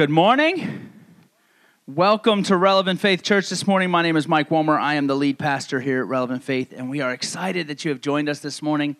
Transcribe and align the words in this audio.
Good 0.00 0.08
morning. 0.08 0.88
Welcome 1.86 2.42
to 2.44 2.56
Relevant 2.56 2.98
Faith 3.00 3.22
Church 3.22 3.50
this 3.50 3.66
morning. 3.66 3.90
My 3.90 4.00
name 4.00 4.16
is 4.16 4.26
Mike 4.26 4.48
Womer. 4.48 4.80
I 4.80 4.94
am 4.94 5.08
the 5.08 5.14
lead 5.14 5.38
pastor 5.38 5.78
here 5.78 6.00
at 6.00 6.06
Relevant 6.06 6.42
Faith, 6.42 6.72
and 6.74 6.88
we 6.88 7.02
are 7.02 7.12
excited 7.12 7.68
that 7.68 7.84
you 7.84 7.90
have 7.90 8.00
joined 8.00 8.30
us 8.30 8.38
this 8.38 8.62
morning. 8.62 8.96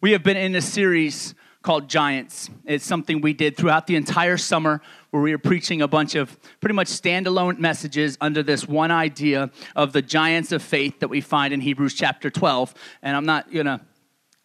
We 0.00 0.12
have 0.12 0.22
been 0.22 0.36
in 0.36 0.54
a 0.54 0.60
series 0.60 1.34
called 1.62 1.88
Giants. 1.88 2.48
It's 2.64 2.84
something 2.84 3.20
we 3.20 3.32
did 3.32 3.56
throughout 3.56 3.88
the 3.88 3.96
entire 3.96 4.36
summer 4.36 4.82
where 5.10 5.20
we 5.20 5.32
were 5.32 5.38
preaching 5.38 5.82
a 5.82 5.88
bunch 5.88 6.14
of 6.14 6.38
pretty 6.60 6.74
much 6.74 6.86
standalone 6.86 7.58
messages 7.58 8.16
under 8.20 8.44
this 8.44 8.68
one 8.68 8.92
idea 8.92 9.50
of 9.74 9.92
the 9.92 10.00
giants 10.00 10.52
of 10.52 10.62
faith 10.62 11.00
that 11.00 11.08
we 11.08 11.20
find 11.20 11.52
in 11.52 11.60
Hebrews 11.60 11.94
chapter 11.94 12.30
12. 12.30 12.72
And 13.02 13.16
I'm 13.16 13.26
not 13.26 13.52
going 13.52 13.66
to 13.66 13.80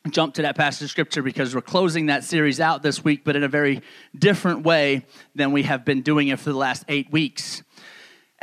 jump 0.10 0.34
to 0.36 0.42
that 0.42 0.56
passage 0.56 0.86
of 0.86 0.90
scripture 0.90 1.22
because 1.22 1.54
we're 1.54 1.62
closing 1.62 2.08
that 2.08 2.24
series 2.24 2.60
out 2.60 2.82
this 2.82 3.04
week, 3.04 3.24
but 3.24 3.36
in 3.36 3.44
a 3.44 3.48
very 3.48 3.82
different 4.18 4.64
way 4.64 5.06
than 5.36 5.52
we 5.52 5.64
have 5.64 5.86
been 5.86 6.02
doing 6.02 6.30
it 6.30 6.40
for 6.40 6.50
the 6.50 6.58
last 6.58 6.84
eight 6.88 7.12
weeks. 7.12 7.62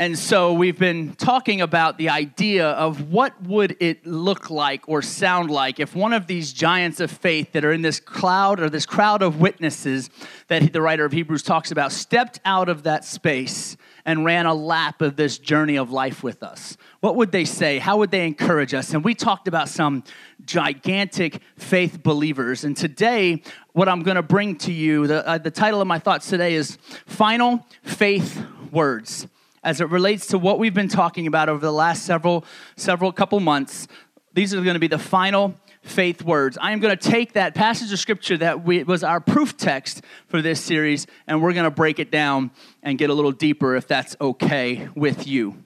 And 0.01 0.17
so 0.17 0.53
we've 0.53 0.79
been 0.79 1.15
talking 1.15 1.61
about 1.61 1.99
the 1.99 2.11
idea 2.11 2.69
of 2.69 3.11
what 3.11 3.43
would 3.43 3.77
it 3.81 4.07
look 4.07 4.49
like 4.49 4.89
or 4.89 5.03
sound 5.03 5.51
like 5.51 5.81
if 5.81 5.97
one 5.97 6.13
of 6.13 6.29
these 6.29 6.53
giants 6.53 7.01
of 7.01 7.11
faith 7.11 7.51
that 7.51 7.65
are 7.65 7.73
in 7.73 7.83
this 7.83 7.99
cloud 7.99 8.61
or 8.61 8.71
this 8.71 8.87
crowd 8.87 9.23
of 9.23 9.41
witnesses 9.41 10.09
that 10.47 10.73
the 10.73 10.81
writer 10.81 11.05
of 11.05 11.11
Hebrews 11.11 11.43
talks 11.43 11.73
about 11.73 11.91
stepped 11.91 12.39
out 12.45 12.69
of 12.69 12.85
that 12.85 13.05
space 13.05 13.77
and 14.09 14.25
ran 14.25 14.47
a 14.47 14.55
lap 14.55 15.03
of 15.03 15.17
this 15.17 15.37
journey 15.37 15.77
of 15.77 15.93
life 15.93 16.23
with 16.23 16.43
us. 16.43 16.79
What 17.01 17.17
would 17.17 17.31
they 17.31 17.45
say? 17.45 17.77
How 17.77 17.99
would 17.99 18.11
they 18.11 18.27
encourage 18.27 18.73
us? 18.73 18.95
And 18.95 19.05
we 19.05 19.15
talked 19.15 19.47
about 19.49 19.69
some 19.69 20.03
gigantic 20.47 21.43
faith 21.59 22.03
believers. 22.03 22.65
And 22.65 22.75
today, 22.75 23.43
what 23.75 23.87
I'm 23.87 24.03
going 24.03 24.15
to 24.15 24.23
bring 24.23 24.57
to 24.61 24.73
you, 24.73 25.07
the, 25.07 25.29
uh, 25.29 25.37
the 25.37 25.51
title 25.51 25.83
of 25.83 25.87
my 25.87 25.99
thoughts 25.99 26.27
today 26.27 26.55
is 26.55 26.79
Final 27.05 27.67
Faith 27.83 28.43
Words 28.73 29.27
as 29.63 29.83
it 29.83 29.91
relates 29.91 30.29
to 30.29 30.39
what 30.39 30.59
we've 30.59 30.73
been 30.73 30.89
talking 30.89 31.27
about 31.27 31.51
over 31.51 31.61
the 31.61 31.73
last 31.73 32.07
several 32.07 32.47
several 32.77 33.13
couple 33.13 33.41
months 33.41 33.89
these 34.33 34.55
are 34.55 34.63
going 34.63 34.75
to 34.75 34.81
be 34.81 34.87
the 34.87 34.99
final 34.99 35.53
faith 35.89 36.23
words. 36.23 36.59
I 36.61 36.73
am 36.73 36.81
going 36.81 36.97
to 36.97 37.11
take 37.11 37.33
that 37.33 37.55
passage 37.55 37.93
of 37.93 37.99
scripture 37.99 38.37
that 38.39 38.65
we, 38.65 38.83
was 38.85 39.03
our 39.03 39.21
proof 39.21 39.57
text 39.57 40.03
for 40.27 40.41
this 40.43 40.61
series 40.61 41.07
and 41.27 41.43
we're 41.43 41.53
going 41.53 41.65
to 41.65 41.71
break 41.71 41.99
it 41.99 42.11
down 42.11 42.51
and 42.83 42.99
get 42.99 43.11
a 43.11 43.15
little 43.15 43.33
deeper 43.33 43.77
if 43.77 43.87
that's 43.87 44.17
okay 44.21 44.89
with 44.95 45.27
you. 45.27 45.63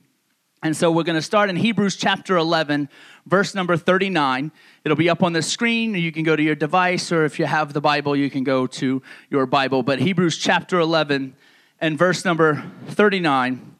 And 0.62 0.76
so 0.76 0.92
we're 0.92 1.02
going 1.02 1.16
to 1.16 1.22
start 1.22 1.50
in 1.50 1.56
hebrews 1.56 1.96
chapter 1.96 2.36
11 2.36 2.88
verse 3.26 3.54
number 3.54 3.76
39 3.76 4.50
it'll 4.84 4.96
be 4.96 5.08
up 5.08 5.22
on 5.22 5.32
the 5.32 5.42
screen 5.42 5.94
you 5.94 6.10
can 6.10 6.24
go 6.24 6.34
to 6.34 6.42
your 6.42 6.56
device 6.56 7.12
or 7.12 7.24
if 7.24 7.38
you 7.38 7.46
have 7.46 7.72
the 7.72 7.80
bible 7.80 8.16
you 8.16 8.30
can 8.30 8.44
go 8.44 8.66
to 8.66 9.02
your 9.30 9.46
bible. 9.46 9.82
But 9.82 9.98
hebrews 9.98 10.38
chapter 10.38 10.78
11 10.78 11.34
and 11.80 11.98
verse 11.98 12.24
number 12.24 12.64
39 12.86 13.72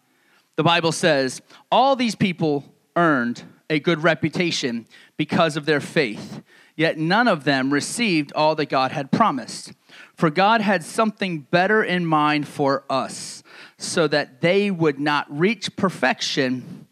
the 0.56 0.62
Bible 0.62 0.92
says, 0.92 1.40
all 1.70 1.96
these 1.96 2.14
people 2.14 2.64
earned 2.94 3.42
a 3.72 3.80
good 3.80 4.02
reputation 4.02 4.86
because 5.16 5.56
of 5.56 5.64
their 5.64 5.80
faith, 5.80 6.42
yet 6.76 6.98
none 6.98 7.26
of 7.26 7.44
them 7.44 7.72
received 7.72 8.32
all 8.34 8.54
that 8.54 8.68
God 8.68 8.92
had 8.92 9.10
promised. 9.10 9.72
For 10.14 10.28
God 10.30 10.60
had 10.60 10.84
something 10.84 11.40
better 11.40 11.82
in 11.82 12.04
mind 12.04 12.46
for 12.46 12.84
us, 12.90 13.42
so 13.78 14.06
that 14.08 14.42
they 14.42 14.70
would 14.70 15.00
not 15.00 15.26
reach 15.28 15.74
perfection 15.74 16.86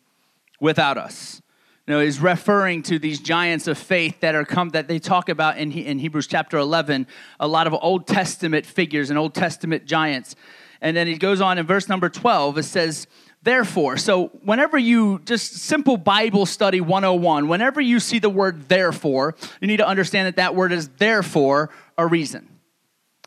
without 0.58 0.96
us. 0.96 1.42
Know, 1.86 2.00
he's 2.00 2.20
referring 2.20 2.84
to 2.84 3.00
these 3.00 3.18
giants 3.18 3.66
of 3.66 3.76
faith 3.76 4.20
that 4.20 4.36
are 4.36 4.44
come 4.44 4.68
that 4.70 4.86
they 4.86 5.00
talk 5.00 5.28
about 5.28 5.58
in, 5.58 5.72
in 5.72 5.98
Hebrews 5.98 6.28
chapter 6.28 6.56
11, 6.56 7.08
a 7.40 7.48
lot 7.48 7.66
of 7.66 7.74
Old 7.74 8.06
Testament 8.06 8.64
figures 8.64 9.10
and 9.10 9.18
Old 9.18 9.34
Testament 9.34 9.86
giants. 9.86 10.36
And 10.80 10.96
then 10.96 11.08
he 11.08 11.18
goes 11.18 11.40
on 11.40 11.58
in 11.58 11.66
verse 11.66 11.88
number 11.88 12.08
12, 12.08 12.58
it 12.58 12.62
says, 12.62 13.08
therefore. 13.42 13.96
So, 13.96 14.28
whenever 14.44 14.78
you 14.78 15.20
just 15.24 15.55
simple 15.55 15.96
Bible 15.96 16.46
study 16.46 16.80
101, 16.80 17.48
whenever 17.48 17.81
you 17.81 18.00
see 18.00 18.19
the 18.19 18.31
word 18.31 18.69
therefore, 18.69 19.34
you 19.60 19.66
need 19.66 19.78
to 19.78 19.87
understand 19.87 20.26
that 20.26 20.37
that 20.37 20.54
word 20.54 20.72
is 20.72 20.88
therefore 20.98 21.70
a 21.97 22.06
reason. 22.06 22.48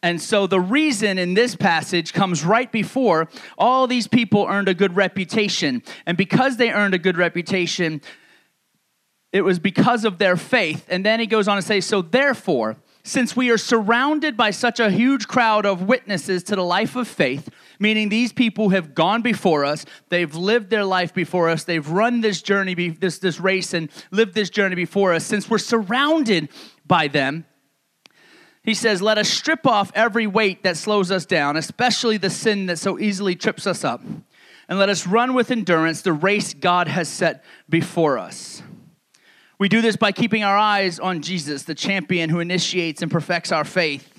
And 0.04 0.22
so 0.22 0.48
the 0.48 0.60
reason 0.60 1.18
in 1.18 1.34
this 1.34 1.56
passage 1.56 2.12
comes 2.12 2.44
right 2.44 2.70
before 2.70 3.30
all 3.58 3.88
these 3.88 4.06
people 4.06 4.46
earned 4.50 4.68
a 4.68 4.74
good 4.74 4.98
reputation. 4.98 5.82
And 6.06 6.18
because 6.18 6.58
they 6.58 6.72
earned 6.72 6.94
a 6.94 6.98
good 7.00 7.16
reputation, 7.16 8.02
it 9.32 9.42
was 9.42 9.60
because 9.60 10.04
of 10.04 10.18
their 10.18 10.36
faith. 10.36 10.86
And 10.90 11.06
then 11.06 11.22
he 11.22 11.26
goes 11.26 11.48
on 11.48 11.56
to 11.56 11.62
say, 11.62 11.80
So 11.80 12.02
therefore, 12.02 12.76
since 13.06 13.34
we 13.34 13.50
are 13.50 13.58
surrounded 13.58 14.36
by 14.36 14.52
such 14.52 14.82
a 14.82 14.92
huge 14.92 15.30
crowd 15.30 15.66
of 15.66 15.84
witnesses 15.84 16.44
to 16.44 16.58
the 16.58 16.64
life 16.64 16.98
of 16.98 17.08
faith, 17.08 17.50
meaning 17.80 18.10
these 18.10 18.34
people 18.34 18.70
have 18.70 18.94
gone 18.96 19.22
before 19.22 19.66
us, 19.66 19.86
they've 20.10 20.36
lived 20.36 20.70
their 20.70 20.86
life 20.86 21.14
before 21.14 21.50
us, 21.50 21.64
they've 21.64 21.88
run 21.88 22.22
this 22.22 22.42
journey, 22.42 22.74
this, 22.90 23.20
this 23.20 23.40
race, 23.40 23.74
and 23.74 23.90
lived 24.12 24.34
this 24.34 24.50
journey 24.50 24.76
before 24.76 25.14
us. 25.14 25.26
Since 25.26 25.50
we're 25.50 25.58
surrounded 25.58 26.50
by 26.86 27.08
them, 27.08 27.46
he 28.64 28.74
says, 28.74 29.02
Let 29.02 29.18
us 29.18 29.30
strip 29.30 29.68
off 29.68 29.92
every 29.94 30.28
weight 30.28 30.64
that 30.64 30.78
slows 30.78 31.12
us 31.12 31.26
down, 31.26 31.58
especially 31.58 32.18
the 32.18 32.30
sin 32.30 32.66
that 32.68 32.80
so 32.80 32.98
easily 32.98 33.36
trips 33.36 33.68
us 33.68 33.84
up, 33.84 34.02
and 34.70 34.80
let 34.80 34.90
us 34.90 35.06
run 35.06 35.34
with 35.34 35.52
endurance 35.52 36.02
the 36.02 36.14
race 36.14 36.54
God 36.54 36.88
has 36.88 37.10
set 37.10 37.44
before 37.70 38.18
us. 38.18 38.64
We 39.60 39.70
do 39.70 39.82
this 39.82 39.96
by 39.96 40.12
keeping 40.12 40.44
our 40.44 40.58
eyes 40.58 41.00
on 41.00 41.22
Jesus, 41.22 41.64
the 41.64 41.76
champion 41.76 42.30
who 42.30 42.40
initiates 42.40 43.02
and 43.02 43.12
perfects 43.12 43.52
our 43.52 43.64
faith. 43.64 44.12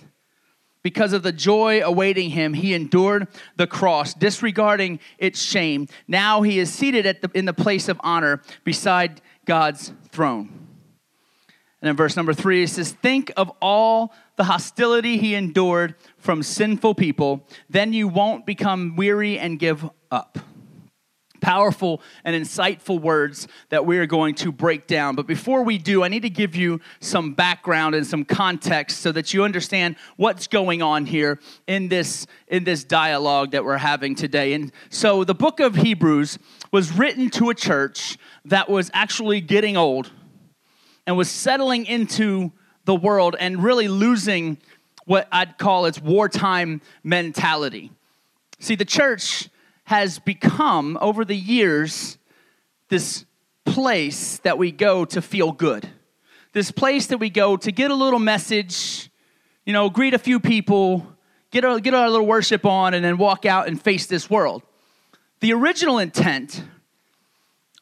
Because 0.85 1.15
of 1.15 1.23
the 1.23 1.33
joy 1.33 1.83
awaiting 1.83 2.31
him, 2.31 2.53
he 2.53 2.75
endured 2.75 3.27
the 3.57 3.67
cross, 3.67 4.13
disregarding 4.13 5.01
its 5.19 5.43
shame. 5.43 5.89
Now 6.07 6.43
he 6.43 6.59
is 6.59 6.71
seated 6.71 7.07
at 7.07 7.23
the, 7.23 7.31
in 7.35 7.47
the 7.47 7.55
place 7.55 7.89
of 7.89 7.99
honor 8.05 8.43
beside 8.65 9.23
God's 9.47 9.93
throne. 10.11 10.51
And 11.81 11.89
in 11.89 11.97
verse 11.97 12.17
number 12.17 12.35
three, 12.35 12.63
it 12.63 12.69
says, 12.69 12.93
Think 12.93 13.33
of 13.35 13.51
all 13.63 14.13
the 14.37 14.45
hostility 14.45 15.17
he 15.17 15.35
endured 15.35 15.95
from 16.19 16.43
sinful 16.43 16.95
people, 16.97 17.49
then 17.71 17.95
you 17.95 18.07
won't 18.07 18.45
become 18.45 18.95
weary 18.95 19.39
and 19.39 19.59
give 19.59 19.89
up 20.11 20.39
powerful 21.45 22.01
and 22.25 22.35
insightful 22.35 22.99
words 22.99 23.47
that 23.69 23.85
we 23.85 23.99
are 23.99 24.07
going 24.07 24.35
to 24.35 24.51
break 24.51 24.87
down. 24.87 25.15
But 25.15 25.27
before 25.27 25.63
we 25.63 25.77
do, 25.77 26.03
I 26.03 26.09
need 26.09 26.23
to 26.23 26.31
give 26.31 26.57
you 26.57 26.81
some 27.01 27.35
background 27.35 27.95
and 27.95 28.07
some 28.07 28.25
context 28.25 29.03
so 29.03 29.13
that 29.13 29.35
you 29.35 29.45
understand 29.45 29.97
what's 30.17 30.47
going 30.47 30.81
on 30.81 31.05
here 31.05 31.39
in 31.67 31.89
this 31.89 32.27
in 32.49 32.65
this 32.65 32.83
dialogue 32.83 33.51
that 33.51 33.63
we're 33.63 33.77
having 33.77 34.15
today. 34.15 34.55
And 34.55 34.73
so 34.89 35.23
the 35.23 35.35
book 35.35 35.61
of 35.61 35.77
Hebrews 35.77 36.39
was 36.73 36.91
written 36.93 37.29
to 37.31 37.51
a 37.51 37.55
church 37.55 38.17
that 38.47 38.71
was 38.71 38.91
actually 38.95 39.43
getting 39.43 39.77
old 39.77 40.11
and 41.07 41.15
was 41.15 41.31
settling 41.31 41.85
into 41.85 42.53
the 42.87 42.95
world 42.95 43.37
and 43.39 43.63
really 43.63 43.89
losing 43.89 44.57
what 45.05 45.29
I'd 45.31 45.59
call 45.59 45.85
its 45.85 46.01
wartime 46.01 46.81
mentality. 47.03 47.91
See, 48.61 48.77
the 48.77 48.87
church 48.87 49.51
has 49.85 50.19
become, 50.19 50.99
over 51.01 51.25
the 51.25 51.37
years, 51.37 52.19
this 52.89 53.25
place 53.65 54.39
that 54.39 54.59
we 54.59 54.73
go 54.73 55.05
to 55.05 55.23
feel 55.23 55.53
good. 55.53 55.89
This 56.53 56.71
place 56.71 57.07
that 57.09 57.19
we 57.19 57.31
go 57.31 57.57
to 57.57 57.73
get 57.73 57.91
a 57.91 57.95
little 57.95 58.19
message, 58.19 59.11
you 59.67 59.73
know, 59.73 59.91
greet 59.91 60.15
a 60.15 60.19
few 60.19 60.41
people, 60.41 61.07
get 61.51 61.65
our, 61.65 61.81
get 61.81 61.95
our 61.95 62.09
little 62.09 62.27
worship 62.27 62.65
on, 62.65 62.95
and 62.95 63.05
then 63.05 63.19
walk 63.19 63.45
out 63.45 63.69
and 63.69 63.81
face 63.81 64.07
this 64.07 64.31
world. 64.31 64.63
The 65.41 65.53
original 65.53 65.99
intent 65.99 66.63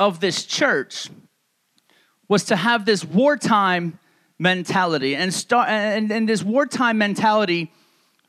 of 0.00 0.20
this 0.20 0.44
church 0.44 1.08
was 2.28 2.44
to 2.44 2.56
have 2.56 2.84
this 2.84 3.04
wartime 3.04 3.98
mentality. 4.38 5.14
And, 5.14 5.32
start, 5.32 5.68
and, 5.68 6.10
and 6.10 6.28
this 6.28 6.42
wartime 6.42 6.98
mentality 6.98 7.70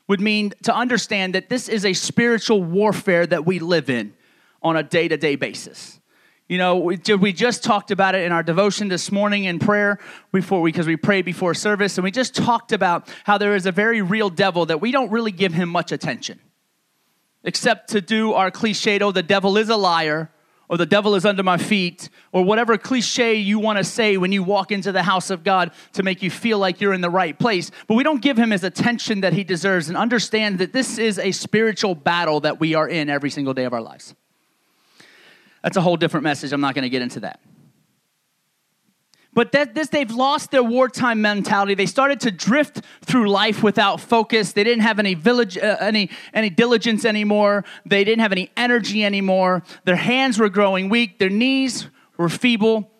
would 0.08 0.20
mean 0.20 0.52
to 0.62 0.74
understand 0.74 1.34
that 1.34 1.48
this 1.48 1.68
is 1.68 1.84
a 1.84 1.92
spiritual 1.92 2.62
warfare 2.62 3.26
that 3.26 3.46
we 3.46 3.58
live 3.58 3.88
in 3.88 4.14
on 4.62 4.76
a 4.76 4.82
day 4.82 5.08
to 5.08 5.16
day 5.16 5.36
basis. 5.36 6.00
You 6.48 6.58
know, 6.58 6.76
we, 6.76 7.32
just 7.32 7.64
talked 7.64 7.90
about 7.90 8.14
it 8.14 8.22
in 8.24 8.30
our 8.30 8.42
devotion 8.42 8.88
this 8.88 9.10
morning 9.10 9.44
in 9.44 9.58
prayer 9.58 9.98
before 10.30 10.60
we, 10.60 10.70
because 10.70 10.86
we 10.86 10.96
prayed 10.96 11.24
before 11.24 11.54
service, 11.54 11.96
and 11.96 12.04
we 12.04 12.10
just 12.10 12.34
talked 12.34 12.72
about 12.72 13.08
how 13.24 13.38
there 13.38 13.54
is 13.54 13.64
a 13.64 13.72
very 13.72 14.02
real 14.02 14.28
devil 14.28 14.66
that 14.66 14.78
we 14.78 14.92
don't 14.92 15.10
really 15.10 15.32
give 15.32 15.54
him 15.54 15.70
much 15.70 15.90
attention, 15.90 16.38
except 17.44 17.88
to 17.90 18.02
do 18.02 18.34
our 18.34 18.50
cliched, 18.50 19.00
oh, 19.00 19.10
the 19.10 19.22
devil 19.22 19.56
is 19.56 19.70
a 19.70 19.76
liar, 19.76 20.30
or 20.68 20.76
the 20.76 20.86
devil 20.86 21.14
is 21.14 21.24
under 21.24 21.42
my 21.42 21.56
feet, 21.56 22.08
or 22.32 22.44
whatever 22.44 22.78
cliche 22.78 23.34
you 23.34 23.58
want 23.58 23.78
to 23.78 23.84
say 23.84 24.16
when 24.16 24.32
you 24.32 24.42
walk 24.42 24.72
into 24.72 24.92
the 24.92 25.02
house 25.02 25.30
of 25.30 25.44
God 25.44 25.72
to 25.92 26.02
make 26.02 26.22
you 26.22 26.30
feel 26.30 26.58
like 26.58 26.80
you're 26.80 26.94
in 26.94 27.00
the 27.00 27.10
right 27.10 27.38
place. 27.38 27.70
But 27.86 27.94
we 27.94 28.02
don't 28.02 28.22
give 28.22 28.38
him 28.38 28.50
his 28.50 28.64
attention 28.64 29.20
that 29.20 29.32
he 29.32 29.44
deserves 29.44 29.88
and 29.88 29.96
understand 29.96 30.58
that 30.58 30.72
this 30.72 30.98
is 30.98 31.18
a 31.18 31.32
spiritual 31.32 31.94
battle 31.94 32.40
that 32.40 32.60
we 32.60 32.74
are 32.74 32.88
in 32.88 33.10
every 33.10 33.30
single 33.30 33.54
day 33.54 33.64
of 33.64 33.72
our 33.72 33.82
lives. 33.82 34.14
That's 35.62 35.76
a 35.76 35.80
whole 35.80 35.96
different 35.96 36.24
message. 36.24 36.52
I'm 36.52 36.60
not 36.60 36.74
going 36.74 36.82
to 36.82 36.90
get 36.90 37.02
into 37.02 37.20
that. 37.20 37.40
But 39.34 39.50
that, 39.52 39.74
this, 39.74 39.88
they've 39.88 40.10
lost 40.10 40.52
their 40.52 40.62
wartime 40.62 41.20
mentality. 41.20 41.74
They 41.74 41.86
started 41.86 42.20
to 42.20 42.30
drift 42.30 42.82
through 43.02 43.28
life 43.28 43.62
without 43.62 44.00
focus. 44.00 44.52
They 44.52 44.62
didn't 44.64 44.82
have 44.82 45.00
any, 45.00 45.14
village, 45.14 45.58
uh, 45.58 45.76
any, 45.80 46.10
any 46.32 46.50
diligence 46.50 47.04
anymore. 47.04 47.64
They 47.84 48.04
didn't 48.04 48.20
have 48.20 48.32
any 48.32 48.50
energy 48.56 49.04
anymore. 49.04 49.64
Their 49.84 49.96
hands 49.96 50.38
were 50.38 50.48
growing 50.48 50.88
weak. 50.88 51.18
Their 51.18 51.30
knees 51.30 51.88
were 52.16 52.28
feeble. 52.28 52.90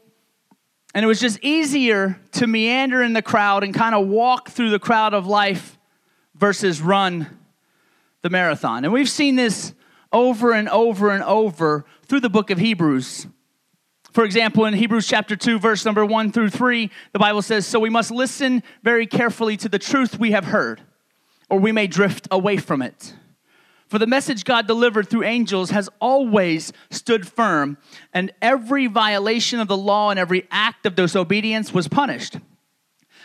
And 0.94 1.04
it 1.04 1.06
was 1.06 1.20
just 1.20 1.38
easier 1.40 2.20
to 2.32 2.46
meander 2.46 3.02
in 3.02 3.12
the 3.12 3.22
crowd 3.22 3.64
and 3.64 3.72
kind 3.72 3.94
of 3.94 4.06
walk 4.06 4.50
through 4.50 4.70
the 4.70 4.78
crowd 4.78 5.14
of 5.14 5.26
life 5.26 5.78
versus 6.34 6.80
run 6.80 7.28
the 8.22 8.30
marathon. 8.30 8.84
And 8.84 8.92
we've 8.92 9.08
seen 9.08 9.36
this 9.36 9.74
over 10.12 10.52
and 10.52 10.68
over 10.68 11.10
and 11.10 11.22
over 11.22 11.84
through 12.06 12.20
the 12.20 12.30
book 12.30 12.50
of 12.50 12.58
Hebrews. 12.58 13.26
For 14.14 14.22
example, 14.24 14.64
in 14.66 14.74
Hebrews 14.74 15.08
chapter 15.08 15.34
2, 15.34 15.58
verse 15.58 15.84
number 15.84 16.06
1 16.06 16.30
through 16.30 16.50
3, 16.50 16.88
the 17.12 17.18
Bible 17.18 17.42
says, 17.42 17.66
So 17.66 17.80
we 17.80 17.90
must 17.90 18.12
listen 18.12 18.62
very 18.84 19.08
carefully 19.08 19.56
to 19.56 19.68
the 19.68 19.78
truth 19.80 20.20
we 20.20 20.30
have 20.30 20.44
heard, 20.44 20.80
or 21.50 21.58
we 21.58 21.72
may 21.72 21.88
drift 21.88 22.28
away 22.30 22.58
from 22.58 22.80
it. 22.80 23.16
For 23.88 23.98
the 23.98 24.06
message 24.06 24.44
God 24.44 24.68
delivered 24.68 25.10
through 25.10 25.24
angels 25.24 25.70
has 25.70 25.90
always 26.00 26.72
stood 26.92 27.26
firm, 27.26 27.76
and 28.12 28.32
every 28.40 28.86
violation 28.86 29.58
of 29.58 29.66
the 29.66 29.76
law 29.76 30.10
and 30.10 30.18
every 30.18 30.46
act 30.48 30.86
of 30.86 30.94
disobedience 30.94 31.74
was 31.74 31.88
punished. 31.88 32.36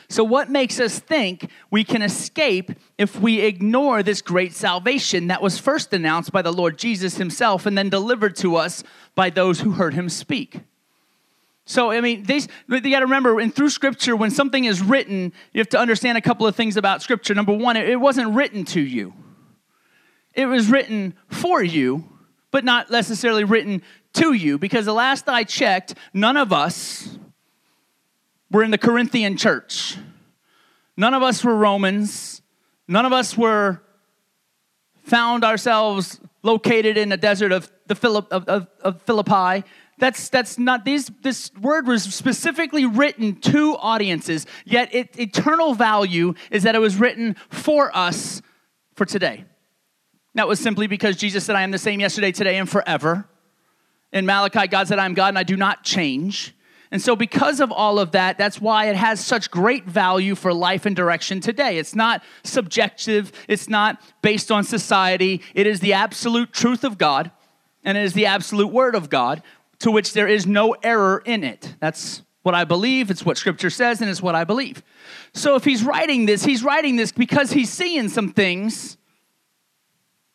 So, 0.09 0.23
what 0.23 0.49
makes 0.49 0.79
us 0.79 0.97
think 0.97 1.51
we 1.69 1.83
can 1.83 2.01
escape 2.01 2.71
if 2.97 3.19
we 3.19 3.41
ignore 3.41 4.01
this 4.01 4.23
great 4.23 4.53
salvation 4.53 5.27
that 5.27 5.43
was 5.43 5.59
first 5.59 5.93
announced 5.93 6.31
by 6.31 6.41
the 6.41 6.51
Lord 6.51 6.79
Jesus 6.79 7.17
himself 7.17 7.67
and 7.67 7.77
then 7.77 7.91
delivered 7.91 8.35
to 8.37 8.55
us 8.55 8.83
by 9.13 9.29
those 9.29 9.59
who 9.59 9.73
heard 9.73 9.93
him 9.93 10.09
speak? 10.09 10.61
So, 11.69 11.91
I 11.91 12.01
mean, 12.01 12.23
these, 12.23 12.47
you 12.67 12.79
got 12.81 12.99
to 12.99 13.05
remember, 13.05 13.39
and 13.39 13.53
through 13.53 13.69
Scripture, 13.69 14.15
when 14.15 14.31
something 14.31 14.65
is 14.65 14.81
written, 14.81 15.31
you 15.53 15.59
have 15.59 15.69
to 15.69 15.79
understand 15.79 16.17
a 16.17 16.21
couple 16.21 16.47
of 16.47 16.55
things 16.55 16.77
about 16.77 17.03
Scripture. 17.03 17.35
Number 17.35 17.53
one, 17.53 17.77
it 17.77 17.99
wasn't 17.99 18.33
written 18.33 18.65
to 18.65 18.81
you 18.81 19.13
it 20.33 20.45
was 20.45 20.69
written 20.69 21.13
for 21.27 21.61
you, 21.61 22.05
but 22.51 22.63
not 22.63 22.89
necessarily 22.89 23.43
written 23.43 23.81
to 24.13 24.33
you, 24.33 24.57
because 24.57 24.85
the 24.85 24.93
last 24.93 25.27
I 25.27 25.43
checked, 25.43 25.95
none 26.13 26.37
of 26.37 26.51
us 26.53 27.17
were 28.49 28.63
in 28.63 28.71
the 28.71 28.77
Corinthian 28.77 29.37
church. 29.37 29.97
None 30.97 31.13
of 31.13 31.21
us 31.21 31.43
were 31.43 31.55
Romans. 31.55 32.41
None 32.87 33.05
of 33.05 33.13
us 33.13 33.37
were 33.37 33.81
found 35.03 35.43
ourselves 35.43 36.19
located 36.41 36.97
in 36.97 37.09
the 37.09 37.17
desert 37.17 37.51
of 37.51 37.71
the 37.87 37.95
Philipp, 37.95 38.31
of, 38.31 38.45
of, 38.45 38.67
of 38.81 39.01
Philippi. 39.01 39.65
That's, 39.99 40.29
that's 40.29 40.57
not, 40.57 40.85
these, 40.85 41.11
this 41.21 41.51
word 41.61 41.85
was 41.85 42.03
specifically 42.03 42.85
written 42.85 43.35
to 43.41 43.75
audiences, 43.77 44.45
yet 44.65 44.93
its 44.93 45.19
eternal 45.19 45.73
value 45.73 46.33
is 46.51 46.63
that 46.63 46.75
it 46.75 46.79
was 46.79 46.95
written 46.95 47.35
for 47.49 47.95
us 47.95 48.41
for 48.95 49.05
today. 49.05 49.45
That 50.35 50.47
was 50.47 50.59
simply 50.59 50.87
because 50.87 51.17
Jesus 51.17 51.43
said, 51.43 51.55
I 51.55 51.63
am 51.63 51.71
the 51.71 51.77
same 51.77 51.99
yesterday, 51.99 52.31
today, 52.31 52.57
and 52.57 52.69
forever. 52.69 53.27
In 54.13 54.25
Malachi, 54.25 54.67
God 54.67 54.87
said, 54.87 54.99
I 54.99 55.05
am 55.05 55.13
God 55.13 55.29
and 55.29 55.37
I 55.37 55.43
do 55.43 55.57
not 55.57 55.83
change. 55.83 56.55
And 56.91 57.01
so, 57.01 57.15
because 57.15 57.59
of 57.59 57.71
all 57.71 57.99
of 57.99 58.11
that, 58.11 58.37
that's 58.37 58.59
why 58.59 58.85
it 58.85 58.95
has 58.95 59.23
such 59.23 59.51
great 59.51 59.85
value 59.85 60.33
for 60.33 60.53
life 60.53 60.87
and 60.87 60.95
direction 60.95 61.39
today. 61.39 61.77
It's 61.77 61.93
not 61.93 62.23
subjective, 62.43 63.31
it's 63.47 63.69
not 63.69 64.01
based 64.23 64.51
on 64.51 64.63
society. 64.63 65.41
It 65.53 65.67
is 65.67 65.81
the 65.81 65.93
absolute 65.93 66.51
truth 66.51 66.83
of 66.83 66.97
God, 66.97 67.31
and 67.83 67.95
it 67.95 68.03
is 68.03 68.13
the 68.13 68.25
absolute 68.25 68.71
word 68.71 68.95
of 68.95 69.09
God, 69.09 69.43
to 69.79 69.91
which 69.91 70.13
there 70.13 70.27
is 70.27 70.45
no 70.45 70.75
error 70.83 71.21
in 71.25 71.43
it. 71.43 71.75
That's 71.79 72.23
what 72.41 72.55
I 72.55 72.63
believe, 72.63 73.11
it's 73.11 73.25
what 73.25 73.37
Scripture 73.37 73.69
says, 73.69 74.01
and 74.01 74.09
it's 74.09 74.21
what 74.21 74.35
I 74.35 74.43
believe. 74.43 74.81
So, 75.33 75.55
if 75.55 75.65
he's 75.65 75.83
writing 75.83 76.25
this, 76.25 76.43
he's 76.43 76.63
writing 76.63 76.95
this 76.95 77.11
because 77.11 77.51
he's 77.51 77.69
seeing 77.69 78.07
some 78.09 78.31
things 78.31 78.97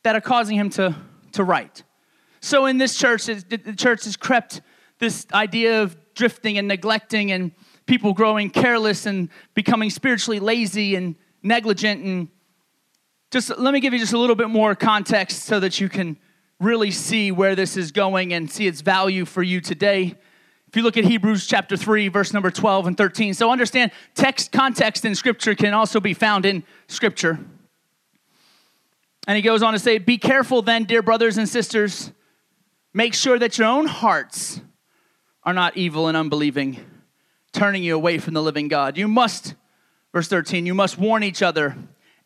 that 0.05 0.15
are 0.15 0.21
causing 0.21 0.57
him 0.57 0.71
to, 0.71 0.95
to 1.33 1.43
write. 1.43 1.83
So 2.41 2.67
in 2.67 2.79
this 2.79 2.97
church, 2.97 3.25
the 3.25 3.75
church 3.77 4.05
has 4.05 4.17
crept 4.17 4.61
this 4.99 5.27
idea 5.33 5.83
of 5.83 5.97
drifting 6.15 6.59
and 6.59 6.69
neglecting 6.69 7.33
and 7.33 7.53
people 7.87 8.13
growing 8.13 8.51
careless 8.51 9.07
and 9.07 9.31
becoming 9.55 9.91
spiritually 9.91 10.41
lazy 10.41 10.95
and 10.95 11.17
negligent. 11.43 12.05
And 12.05 12.29
just 13.31 13.59
let 13.59 13.73
me 13.73 13.81
give 13.81 13.95
you 13.95 13.99
just 13.99 14.13
a 14.13 14.19
little 14.19 14.37
bit 14.37 14.51
more 14.51 14.75
context 14.75 15.45
so 15.45 15.59
that 15.59 15.81
you 15.81 15.89
can 15.89 16.19
really 16.61 16.91
see 16.91 17.33
where 17.33 17.55
this 17.55 17.77
is 17.77 17.93
going 17.93 18.33
and 18.33 18.51
see 18.51 18.67
its 18.67 18.81
value 18.81 19.25
for 19.25 19.43
you 19.43 19.61
today. 19.61 20.15
If 20.69 20.77
you 20.77 20.83
look 20.83 20.97
at 20.97 21.05
Hebrews 21.05 21.47
chapter 21.47 21.77
3, 21.77 22.09
verse 22.09 22.33
number 22.33 22.51
12 22.51 22.89
and 22.89 22.97
13. 22.97 23.35
So 23.35 23.51
understand 23.51 23.93
text 24.15 24.53
context 24.53 25.05
in 25.05 25.15
scripture 25.15 25.55
can 25.55 25.75
also 25.75 26.01
be 26.01 26.15
found 26.15 26.47
in 26.47 26.65
scripture. 26.89 27.39
And 29.27 29.37
he 29.37 29.43
goes 29.43 29.63
on 29.63 29.73
to 29.73 29.79
say, 29.79 29.99
Be 29.99 30.19
careful 30.19 30.63
then, 30.63 30.85
dear 30.85 31.03
brothers 31.03 31.39
and 31.39 31.49
sisters. 31.49 32.13
Make 32.93 33.15
sure 33.15 33.39
that 33.39 33.59
your 33.59 33.67
own 33.67 33.87
hearts 33.87 34.61
are 35.43 35.53
not 35.53 35.77
evil 35.77 36.09
and 36.09 36.17
unbelieving, 36.17 36.79
turning 37.53 37.83
you 37.83 37.95
away 37.95 38.19
from 38.19 38.35
the 38.35 38.43
living 38.43 38.69
God. 38.69 38.97
You 38.97 39.09
must, 39.09 39.55
verse 40.13 40.29
13, 40.29 40.67
you 40.67 40.75
must 40.75 40.99
warn 40.99 41.23
each 41.23 41.43
other 41.43 41.77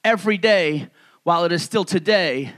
every 0.05 0.39
day 0.39 0.89
while 1.23 1.45
it 1.45 1.53
is 1.53 1.63
still 1.63 1.85
today, 1.85 2.53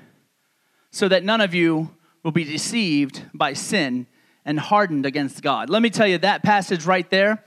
so 0.91 1.09
that 1.09 1.25
none 1.25 1.41
of 1.41 1.55
you 1.55 1.91
will 2.23 2.33
be 2.33 2.45
deceived 2.45 3.23
by 3.33 3.53
sin 3.53 4.07
and 4.45 4.59
hardened 4.59 5.07
against 5.07 5.43
God. 5.43 5.71
Let 5.71 5.83
me 5.83 5.91
tell 5.91 6.07
you, 6.07 6.19
that 6.19 6.43
passage 6.43 6.85
right 6.85 7.09
there 7.11 7.45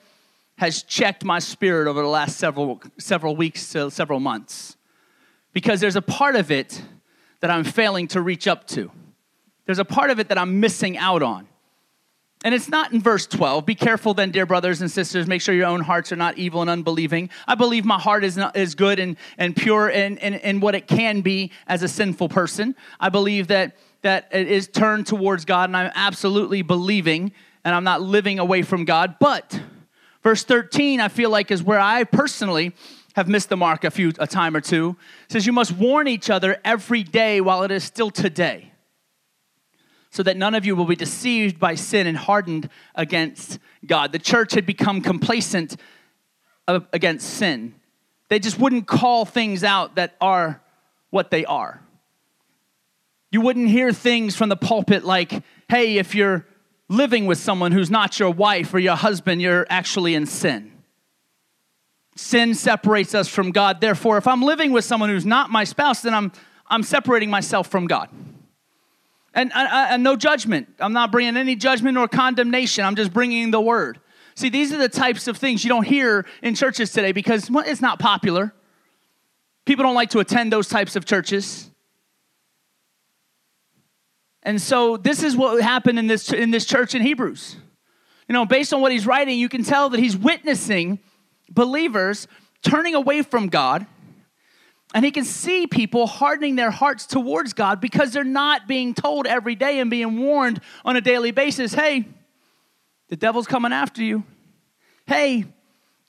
has 0.58 0.84
checked 0.84 1.24
my 1.24 1.40
spirit 1.40 1.88
over 1.88 2.02
the 2.02 2.08
last 2.08 2.38
several, 2.38 2.82
several 2.98 3.36
weeks 3.36 3.72
to 3.72 3.90
several 3.92 4.20
months 4.20 4.78
because 5.52 5.80
there's 5.80 5.96
a 5.96 6.02
part 6.02 6.36
of 6.36 6.52
it 6.52 6.82
that 7.40 7.52
I'm 7.52 7.64
failing 7.64 8.08
to 8.10 8.22
reach 8.22 8.48
up 8.48 8.68
to. 8.68 8.92
There's 9.66 9.80
a 9.80 9.86
part 9.86 10.10
of 10.10 10.20
it 10.20 10.30
that 10.30 10.38
I'm 10.38 10.60
missing 10.60 10.98
out 10.98 11.24
on. 11.24 11.48
And 12.44 12.54
it's 12.54 12.68
not 12.68 12.92
in 12.92 13.00
verse 13.00 13.26
12. 13.26 13.66
Be 13.66 13.74
careful 13.74 14.14
then, 14.14 14.32
dear 14.32 14.46
brothers 14.46 14.82
and 14.82 14.92
sisters. 14.92 15.28
Make 15.28 15.42
sure 15.42 15.56
your 15.56 15.68
own 15.68 15.80
hearts 15.80 16.12
are 16.12 16.18
not 16.18 16.38
evil 16.38 16.60
and 16.60 16.70
unbelieving. 16.70 17.30
I 17.48 17.56
believe 17.56 17.86
my 17.86 17.98
heart 17.98 18.26
is, 18.26 18.36
not, 18.36 18.58
is 18.58 18.76
good 18.76 19.00
and, 19.00 19.16
and 19.38 19.56
pure 19.56 19.88
and, 19.90 20.20
and, 20.20 20.36
and 20.36 20.62
what 20.62 20.76
it 20.76 20.86
can 20.86 21.22
be 21.22 21.52
as 21.68 21.84
a 21.84 21.88
sinful 21.88 22.28
person. 22.28 22.76
I 23.00 23.08
believe 23.08 23.48
that, 23.48 23.78
that 24.02 24.28
it 24.34 24.50
is 24.50 24.68
turned 24.68 25.08
towards 25.08 25.46
God, 25.46 25.70
and 25.70 25.78
I'm 25.78 25.92
absolutely 25.96 26.64
believing, 26.64 27.32
and 27.64 27.74
I'm 27.74 27.86
not 27.86 28.02
living 28.02 28.40
away 28.40 28.62
from 28.62 28.84
God. 28.84 29.16
But 29.22 29.62
verse 30.22 30.44
13, 30.44 31.00
I 31.00 31.08
feel 31.08 31.30
like, 31.30 31.50
is 31.50 31.64
where 31.64 31.80
I 31.80 32.04
personally 32.04 32.74
have 33.16 33.30
missed 33.30 33.48
the 33.48 33.58
mark 33.58 33.86
a 33.86 33.92
few 33.92 34.12
a 34.20 34.28
time 34.28 34.54
or 34.54 34.62
two. 34.62 34.98
It 35.26 35.32
says 35.32 35.46
you 35.46 35.54
must 35.54 35.72
warn 35.72 36.10
each 36.10 36.30
other 36.30 36.60
every 36.66 37.04
day 37.04 37.40
while 37.40 37.64
it 37.64 37.72
is 37.72 37.86
still 37.86 38.12
today. 38.12 38.73
So 40.14 40.22
that 40.22 40.38
none 40.38 40.54
of 40.54 40.64
you 40.64 40.76
will 40.76 40.86
be 40.86 40.96
deceived 40.96 41.60
by 41.60 41.74
sin 41.74 42.06
and 42.06 42.16
hardened 42.16 42.70
against 42.94 43.58
God. 43.84 44.12
The 44.12 44.20
church 44.20 44.54
had 44.54 44.64
become 44.64 45.02
complacent 45.02 45.76
against 46.68 47.28
sin. 47.32 47.74
They 48.30 48.38
just 48.38 48.60
wouldn't 48.60 48.86
call 48.86 49.26
things 49.26 49.64
out 49.64 49.96
that 49.96 50.16
are 50.22 50.62
what 51.10 51.32
they 51.32 51.46
are. 51.46 51.82
You 53.32 53.42
wouldn't 53.42 53.70
hear 53.70 53.92
things 53.92 54.36
from 54.36 54.50
the 54.50 54.56
pulpit 54.56 55.04
like, 55.04 55.42
hey, 55.68 55.98
if 55.98 56.14
you're 56.14 56.46
living 56.90 57.26
with 57.26 57.40
someone 57.40 57.72
who's 57.72 57.90
not 57.90 58.20
your 58.20 58.30
wife 58.30 58.72
or 58.72 58.78
your 58.78 58.96
husband, 58.96 59.42
you're 59.42 59.66
actually 59.68 60.14
in 60.14 60.28
sin. 60.28 60.72
Sin 62.16 62.54
separates 62.54 63.16
us 63.16 63.28
from 63.28 63.50
God. 63.50 63.82
Therefore, 63.82 64.20
if 64.20 64.28
I'm 64.28 64.44
living 64.44 64.74
with 64.74 64.86
someone 64.86 65.10
who's 65.10 65.26
not 65.26 65.50
my 65.50 65.64
spouse, 65.64 66.04
then 66.04 66.14
I'm, 66.14 66.32
I'm 66.68 66.84
separating 66.84 67.32
myself 67.32 67.68
from 67.68 67.88
God. 67.88 68.10
And, 69.34 69.52
and, 69.56 70.04
no 70.04 70.16
judgment. 70.16 70.70
I'm 70.80 70.94
not 70.94 71.12
bringing 71.12 71.38
any 71.38 71.56
judgment 71.56 71.98
or 71.98 72.08
condemnation. 72.08 72.86
I'm 72.86 72.96
just 72.96 73.12
bringing 73.12 73.50
the 73.50 73.62
word. 73.62 74.00
See, 74.36 74.50
these 74.50 74.72
are 74.72 74.78
the 74.78 74.90
types 74.90 75.28
of 75.28 75.38
things 75.38 75.64
you 75.64 75.70
don't 75.70 75.86
hear 75.86 76.26
in 76.42 76.56
churches 76.56 76.92
today 76.92 77.12
because 77.12 77.50
well, 77.50 77.64
it's 77.66 77.82
not 77.82 78.00
popular. 78.00 78.54
People 79.66 79.84
don't 79.84 79.96
like 79.96 80.12
to 80.12 80.20
attend 80.20 80.52
those 80.52 80.68
types 80.68 80.96
of 80.96 81.06
churches. 81.06 81.70
And 84.44 84.62
so 84.62 84.98
this 84.98 85.24
is 85.24 85.36
what 85.36 85.62
happened 85.62 85.98
in 85.98 86.08
this, 86.08 86.32
in 86.32 86.52
this 86.52 86.66
church 86.66 86.96
in 86.96 87.02
Hebrews. 87.02 87.56
You 88.28 88.34
know, 88.34 88.46
based 88.46 88.74
on 88.74 88.82
what 88.82 88.92
he's 88.92 89.08
writing, 89.08 89.40
you 89.40 89.50
can 89.50 89.64
tell 89.64 89.90
that 89.90 90.00
he's 90.00 90.18
witnessing 90.18 91.00
believers 91.50 92.28
turning 92.62 92.96
away 92.96 93.22
from 93.22 93.48
God. 93.48 93.86
And 94.94 95.04
he 95.04 95.12
can 95.12 95.26
see 95.26 95.66
people 95.66 96.06
hardening 96.06 96.56
their 96.56 96.70
hearts 96.70 97.08
towards 97.08 97.54
God 97.54 97.82
because 97.82 98.12
they're 98.12 98.24
not 98.24 98.68
being 98.68 98.94
told 98.94 99.26
every 99.26 99.56
day 99.56 99.80
and 99.80 99.90
being 99.90 100.20
warned 100.20 100.62
on 100.86 100.96
a 100.96 101.02
daily 101.02 101.32
basis 101.32 101.74
hey, 101.74 102.06
the 103.10 103.16
devil's 103.16 103.48
coming 103.48 103.74
after 103.74 104.04
you. 104.04 104.24
Hey, 105.06 105.46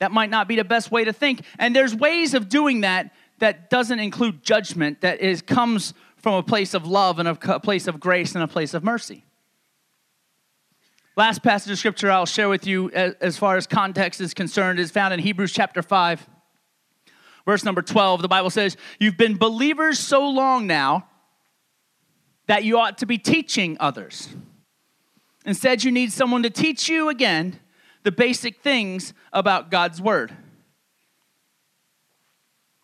that 0.01 0.13
might 0.13 0.31
not 0.31 0.49
be 0.49 0.57
the 0.57 0.65
best 0.65 0.91
way 0.91 1.05
to 1.05 1.13
think. 1.13 1.43
And 1.59 1.75
there's 1.75 1.95
ways 1.95 2.35
of 2.35 2.49
doing 2.49 2.83
that 2.83 3.15
that 3.39 3.71
doesn't 3.71 3.99
include 3.99 4.43
judgment, 4.43 5.01
that 5.01 5.21
is, 5.21 5.43
comes 5.43 5.95
from 6.17 6.35
a 6.35 6.43
place 6.43 6.75
of 6.75 6.87
love 6.87 7.19
and 7.19 7.29
a 7.29 7.35
place 7.61 7.87
of 7.87 8.01
grace 8.01 8.35
and 8.35 8.45
a 8.45 8.49
place 8.49 8.75
of 8.75 8.85
mercy. 8.85 9.25
Last 11.17 11.43
passage 11.43 11.71
of 11.71 11.79
scripture 11.79 12.11
I'll 12.11 12.27
share 12.27 12.49
with 12.49 12.67
you 12.67 12.91
as 12.91 13.37
far 13.37 13.57
as 13.57 13.67
context 13.67 14.21
is 14.21 14.35
concerned 14.35 14.79
is 14.79 14.91
found 14.91 15.15
in 15.15 15.21
Hebrews 15.21 15.53
chapter 15.53 15.81
5, 15.81 16.27
verse 17.45 17.65
number 17.65 17.83
12. 17.83 18.23
The 18.23 18.29
Bible 18.29 18.51
says, 18.51 18.77
You've 18.99 19.17
been 19.17 19.37
believers 19.37 19.99
so 19.99 20.29
long 20.29 20.67
now 20.67 21.09
that 22.47 22.65
you 22.65 22.79
ought 22.79 22.99
to 22.99 23.07
be 23.07 23.19
teaching 23.19 23.77
others. 23.81 24.29
Instead, 25.47 25.85
you 25.85 25.91
need 25.91 26.13
someone 26.13 26.43
to 26.43 26.51
teach 26.51 26.89
you 26.89 27.09
again 27.09 27.59
the 28.03 28.13
basic 28.13 28.63
things 28.63 29.13
about 29.33 29.71
God's 29.71 30.01
word. 30.01 30.33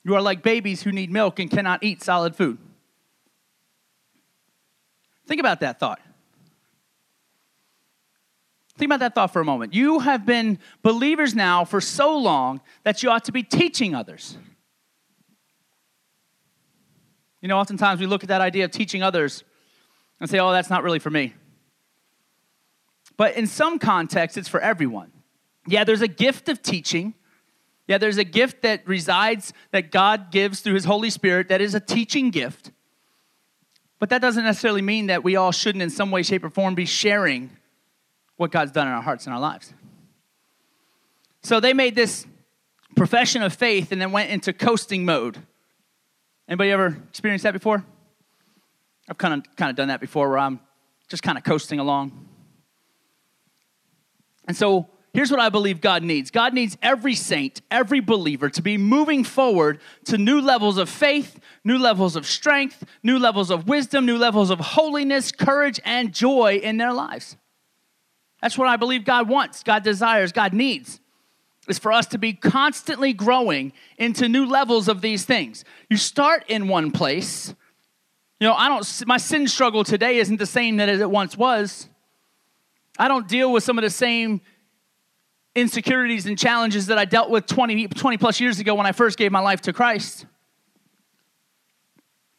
You 0.05 0.15
are 0.15 0.23
like 0.23 0.43
babies 0.43 0.83
who 0.83 0.93
need 0.93 1.11
milk 1.11 1.39
and 1.39 1.51
cannot 1.51 1.83
eat 1.83 2.03
solid 2.03 2.35
food. 2.35 2.59
Think 5.27 5.41
about 5.41 5.61
that 5.61 5.79
thought. 5.79 6.01
Think 8.77 8.89
about 8.89 9.01
that 9.01 9.15
thought 9.15 9.31
for 9.31 9.41
a 9.41 9.45
moment. 9.45 9.75
You 9.75 9.99
have 10.01 10.25
been 10.25 10.59
believers 10.83 11.35
now 11.35 11.67
for 11.67 11.83
so 11.83 12.17
long 12.17 12.63
that 12.83 13.03
you 13.03 13.11
ought 13.11 13.25
to 13.25 13.33
be 13.33 13.43
teaching 13.43 13.95
others. 13.95 14.39
You 17.41 17.49
know, 17.49 17.59
oftentimes 17.59 18.01
we 18.01 18.07
look 18.07 18.23
at 18.23 18.29
that 18.29 18.41
idea 18.41 18.65
of 18.65 18.71
teaching 18.71 19.03
others 19.03 19.45
and 20.21 20.29
say, 20.29 20.39
oh, 20.39 20.53
that's 20.53 20.71
not 20.71 20.83
really 20.83 20.99
for 20.99 21.11
me. 21.11 21.35
But 23.17 23.37
in 23.37 23.47
some 23.47 23.79
contexts, 23.79 24.37
it's 24.37 24.49
for 24.49 24.61
everyone. 24.61 25.13
Yeah, 25.67 25.85
there's 25.85 26.03
a 26.03 26.09
gift 26.09 26.49
of 26.49 26.63
teaching. 26.63 27.15
Yeah, 27.87 27.99
there's 27.99 28.19
a 28.19 28.25
gift 28.25 28.63
that 28.63 28.87
resides, 28.87 29.53
that 29.73 29.91
God 29.91 30.31
gives 30.31 30.61
through 30.61 30.75
His 30.75 30.85
Holy 30.85 31.11
Spirit, 31.11 31.49
that 31.49 31.61
is 31.61 31.75
a 31.75 31.81
teaching 31.81 32.31
gift. 32.31 32.71
But 33.99 34.11
that 34.11 34.23
doesn't 34.23 34.45
necessarily 34.45 34.83
mean 34.83 35.07
that 35.09 35.23
we 35.23 35.37
all 35.37 35.53
shouldn't, 35.53 35.83
in 35.83 35.91
some 35.91 36.11
way, 36.11 36.23
shape, 36.23 36.45
or 36.45 36.51
form, 36.51 36.75
be 36.75 36.87
sharing 36.87 37.51
what 38.37 38.51
God's 38.51 38.73
done 38.73 38.87
in 38.87 38.93
our 38.95 39.03
hearts 39.03 39.27
and 39.27 39.35
our 39.35 39.41
lives. 39.41 39.75
So 41.43 41.61
they 41.61 41.75
made 41.75 41.95
this 41.95 42.27
profession 42.97 43.43
of 43.43 43.53
faith 43.53 43.93
and 43.93 44.01
then 44.01 44.13
went 44.13 44.31
into 44.31 44.53
coasting 44.53 45.05
mode. 45.05 45.39
Anybody 46.51 46.73
ever 46.73 46.99
experienced 47.09 47.45
that 47.45 47.53
before? 47.53 47.85
I've 49.09 49.17
kind 49.17 49.35
of 49.35 49.57
kind 49.57 49.71
of 49.71 49.77
done 49.77 49.89
that 49.89 50.01
before 50.01 50.29
where 50.29 50.39
I'm 50.39 50.59
just 51.09 51.23
kind 51.23 51.39
of 51.39 51.45
coasting 51.45 51.79
along. 51.79 52.27
And 54.49 54.57
so 54.57 54.89
here's 55.15 55.31
what 55.31 55.39
I 55.39 55.49
believe 55.49 55.81
God 55.81 56.03
needs 56.03 56.33
God 56.33 56.53
needs 56.53 56.77
every 56.83 57.15
saint, 57.15 57.63
every 57.71 58.01
believer 58.01 58.51
to 58.51 58.63
be 58.63 58.77
moving 58.77 59.23
forward 59.23 59.81
to 60.07 60.19
new 60.19 60.41
levels 60.41 60.77
of 60.77 60.89
faith, 60.89 61.39
new 61.63 61.79
levels 61.79 62.17
of 62.17 62.27
strength, 62.27 62.85
new 63.05 63.21
levels 63.21 63.53
of 63.53 63.69
wisdom, 63.69 64.05
new 64.05 64.19
levels 64.19 64.51
of 64.51 64.59
holiness, 64.59 65.31
courage, 65.31 65.79
and 65.85 66.13
joy 66.13 66.59
in 66.61 66.79
their 66.79 66.93
lives. 66.93 67.37
That's 68.43 68.59
what 68.59 68.67
I 68.67 68.75
believe 68.75 69.05
God 69.05 69.29
wants, 69.29 69.63
God 69.63 69.85
desires, 69.85 70.33
God 70.33 70.53
needs. 70.53 70.99
Is 71.69 71.79
for 71.79 71.93
us 71.93 72.07
to 72.07 72.19
be 72.19 72.33
constantly 72.33 73.13
growing 73.13 73.73
into 73.99 74.29
new 74.29 74.47
levels 74.47 74.89
of 74.89 75.03
these 75.03 75.25
things. 75.25 75.65
You 75.89 75.97
start 75.97 76.45
in 76.49 76.69
one 76.69 76.91
place. 76.91 77.55
You 78.41 78.49
know, 78.49 78.55
I 78.55 78.69
don't 78.69 79.07
my 79.07 79.19
sin 79.19 79.47
struggle 79.47 79.85
today 79.85 80.17
isn't 80.17 80.39
the 80.39 80.47
same 80.47 80.79
that 80.79 80.89
it 80.89 81.11
once 81.11 81.37
was. 81.37 81.89
I 82.99 83.09
don't 83.09 83.29
deal 83.29 83.53
with 83.53 83.63
some 83.63 83.79
of 83.79 83.83
the 83.83 83.91
same 83.91 84.41
insecurities 85.55 86.27
and 86.27 86.39
challenges 86.39 86.87
that 86.87 86.99
I 86.99 87.05
dealt 87.05 87.31
with 87.31 87.47
20, 87.47 87.89
20 87.89 88.17
plus 88.19 88.41
years 88.41 88.59
ago 88.59 88.75
when 88.75 88.87
I 88.87 88.93
first 88.93 89.19
gave 89.19 89.33
my 89.33 89.41
life 89.41 89.61
to 89.63 89.73
Christ. 89.73 90.27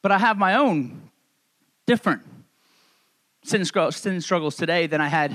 But 0.02 0.12
I 0.12 0.18
have 0.18 0.38
my 0.38 0.56
own 0.56 1.10
different 1.86 2.24
sin, 3.44 3.66
struggles 3.66 4.56
today 4.56 4.88
than 4.88 5.02
I 5.02 5.08
had 5.08 5.34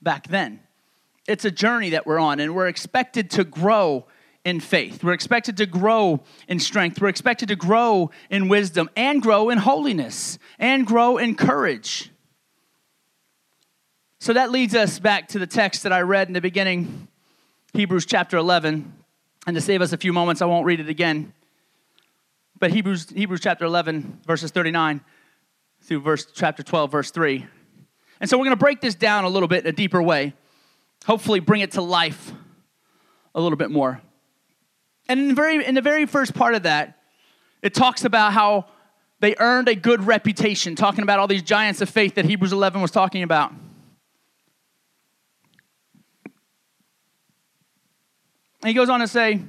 back 0.00 0.28
then. 0.28 0.60
It's 1.26 1.44
a 1.44 1.50
journey 1.50 1.90
that 1.90 2.06
we're 2.06 2.18
on, 2.18 2.40
and 2.40 2.54
we're 2.54 2.68
expected 2.68 3.30
to 3.30 3.44
grow 3.44 4.06
in 4.44 4.60
faith. 4.60 5.02
We're 5.02 5.14
expected 5.14 5.56
to 5.56 5.66
grow 5.66 6.22
in 6.48 6.60
strength. 6.60 7.00
We're 7.00 7.08
expected 7.08 7.48
to 7.48 7.56
grow 7.56 8.10
in 8.28 8.48
wisdom 8.48 8.90
and 8.94 9.22
grow 9.22 9.48
in 9.48 9.58
holiness 9.58 10.38
and 10.58 10.86
grow 10.86 11.16
in 11.16 11.34
courage. 11.34 12.10
So 14.20 14.32
that 14.34 14.50
leads 14.50 14.74
us 14.74 14.98
back 14.98 15.28
to 15.28 15.38
the 15.38 15.46
text 15.46 15.82
that 15.82 15.92
I 15.92 16.00
read 16.00 16.28
in 16.28 16.34
the 16.34 16.40
beginning, 16.40 17.08
Hebrews 17.72 18.06
chapter 18.06 18.36
11. 18.36 18.92
And 19.46 19.54
to 19.54 19.60
save 19.60 19.82
us 19.82 19.92
a 19.92 19.98
few 19.98 20.12
moments, 20.12 20.40
I 20.40 20.46
won't 20.46 20.64
read 20.64 20.80
it 20.80 20.88
again. 20.88 21.32
But 22.58 22.70
Hebrews, 22.70 23.10
Hebrews 23.10 23.40
chapter 23.40 23.64
11, 23.64 24.20
verses 24.26 24.50
39 24.50 25.02
through 25.82 26.00
verse, 26.00 26.26
chapter 26.32 26.62
12, 26.62 26.90
verse 26.90 27.10
3. 27.10 27.46
And 28.20 28.30
so 28.30 28.38
we're 28.38 28.44
going 28.44 28.56
to 28.56 28.60
break 28.60 28.80
this 28.80 28.94
down 28.94 29.24
a 29.24 29.28
little 29.28 29.48
bit 29.48 29.64
in 29.64 29.68
a 29.68 29.72
deeper 29.72 30.02
way, 30.02 30.32
hopefully, 31.04 31.40
bring 31.40 31.60
it 31.60 31.72
to 31.72 31.82
life 31.82 32.32
a 33.34 33.40
little 33.40 33.56
bit 33.56 33.70
more. 33.70 34.00
And 35.08 35.20
in 35.20 35.28
the 35.28 35.34
very, 35.34 35.64
in 35.64 35.74
the 35.74 35.82
very 35.82 36.06
first 36.06 36.34
part 36.34 36.54
of 36.54 36.62
that, 36.64 36.98
it 37.62 37.74
talks 37.74 38.04
about 38.04 38.32
how 38.32 38.66
they 39.20 39.34
earned 39.38 39.68
a 39.68 39.74
good 39.74 40.04
reputation, 40.04 40.76
talking 40.76 41.02
about 41.02 41.18
all 41.18 41.26
these 41.26 41.42
giants 41.42 41.80
of 41.80 41.88
faith 41.88 42.14
that 42.16 42.24
Hebrews 42.24 42.52
11 42.52 42.80
was 42.82 42.90
talking 42.90 43.22
about. 43.22 43.52
And 48.62 48.68
he 48.68 48.74
goes 48.74 48.88
on 48.88 49.00
to 49.00 49.08
say, 49.08 49.40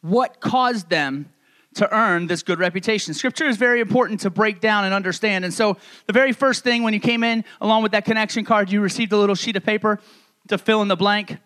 what 0.00 0.40
caused 0.40 0.88
them 0.90 1.32
to 1.74 1.92
earn 1.94 2.26
this 2.26 2.42
good 2.42 2.58
reputation. 2.58 3.14
Scripture 3.14 3.46
is 3.46 3.56
very 3.56 3.80
important 3.80 4.20
to 4.20 4.30
break 4.30 4.60
down 4.60 4.84
and 4.84 4.92
understand. 4.92 5.44
And 5.44 5.54
so, 5.54 5.76
the 6.06 6.12
very 6.12 6.32
first 6.32 6.64
thing 6.64 6.82
when 6.82 6.94
you 6.94 7.00
came 7.00 7.22
in, 7.22 7.44
along 7.60 7.82
with 7.82 7.92
that 7.92 8.04
connection 8.04 8.44
card, 8.44 8.72
you 8.72 8.80
received 8.80 9.12
a 9.12 9.16
little 9.16 9.36
sheet 9.36 9.56
of 9.56 9.64
paper 9.64 10.00
to 10.48 10.58
fill 10.58 10.82
in 10.82 10.88
the 10.88 10.96
blank. 10.96 11.38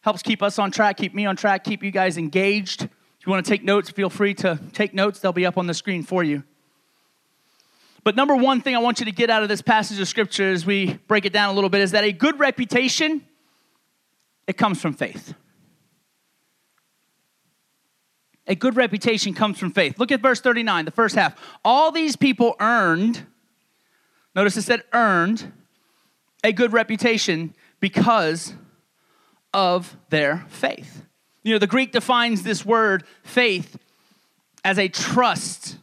Helps 0.00 0.22
keep 0.22 0.42
us 0.42 0.58
on 0.58 0.70
track, 0.70 0.96
keep 0.96 1.14
me 1.14 1.26
on 1.26 1.36
track, 1.36 1.64
keep 1.64 1.82
you 1.82 1.90
guys 1.90 2.16
engaged. 2.16 2.82
If 2.82 3.26
you 3.26 3.30
want 3.30 3.44
to 3.44 3.50
take 3.50 3.64
notes, 3.64 3.90
feel 3.90 4.10
free 4.10 4.34
to 4.34 4.58
take 4.72 4.94
notes. 4.94 5.20
They'll 5.20 5.32
be 5.32 5.46
up 5.46 5.58
on 5.58 5.66
the 5.66 5.74
screen 5.74 6.02
for 6.02 6.22
you. 6.22 6.44
But 8.04 8.16
number 8.16 8.34
one 8.36 8.62
thing 8.62 8.74
I 8.74 8.78
want 8.78 9.00
you 9.00 9.06
to 9.06 9.12
get 9.12 9.28
out 9.28 9.42
of 9.42 9.48
this 9.48 9.60
passage 9.60 10.00
of 10.00 10.08
scripture 10.08 10.50
as 10.50 10.64
we 10.64 10.94
break 11.08 11.24
it 11.24 11.32
down 11.32 11.50
a 11.50 11.52
little 11.52 11.68
bit 11.68 11.80
is 11.80 11.90
that 11.90 12.04
a 12.04 12.12
good 12.12 12.38
reputation 12.38 13.22
it 14.46 14.56
comes 14.56 14.80
from 14.80 14.94
faith. 14.94 15.34
A 18.46 18.54
good 18.54 18.76
reputation 18.76 19.34
comes 19.34 19.58
from 19.58 19.72
faith. 19.72 19.98
Look 19.98 20.10
at 20.10 20.22
verse 20.22 20.40
39, 20.40 20.86
the 20.86 20.90
first 20.90 21.14
half. 21.14 21.38
All 21.64 21.92
these 21.92 22.16
people 22.16 22.56
earned, 22.60 23.26
notice 24.34 24.56
it 24.56 24.62
said 24.62 24.84
earned, 24.94 25.52
a 26.42 26.52
good 26.52 26.72
reputation 26.72 27.54
because 27.80 28.54
of 29.52 29.96
their 30.10 30.44
faith. 30.48 31.04
You 31.42 31.54
know, 31.54 31.58
the 31.58 31.66
Greek 31.66 31.92
defines 31.92 32.42
this 32.42 32.64
word 32.64 33.04
faith 33.22 33.78
as 34.64 34.78
a 34.78 34.88
trust, 34.88 35.78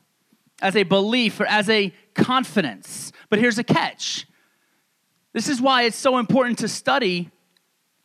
as 0.61 0.75
a 0.75 0.83
belief, 0.83 1.39
or 1.39 1.45
as 1.45 1.69
a 1.69 1.93
confidence. 2.13 3.11
But 3.29 3.39
here's 3.39 3.57
a 3.57 3.63
catch 3.63 4.25
this 5.33 5.49
is 5.49 5.59
why 5.59 5.83
it's 5.83 5.97
so 5.97 6.17
important 6.17 6.59
to 6.59 6.69
study 6.69 7.29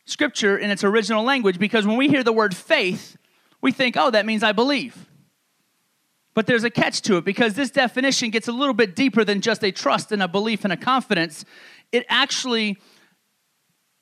Scripture 0.03 0.57
in 0.57 0.69
its 0.69 0.83
original 0.83 1.23
language 1.23 1.59
because 1.59 1.87
when 1.87 1.95
we 1.95 2.09
hear 2.09 2.25
the 2.25 2.33
word 2.33 2.53
faith, 2.53 3.15
we 3.61 3.71
think, 3.71 3.95
oh, 3.95 4.11
that 4.11 4.25
means 4.25 4.43
I 4.43 4.51
believe. 4.51 5.07
But 6.33 6.45
there's 6.45 6.65
a 6.65 6.69
catch 6.69 7.01
to 7.03 7.15
it 7.15 7.23
because 7.23 7.53
this 7.53 7.71
definition 7.71 8.31
gets 8.31 8.49
a 8.49 8.51
little 8.51 8.73
bit 8.73 8.97
deeper 8.97 9.23
than 9.23 9.39
just 9.39 9.63
a 9.63 9.71
trust 9.71 10.11
and 10.11 10.21
a 10.21 10.27
belief 10.27 10.65
and 10.65 10.73
a 10.73 10.77
confidence. 10.77 11.45
It 11.93 12.05
actually, 12.09 12.77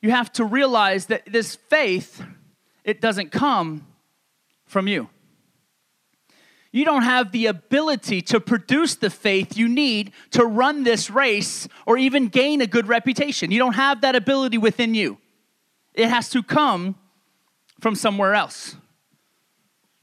you 0.02 0.12
have 0.12 0.32
to 0.34 0.46
realize 0.46 1.08
that 1.08 1.26
this 1.26 1.56
faith, 1.56 2.24
it 2.84 3.02
doesn't 3.02 3.32
come 3.32 3.86
from 4.66 4.88
you. 4.88 5.10
You 6.72 6.86
don't 6.86 7.02
have 7.02 7.32
the 7.32 7.48
ability 7.48 8.22
to 8.24 8.40
produce 8.40 8.96
the 8.96 9.10
faith 9.10 9.58
you 9.58 9.68
need 9.68 10.12
to 10.32 10.46
run 10.46 10.84
this 10.84 11.10
race 11.10 11.68
or 11.88 11.98
even 11.98 12.28
gain 12.28 12.62
a 12.62 12.68
good 12.68 12.88
reputation. 12.88 13.50
You 13.50 13.58
don't 13.58 13.74
have 13.74 14.02
that 14.02 14.16
ability 14.16 14.60
within 14.60 14.94
you. 14.94 15.18
It 15.96 16.10
has 16.10 16.30
to 16.30 16.44
come 16.44 16.96
from 17.80 17.96
somewhere 17.96 18.36
else. 18.36 18.76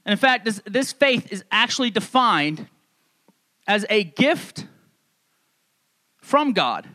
And 0.05 0.11
in 0.11 0.17
fact, 0.17 0.43
this, 0.45 0.61
this 0.65 0.91
faith 0.91 1.31
is 1.31 1.43
actually 1.51 1.89
defined 1.89 2.67
as 3.65 3.85
a 3.89 4.03
gift 4.03 4.65
from 6.21 6.51
God, 6.51 6.87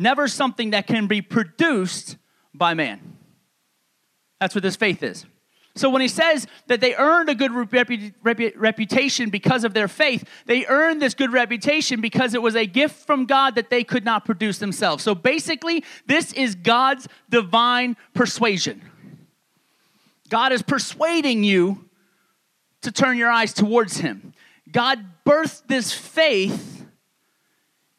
never 0.00 0.26
something 0.26 0.70
that 0.70 0.86
can 0.86 1.06
be 1.06 1.22
produced 1.22 2.16
by 2.54 2.74
man. 2.74 3.16
That's 4.40 4.54
what 4.54 4.62
this 4.62 4.76
faith 4.76 5.02
is. 5.02 5.26
So 5.76 5.88
when 5.88 6.02
he 6.02 6.08
says 6.08 6.48
that 6.66 6.80
they 6.80 6.96
earned 6.96 7.28
a 7.28 7.34
good 7.34 7.52
repu- 7.52 8.12
repu- 8.24 8.52
reputation 8.56 9.30
because 9.30 9.62
of 9.62 9.72
their 9.72 9.86
faith, 9.86 10.28
they 10.46 10.66
earned 10.66 11.00
this 11.00 11.14
good 11.14 11.32
reputation 11.32 12.00
because 12.00 12.34
it 12.34 12.42
was 12.42 12.56
a 12.56 12.66
gift 12.66 13.06
from 13.06 13.24
God 13.24 13.54
that 13.54 13.70
they 13.70 13.84
could 13.84 14.04
not 14.04 14.24
produce 14.24 14.58
themselves. 14.58 15.04
So 15.04 15.14
basically, 15.14 15.84
this 16.06 16.32
is 16.32 16.56
God's 16.56 17.06
divine 17.28 17.96
persuasion. 18.14 18.82
God 20.28 20.52
is 20.52 20.62
persuading 20.62 21.44
you 21.44 21.84
to 22.82 22.90
turn 22.90 23.16
your 23.16 23.30
eyes 23.30 23.52
towards 23.52 23.98
Him. 23.98 24.32
God 24.70 25.04
birthed 25.24 25.68
this 25.68 25.92
faith 25.92 26.79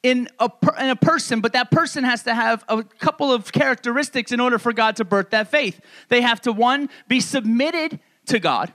in 0.04 0.28
a, 0.40 0.50
in 0.80 0.90
a 0.90 0.96
person, 0.96 1.42
but 1.42 1.54
that 1.54 1.70
person 1.70 2.04
has 2.04 2.24
to 2.24 2.34
have 2.34 2.64
a 2.68 2.84
couple 2.84 3.32
of 3.32 3.52
characteristics 3.52 4.32
in 4.32 4.40
order 4.40 4.58
for 4.58 4.74
God 4.74 4.96
to 4.96 5.06
birth 5.06 5.30
that 5.30 5.50
faith. 5.50 5.80
They 6.10 6.22
have 6.22 6.42
to, 6.42 6.52
one, 6.52 6.90
be 7.08 7.20
submitted 7.20 8.00
to 8.28 8.40
God, 8.40 8.74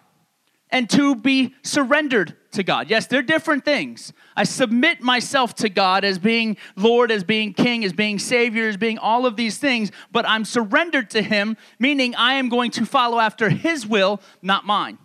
and 0.70 0.88
two, 0.88 1.16
be 1.16 1.54
surrendered 1.62 2.36
to 2.52 2.62
God. 2.62 2.90
Yes, 2.90 3.06
they're 3.06 3.22
different 3.22 3.64
things. 3.64 4.12
I 4.36 4.44
submit 4.44 5.00
myself 5.00 5.54
to 5.56 5.68
God 5.68 6.04
as 6.04 6.18
being 6.18 6.56
Lord, 6.76 7.10
as 7.10 7.24
being 7.24 7.54
King, 7.54 7.84
as 7.84 7.92
being 7.92 8.18
Savior, 8.18 8.68
as 8.68 8.76
being 8.76 8.98
all 8.98 9.26
of 9.26 9.36
these 9.36 9.58
things, 9.58 9.90
but 10.12 10.28
I'm 10.28 10.44
surrendered 10.44 11.10
to 11.10 11.22
Him, 11.22 11.56
meaning 11.78 12.14
I 12.14 12.34
am 12.34 12.48
going 12.48 12.70
to 12.72 12.86
follow 12.86 13.18
after 13.18 13.48
His 13.48 13.86
will, 13.86 14.20
not 14.42 14.64
mine. 14.64 14.98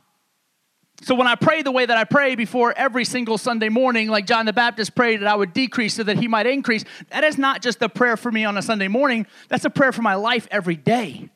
So 1.04 1.16
when 1.16 1.26
I 1.26 1.34
pray 1.36 1.64
the 1.64 1.72
way 1.72 1.86
that 1.86 1.98
I 1.98 2.04
pray 2.04 2.36
before 2.36 2.74
every 2.78 3.06
single 3.06 3.40
Sunday 3.40 3.70
morning, 3.70 4.08
like 4.08 4.28
John 4.28 4.46
the 4.46 4.54
Baptist 4.54 4.94
prayed 4.94 5.22
that 5.22 5.28
I 5.28 5.36
would 5.36 5.52
decrease 5.52 5.96
so 5.96 6.04
that 6.04 6.18
he 6.18 6.28
might 6.28 6.46
increase, 6.46 6.86
that 7.10 7.24
is 7.24 7.40
not 7.40 7.62
just 7.62 7.82
a 7.82 7.90
prayer 7.90 8.16
for 8.16 8.32
me 8.32 8.46
on 8.46 8.56
a 8.56 8.62
Sunday 8.62 8.88
morning, 8.88 9.26
that's 9.50 9.66
a 9.66 9.70
prayer 9.72 9.92
for 9.92 10.04
my 10.04 10.14
life 10.14 10.48
every 10.52 10.76
day. 10.76 11.30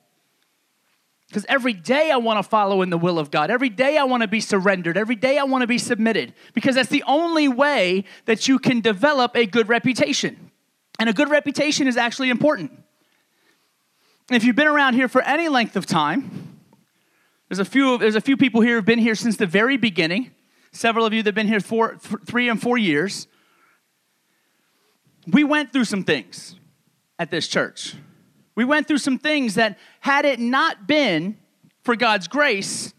Because 1.27 1.45
every 1.49 1.73
day 1.73 2.11
I 2.11 2.17
want 2.17 2.37
to 2.37 2.43
follow 2.47 2.83
in 2.83 2.91
the 2.91 2.97
will 2.97 3.17
of 3.17 3.31
God. 3.31 3.49
Every 3.49 3.69
day 3.69 3.97
I 3.97 4.03
want 4.03 4.21
to 4.21 4.27
be 4.27 4.39
surrendered. 4.39 4.97
Every 4.97 5.15
day 5.15 5.39
I 5.39 5.43
want 5.43 5.63
to 5.63 5.67
be 5.67 5.79
submitted. 5.79 6.35
Because 6.53 6.75
that's 6.75 6.89
the 6.89 7.03
only 7.07 7.47
way 7.47 8.05
that 8.25 8.47
you 8.47 8.59
can 8.59 8.81
develop 8.81 9.35
a 9.35 9.47
good 9.47 9.67
reputation. 9.67 10.51
And 10.99 11.09
a 11.09 11.13
good 11.13 11.29
reputation 11.29 11.87
is 11.87 11.97
actually 11.97 12.29
important. 12.29 12.71
If 14.29 14.43
you've 14.43 14.55
been 14.55 14.67
around 14.67 14.93
here 14.93 15.07
for 15.07 15.21
any 15.23 15.49
length 15.49 15.75
of 15.75 15.87
time, 15.87 16.44
there's 17.49 17.59
a 17.59 17.65
few, 17.65 17.97
there's 17.97 18.15
a 18.15 18.21
few 18.21 18.37
people 18.37 18.61
here 18.61 18.75
who've 18.75 18.85
been 18.85 18.99
here 18.99 19.15
since 19.15 19.37
the 19.37 19.45
very 19.45 19.77
beginning. 19.77 20.31
Several 20.71 21.05
of 21.05 21.13
you 21.13 21.21
that 21.23 21.29
have 21.29 21.35
been 21.35 21.47
here 21.47 21.59
for 21.59 21.95
th- 21.95 22.23
three 22.25 22.49
and 22.49 22.61
four 22.61 22.77
years. 22.77 23.27
We 25.27 25.43
went 25.43 25.71
through 25.71 25.85
some 25.85 26.03
things 26.03 26.55
at 27.17 27.31
this 27.31 27.47
church. 27.47 27.95
We 28.55 28.65
went 28.65 28.87
through 28.87 28.97
some 28.99 29.19
things 29.19 29.55
that, 29.55 29.77
had 29.99 30.25
it 30.25 30.39
not 30.39 30.87
been 30.87 31.37
for 31.83 31.95
God's 31.95 32.27
grace, 32.27 32.93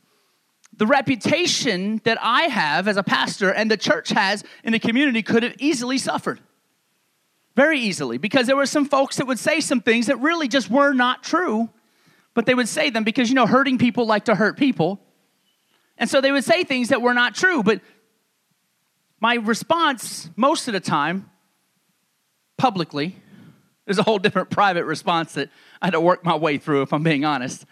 the 0.77 0.87
reputation 0.87 2.01
that 2.05 2.19
I 2.21 2.43
have 2.45 2.87
as 2.87 2.97
a 2.97 3.03
pastor 3.03 3.51
and 3.51 3.71
the 3.71 3.77
church 3.77 4.11
has 4.11 4.45
in 4.63 4.73
the 4.73 4.79
community 4.79 5.23
could 5.23 5.43
have 5.43 5.55
easily 5.59 5.99
suffered. 5.99 6.41
Very 7.57 7.81
easily, 7.81 8.19
because 8.19 8.47
there 8.47 8.57
were 8.57 8.67
some 8.67 8.85
folks 8.85 9.17
that 9.17 9.27
would 9.27 9.39
say 9.39 9.61
some 9.61 9.81
things 9.81 10.07
that 10.07 10.21
really 10.21 10.47
just 10.47 10.71
were 10.71 10.93
not 10.93 11.23
true 11.23 11.71
but 12.37 12.45
they 12.45 12.55
would 12.55 12.69
say 12.69 12.91
them 12.91 13.03
because, 13.03 13.31
you 13.31 13.35
know, 13.35 13.47
hurting 13.47 13.79
people 13.79 14.07
like 14.07 14.27
to 14.27 14.35
hurt 14.35 14.59
people. 14.59 15.01
And 15.97 16.09
so 16.09 16.21
they 16.21 16.31
would 16.31 16.45
say 16.45 16.65
things 16.65 16.91
that 16.91 17.01
were 17.01 17.15
not 17.15 17.35
true. 17.35 17.63
But 17.63 17.81
my 19.21 19.37
response, 19.37 20.29
most 20.37 20.69
of 20.69 20.75
the 20.75 20.81
time, 20.81 21.31
publicly, 22.59 23.17
there's 23.87 23.99
a 23.99 24.03
whole 24.03 24.19
different 24.19 24.51
private 24.51 24.85
response 24.85 25.33
that 25.33 25.49
I 25.81 25.87
had 25.87 25.93
to 25.93 26.01
work 26.01 26.27
my 26.27 26.37
way 26.37 26.59
through, 26.59 26.83
if 26.83 26.93
I'm 26.93 27.03
being 27.03 27.25
honest. 27.25 27.65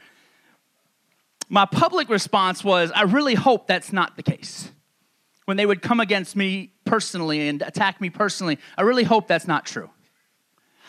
My 1.50 1.66
public 1.66 2.08
response 2.08 2.64
was, 2.64 2.90
I 2.90 3.02
really 3.02 3.34
hope 3.34 3.66
that's 3.66 3.92
not 3.92 4.16
the 4.16 4.22
case. 4.22 4.72
When 5.44 5.58
they 5.58 5.66
would 5.66 5.82
come 5.82 6.00
against 6.00 6.36
me 6.36 6.72
personally 6.86 7.48
and 7.48 7.60
attack 7.60 8.00
me 8.00 8.08
personally, 8.08 8.58
I 8.78 8.82
really 8.82 9.04
hope 9.04 9.28
that's 9.28 9.46
not 9.46 9.66
true. 9.66 9.90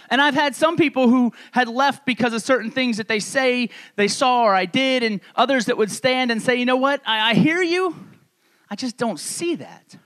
And 0.10 0.22
I've 0.22 0.34
had 0.34 0.56
some 0.56 0.78
people 0.78 1.10
who 1.10 1.34
had 1.52 1.68
left 1.68 2.06
because 2.06 2.34
of 2.34 2.42
certain 2.42 2.72
things 2.72 2.98
that 2.98 3.08
they 3.08 3.20
say 3.20 3.70
they 3.96 4.08
saw 4.08 4.44
or 4.44 4.54
I 4.54 4.66
did, 4.66 5.04
and 5.04 5.22
others 5.36 5.66
that 5.66 5.78
would 5.78 5.92
stand 5.92 6.32
and 6.32 6.42
say, 6.42 6.56
you 6.56 6.66
know 6.66 6.76
what, 6.76 7.02
I, 7.06 7.32
I 7.32 7.34
hear 7.34 7.62
you, 7.62 7.96
I 8.70 8.76
just 8.76 8.98
don't 8.98 9.20
see 9.20 9.56
that. 9.56 9.98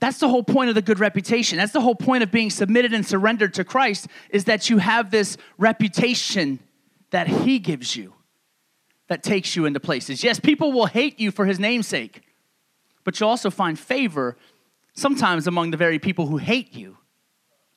That's 0.00 0.18
the 0.18 0.28
whole 0.28 0.42
point 0.42 0.68
of 0.68 0.74
the 0.74 0.82
good 0.82 0.98
reputation. 0.98 1.58
That's 1.58 1.72
the 1.72 1.80
whole 1.80 1.94
point 1.94 2.24
of 2.24 2.32
being 2.32 2.50
submitted 2.50 2.92
and 2.92 3.06
surrendered 3.06 3.54
to 3.54 3.64
Christ 3.64 4.08
is 4.30 4.46
that 4.46 4.68
you 4.68 4.78
have 4.78 5.12
this 5.12 5.36
reputation 5.58 6.58
that 7.10 7.28
he 7.28 7.60
gives 7.60 7.94
you 7.94 8.12
that 9.06 9.22
takes 9.22 9.54
you 9.54 9.64
into 9.64 9.78
places. 9.78 10.24
Yes, 10.24 10.40
people 10.40 10.72
will 10.72 10.86
hate 10.86 11.20
you 11.20 11.30
for 11.30 11.44
his 11.44 11.60
namesake, 11.60 12.22
but 13.04 13.20
you'll 13.20 13.28
also 13.28 13.50
find 13.50 13.78
favor 13.78 14.36
sometimes 14.94 15.46
among 15.46 15.70
the 15.70 15.76
very 15.76 16.00
people 16.00 16.26
who 16.26 16.38
hate 16.38 16.74
you 16.74 16.98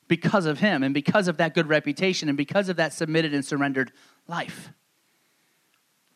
because 0.08 0.46
of 0.46 0.60
him 0.60 0.82
and 0.82 0.94
because 0.94 1.28
of 1.28 1.36
that 1.38 1.54
good 1.54 1.68
reputation 1.68 2.28
and 2.28 2.36
because 2.36 2.68
of 2.68 2.76
that 2.76 2.92
submitted 2.92 3.34
and 3.34 3.44
surrendered 3.44 3.92
life. 4.28 4.70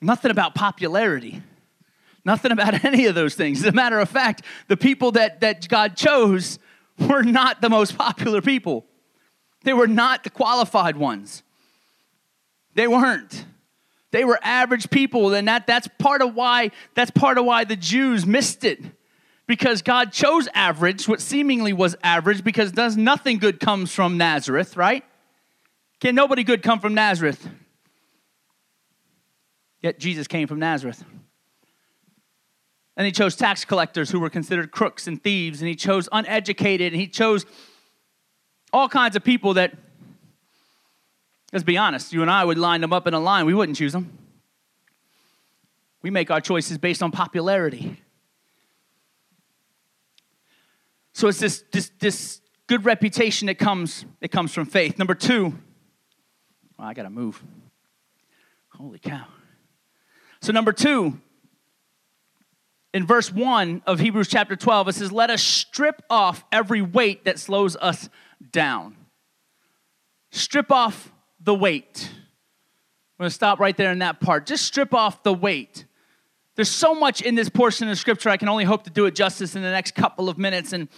Nothing 0.00 0.30
about 0.30 0.54
popularity. 0.54 1.42
Nothing 2.24 2.52
about 2.52 2.84
any 2.84 3.06
of 3.06 3.14
those 3.14 3.34
things. 3.34 3.60
As 3.60 3.66
a 3.66 3.72
matter 3.72 3.98
of 3.98 4.08
fact, 4.08 4.42
the 4.68 4.76
people 4.76 5.12
that, 5.12 5.40
that 5.40 5.68
God 5.68 5.96
chose 5.96 6.58
were 6.98 7.22
not 7.22 7.60
the 7.60 7.70
most 7.70 7.96
popular 7.96 8.40
people. 8.40 8.84
They 9.64 9.72
were 9.72 9.88
not 9.88 10.24
the 10.24 10.30
qualified 10.30 10.96
ones. 10.96 11.42
They 12.74 12.86
weren't. 12.86 13.44
They 14.10 14.24
were 14.24 14.38
average 14.42 14.90
people, 14.90 15.34
and 15.34 15.46
that, 15.48 15.66
that's 15.66 15.88
part 15.98 16.20
of 16.22 16.34
why 16.34 16.72
that's 16.94 17.10
part 17.10 17.38
of 17.38 17.44
why 17.44 17.64
the 17.64 17.76
Jews 17.76 18.26
missed 18.26 18.64
it 18.64 18.80
because 19.50 19.82
God 19.82 20.12
chose 20.12 20.48
average, 20.54 21.08
what 21.08 21.20
seemingly 21.20 21.72
was 21.72 21.96
average, 22.04 22.44
because 22.44 22.70
does 22.70 22.96
nothing 22.96 23.38
good 23.38 23.58
comes 23.58 23.92
from 23.92 24.16
Nazareth, 24.16 24.76
right? 24.76 25.02
Can 25.98 26.14
nobody 26.14 26.44
good 26.44 26.62
come 26.62 26.78
from 26.78 26.94
Nazareth? 26.94 27.48
Yet 29.82 29.98
Jesus 29.98 30.28
came 30.28 30.46
from 30.46 30.60
Nazareth. 30.60 31.02
And 32.96 33.04
he 33.04 33.10
chose 33.10 33.34
tax 33.34 33.64
collectors 33.64 34.08
who 34.08 34.20
were 34.20 34.30
considered 34.30 34.70
crooks 34.70 35.08
and 35.08 35.20
thieves, 35.20 35.60
and 35.60 35.68
he 35.68 35.74
chose 35.74 36.08
uneducated, 36.12 36.92
and 36.92 37.00
he 37.00 37.08
chose 37.08 37.44
all 38.72 38.88
kinds 38.88 39.16
of 39.16 39.24
people 39.24 39.54
that, 39.54 39.74
let's 41.52 41.64
be 41.64 41.76
honest, 41.76 42.12
you 42.12 42.22
and 42.22 42.30
I 42.30 42.44
would 42.44 42.56
line 42.56 42.82
them 42.82 42.92
up 42.92 43.08
in 43.08 43.14
a 43.14 43.20
line. 43.20 43.46
We 43.46 43.54
wouldn't 43.54 43.76
choose 43.76 43.94
them. 43.94 44.16
We 46.02 46.10
make 46.10 46.30
our 46.30 46.40
choices 46.40 46.78
based 46.78 47.02
on 47.02 47.10
popularity. 47.10 48.00
So 51.20 51.28
it's 51.28 51.38
this, 51.38 51.64
this, 51.70 51.90
this 51.98 52.40
good 52.66 52.86
reputation 52.86 53.48
that 53.48 53.58
comes, 53.58 54.06
that 54.20 54.28
comes 54.28 54.54
from 54.54 54.64
faith. 54.64 54.96
Number 54.96 55.14
two, 55.14 55.52
well, 56.78 56.88
I 56.88 56.94
got 56.94 57.02
to 57.02 57.10
move. 57.10 57.44
Holy 58.70 58.98
cow. 58.98 59.26
So, 60.40 60.50
number 60.54 60.72
two, 60.72 61.20
in 62.94 63.06
verse 63.06 63.30
1 63.30 63.82
of 63.86 64.00
Hebrews 64.00 64.28
chapter 64.28 64.56
12, 64.56 64.88
it 64.88 64.94
says, 64.94 65.12
Let 65.12 65.28
us 65.28 65.42
strip 65.42 66.02
off 66.08 66.42
every 66.50 66.80
weight 66.80 67.26
that 67.26 67.38
slows 67.38 67.76
us 67.76 68.08
down. 68.50 68.96
Strip 70.30 70.72
off 70.72 71.12
the 71.38 71.54
weight. 71.54 72.08
I'm 73.18 73.24
going 73.24 73.28
to 73.28 73.34
stop 73.34 73.60
right 73.60 73.76
there 73.76 73.92
in 73.92 73.98
that 73.98 74.20
part. 74.20 74.46
Just 74.46 74.64
strip 74.64 74.94
off 74.94 75.22
the 75.22 75.34
weight. 75.34 75.84
There's 76.60 76.68
so 76.68 76.94
much 76.94 77.22
in 77.22 77.36
this 77.36 77.48
portion 77.48 77.88
of 77.88 77.96
scripture, 77.96 78.28
I 78.28 78.36
can 78.36 78.46
only 78.46 78.64
hope 78.64 78.84
to 78.84 78.90
do 78.90 79.06
it 79.06 79.14
justice 79.14 79.56
in 79.56 79.62
the 79.62 79.70
next 79.70 79.94
couple 79.94 80.28
of 80.28 80.36
minutes. 80.36 80.74
And 80.74 80.88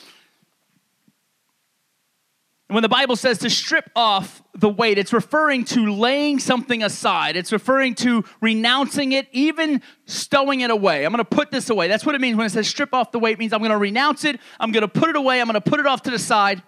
when 2.67 2.83
the 2.83 2.89
Bible 2.89 3.15
says 3.15 3.39
to 3.39 3.49
strip 3.49 3.89
off 3.95 4.43
the 4.57 4.69
weight, 4.69 4.99
it's 4.99 5.13
referring 5.13 5.65
to 5.67 5.93
laying 5.93 6.41
something 6.41 6.83
aside. 6.83 7.37
It's 7.37 7.53
referring 7.53 7.95
to 7.95 8.25
renouncing 8.41 9.13
it, 9.13 9.29
even 9.31 9.83
stowing 10.05 10.63
it 10.63 10.73
away. 10.73 11.05
I'm 11.05 11.13
going 11.13 11.25
to 11.25 11.25
put 11.25 11.53
this 11.53 11.71
away. 11.71 11.87
That's 11.87 12.05
what 12.05 12.17
it 12.17 12.21
means 12.21 12.37
when 12.37 12.47
it 12.47 12.51
says 12.51 12.67
strip 12.67 12.93
off 12.93 13.13
the 13.13 13.21
weight. 13.21 13.35
It 13.35 13.39
means 13.39 13.53
I'm 13.53 13.61
going 13.61 13.71
to 13.71 13.79
renounce 13.79 14.25
it. 14.25 14.41
I'm 14.59 14.73
going 14.73 14.83
to 14.83 14.89
put 14.89 15.11
it 15.11 15.17
away. 15.17 15.41
I'm 15.41 15.47
going 15.47 15.55
to 15.55 15.61
put 15.61 15.79
it 15.79 15.87
off 15.87 16.03
to 16.03 16.11
the 16.11 16.19
side. 16.19 16.61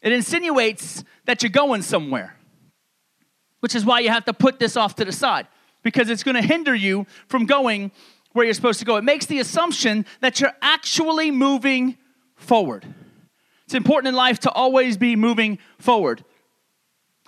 It 0.00 0.12
insinuates 0.12 1.02
that 1.24 1.42
you're 1.42 1.50
going 1.50 1.82
somewhere, 1.82 2.36
which 3.58 3.74
is 3.74 3.84
why 3.84 3.98
you 3.98 4.10
have 4.10 4.26
to 4.26 4.32
put 4.32 4.60
this 4.60 4.76
off 4.76 4.94
to 4.94 5.04
the 5.04 5.10
side 5.10 5.48
because 5.88 6.10
it's 6.10 6.22
going 6.22 6.34
to 6.34 6.42
hinder 6.42 6.74
you 6.74 7.06
from 7.28 7.46
going 7.46 7.90
where 8.34 8.44
you're 8.44 8.52
supposed 8.52 8.78
to 8.78 8.84
go. 8.84 8.96
It 8.96 9.04
makes 9.04 9.24
the 9.24 9.38
assumption 9.38 10.04
that 10.20 10.38
you're 10.38 10.52
actually 10.60 11.30
moving 11.30 11.96
forward. 12.36 12.84
It's 13.64 13.72
important 13.72 14.08
in 14.08 14.14
life 14.14 14.40
to 14.40 14.50
always 14.50 14.98
be 14.98 15.16
moving 15.16 15.58
forward. 15.78 16.22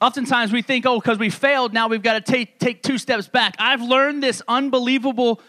Oftentimes 0.03 0.53
we 0.53 0.61
think, 0.61 0.85
oh, 0.85 1.01
because 1.01 1.19
we 1.19 1.31
failed, 1.31 1.73
now 1.73 1.89
we've 1.89 2.03
got 2.03 2.23
to 2.25 2.33
take, 2.33 2.59
take 2.59 2.83
two 2.83 2.99
steps 2.99 3.29
back. 3.29 3.55
I've 3.59 3.81
learned 3.81 4.23
this 4.23 4.43
unbelievable 4.47 5.41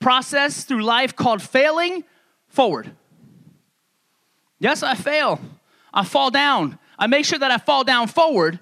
process 0.00 0.64
through 0.64 0.82
life 0.82 1.14
called 1.14 1.42
failing 1.42 2.02
forward. 2.48 2.92
Yes, 4.58 4.82
I 4.82 4.94
fail. 4.94 5.38
I 5.92 6.04
fall 6.04 6.30
down. 6.30 6.78
I 6.98 7.08
make 7.08 7.26
sure 7.26 7.38
that 7.38 7.50
I 7.50 7.58
fall 7.58 7.84
down 7.84 8.08
forward 8.08 8.58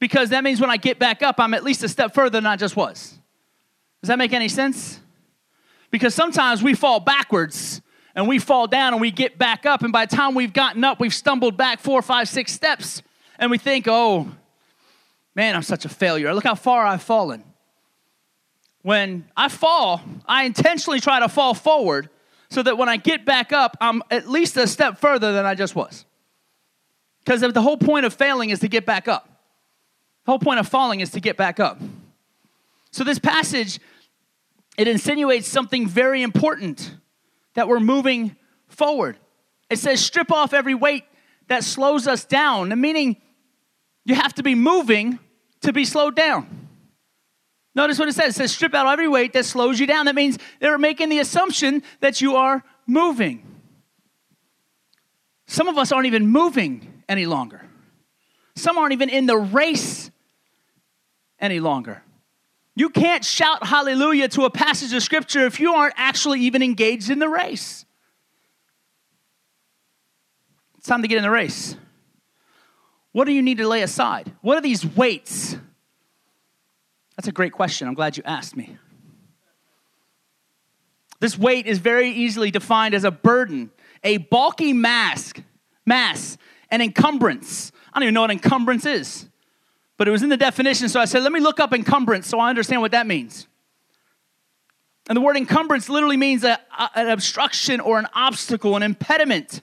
because 0.00 0.28
that 0.30 0.44
means 0.44 0.60
when 0.60 0.68
I 0.68 0.76
get 0.76 0.98
back 0.98 1.22
up, 1.22 1.36
I'm 1.38 1.54
at 1.54 1.64
least 1.64 1.82
a 1.82 1.88
step 1.88 2.12
further 2.12 2.38
than 2.38 2.44
I 2.44 2.56
just 2.56 2.76
was. 2.76 3.17
Does 4.02 4.08
that 4.08 4.18
make 4.18 4.32
any 4.32 4.48
sense? 4.48 5.00
Because 5.90 6.14
sometimes 6.14 6.62
we 6.62 6.74
fall 6.74 7.00
backwards 7.00 7.82
and 8.14 8.28
we 8.28 8.38
fall 8.38 8.66
down 8.66 8.94
and 8.94 9.00
we 9.00 9.10
get 9.10 9.38
back 9.38 9.64
up, 9.64 9.82
and 9.82 9.92
by 9.92 10.06
the 10.06 10.16
time 10.16 10.34
we've 10.34 10.52
gotten 10.52 10.82
up, 10.84 10.98
we've 10.98 11.14
stumbled 11.14 11.56
back 11.56 11.78
four, 11.78 12.02
five, 12.02 12.28
six 12.28 12.52
steps, 12.52 13.02
and 13.38 13.50
we 13.50 13.58
think, 13.58 13.86
oh, 13.88 14.28
man, 15.34 15.54
I'm 15.54 15.62
such 15.62 15.84
a 15.84 15.88
failure. 15.88 16.34
Look 16.34 16.44
how 16.44 16.56
far 16.56 16.84
I've 16.84 17.02
fallen. 17.02 17.44
When 18.82 19.28
I 19.36 19.48
fall, 19.48 20.00
I 20.26 20.44
intentionally 20.44 21.00
try 21.00 21.20
to 21.20 21.28
fall 21.28 21.54
forward 21.54 22.10
so 22.50 22.62
that 22.62 22.78
when 22.78 22.88
I 22.88 22.96
get 22.96 23.24
back 23.24 23.52
up, 23.52 23.76
I'm 23.80 24.02
at 24.10 24.28
least 24.28 24.56
a 24.56 24.66
step 24.66 24.98
further 24.98 25.32
than 25.32 25.46
I 25.46 25.54
just 25.54 25.74
was. 25.76 26.04
Because 27.24 27.40
the 27.40 27.62
whole 27.62 27.76
point 27.76 28.06
of 28.06 28.14
failing 28.14 28.50
is 28.50 28.60
to 28.60 28.68
get 28.68 28.86
back 28.86 29.06
up. 29.06 29.28
The 30.24 30.32
whole 30.32 30.38
point 30.38 30.58
of 30.58 30.66
falling 30.66 31.00
is 31.00 31.10
to 31.10 31.20
get 31.20 31.36
back 31.36 31.60
up. 31.60 31.78
So 32.90 33.04
this 33.04 33.18
passage, 33.18 33.80
it 34.76 34.88
insinuates 34.88 35.48
something 35.48 35.86
very 35.86 36.22
important 36.22 36.94
that 37.54 37.68
we're 37.68 37.80
moving 37.80 38.36
forward. 38.68 39.16
It 39.70 39.78
says, 39.78 40.00
strip 40.00 40.32
off 40.32 40.54
every 40.54 40.74
weight 40.74 41.04
that 41.48 41.64
slows 41.64 42.06
us 42.06 42.24
down, 42.24 42.78
meaning 42.80 43.16
you 44.04 44.14
have 44.14 44.34
to 44.34 44.42
be 44.42 44.54
moving 44.54 45.18
to 45.62 45.72
be 45.72 45.84
slowed 45.84 46.16
down. 46.16 46.68
Notice 47.74 47.98
what 47.98 48.08
it 48.08 48.14
says. 48.14 48.30
It 48.30 48.38
says, 48.38 48.52
strip 48.52 48.74
out 48.74 48.86
every 48.86 49.08
weight 49.08 49.34
that 49.34 49.44
slows 49.44 49.78
you 49.78 49.86
down. 49.86 50.06
That 50.06 50.14
means 50.14 50.38
they're 50.60 50.78
making 50.78 51.10
the 51.10 51.18
assumption 51.18 51.82
that 52.00 52.20
you 52.20 52.36
are 52.36 52.64
moving. 52.86 53.44
Some 55.46 55.68
of 55.68 55.78
us 55.78 55.92
aren't 55.92 56.06
even 56.06 56.26
moving 56.26 57.02
any 57.08 57.26
longer. 57.26 57.62
Some 58.56 58.78
aren't 58.78 58.92
even 58.92 59.08
in 59.08 59.26
the 59.26 59.36
race 59.36 60.10
any 61.38 61.60
longer. 61.60 62.02
You 62.78 62.90
can't 62.90 63.24
shout 63.24 63.66
hallelujah 63.66 64.28
to 64.28 64.44
a 64.44 64.50
passage 64.50 64.92
of 64.92 65.02
scripture 65.02 65.44
if 65.46 65.58
you 65.58 65.74
aren't 65.74 65.94
actually 65.96 66.42
even 66.42 66.62
engaged 66.62 67.10
in 67.10 67.18
the 67.18 67.28
race. 67.28 67.84
It's 70.76 70.86
time 70.86 71.02
to 71.02 71.08
get 71.08 71.16
in 71.16 71.24
the 71.24 71.30
race. 71.30 71.74
What 73.10 73.24
do 73.24 73.32
you 73.32 73.42
need 73.42 73.58
to 73.58 73.66
lay 73.66 73.82
aside? 73.82 74.32
What 74.42 74.56
are 74.58 74.60
these 74.60 74.86
weights? 74.86 75.56
That's 77.16 77.26
a 77.26 77.32
great 77.32 77.52
question. 77.52 77.88
I'm 77.88 77.94
glad 77.94 78.16
you 78.16 78.22
asked 78.24 78.54
me. 78.54 78.76
This 81.18 81.36
weight 81.36 81.66
is 81.66 81.78
very 81.78 82.10
easily 82.10 82.52
defined 82.52 82.94
as 82.94 83.02
a 83.02 83.10
burden, 83.10 83.72
a 84.04 84.18
bulky 84.18 84.72
mask, 84.72 85.42
mass, 85.84 86.38
an 86.70 86.80
encumbrance. 86.80 87.72
I 87.92 87.98
don't 87.98 88.04
even 88.04 88.14
know 88.14 88.20
what 88.20 88.30
encumbrance 88.30 88.86
is, 88.86 89.28
but 89.98 90.08
it 90.08 90.10
was 90.10 90.22
in 90.22 90.30
the 90.30 90.36
definition. 90.36 90.88
So 90.88 91.00
I 91.00 91.04
said, 91.04 91.22
let 91.22 91.32
me 91.32 91.40
look 91.40 91.60
up 91.60 91.74
encumbrance 91.74 92.26
so 92.26 92.38
I 92.38 92.48
understand 92.48 92.80
what 92.80 92.92
that 92.92 93.06
means. 93.06 93.46
And 95.08 95.16
the 95.16 95.20
word 95.20 95.36
encumbrance 95.36 95.88
literally 95.88 96.16
means 96.16 96.44
a, 96.44 96.58
a, 96.78 96.90
an 96.94 97.08
obstruction 97.08 97.80
or 97.80 97.98
an 97.98 98.06
obstacle, 98.14 98.76
an 98.76 98.82
impediment, 98.82 99.60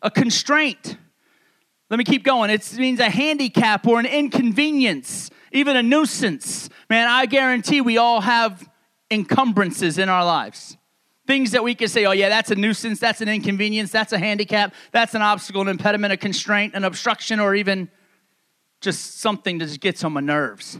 a 0.00 0.10
constraint. 0.10 0.96
Let 1.90 1.98
me 1.98 2.04
keep 2.04 2.22
going. 2.22 2.50
It 2.50 2.72
means 2.78 3.00
a 3.00 3.10
handicap 3.10 3.86
or 3.86 3.98
an 3.98 4.06
inconvenience, 4.06 5.30
even 5.52 5.76
a 5.76 5.82
nuisance. 5.82 6.70
Man, 6.88 7.08
I 7.08 7.26
guarantee 7.26 7.80
we 7.80 7.98
all 7.98 8.20
have 8.20 8.68
encumbrances 9.10 9.98
in 9.98 10.08
our 10.08 10.24
lives. 10.24 10.76
Things 11.26 11.52
that 11.52 11.64
we 11.64 11.74
can 11.74 11.88
say, 11.88 12.04
oh, 12.04 12.12
yeah, 12.12 12.28
that's 12.28 12.50
a 12.50 12.54
nuisance, 12.54 13.00
that's 13.00 13.22
an 13.22 13.28
inconvenience, 13.28 13.90
that's 13.90 14.12
a 14.12 14.18
handicap, 14.18 14.74
that's 14.92 15.14
an 15.14 15.22
obstacle, 15.22 15.62
an 15.62 15.68
impediment, 15.68 16.12
a 16.12 16.18
constraint, 16.18 16.74
an 16.74 16.84
obstruction, 16.84 17.40
or 17.40 17.54
even 17.54 17.88
just 18.84 19.18
something 19.18 19.58
that 19.58 19.66
just 19.66 19.80
gets 19.80 20.04
on 20.04 20.12
my 20.12 20.20
nerves. 20.20 20.78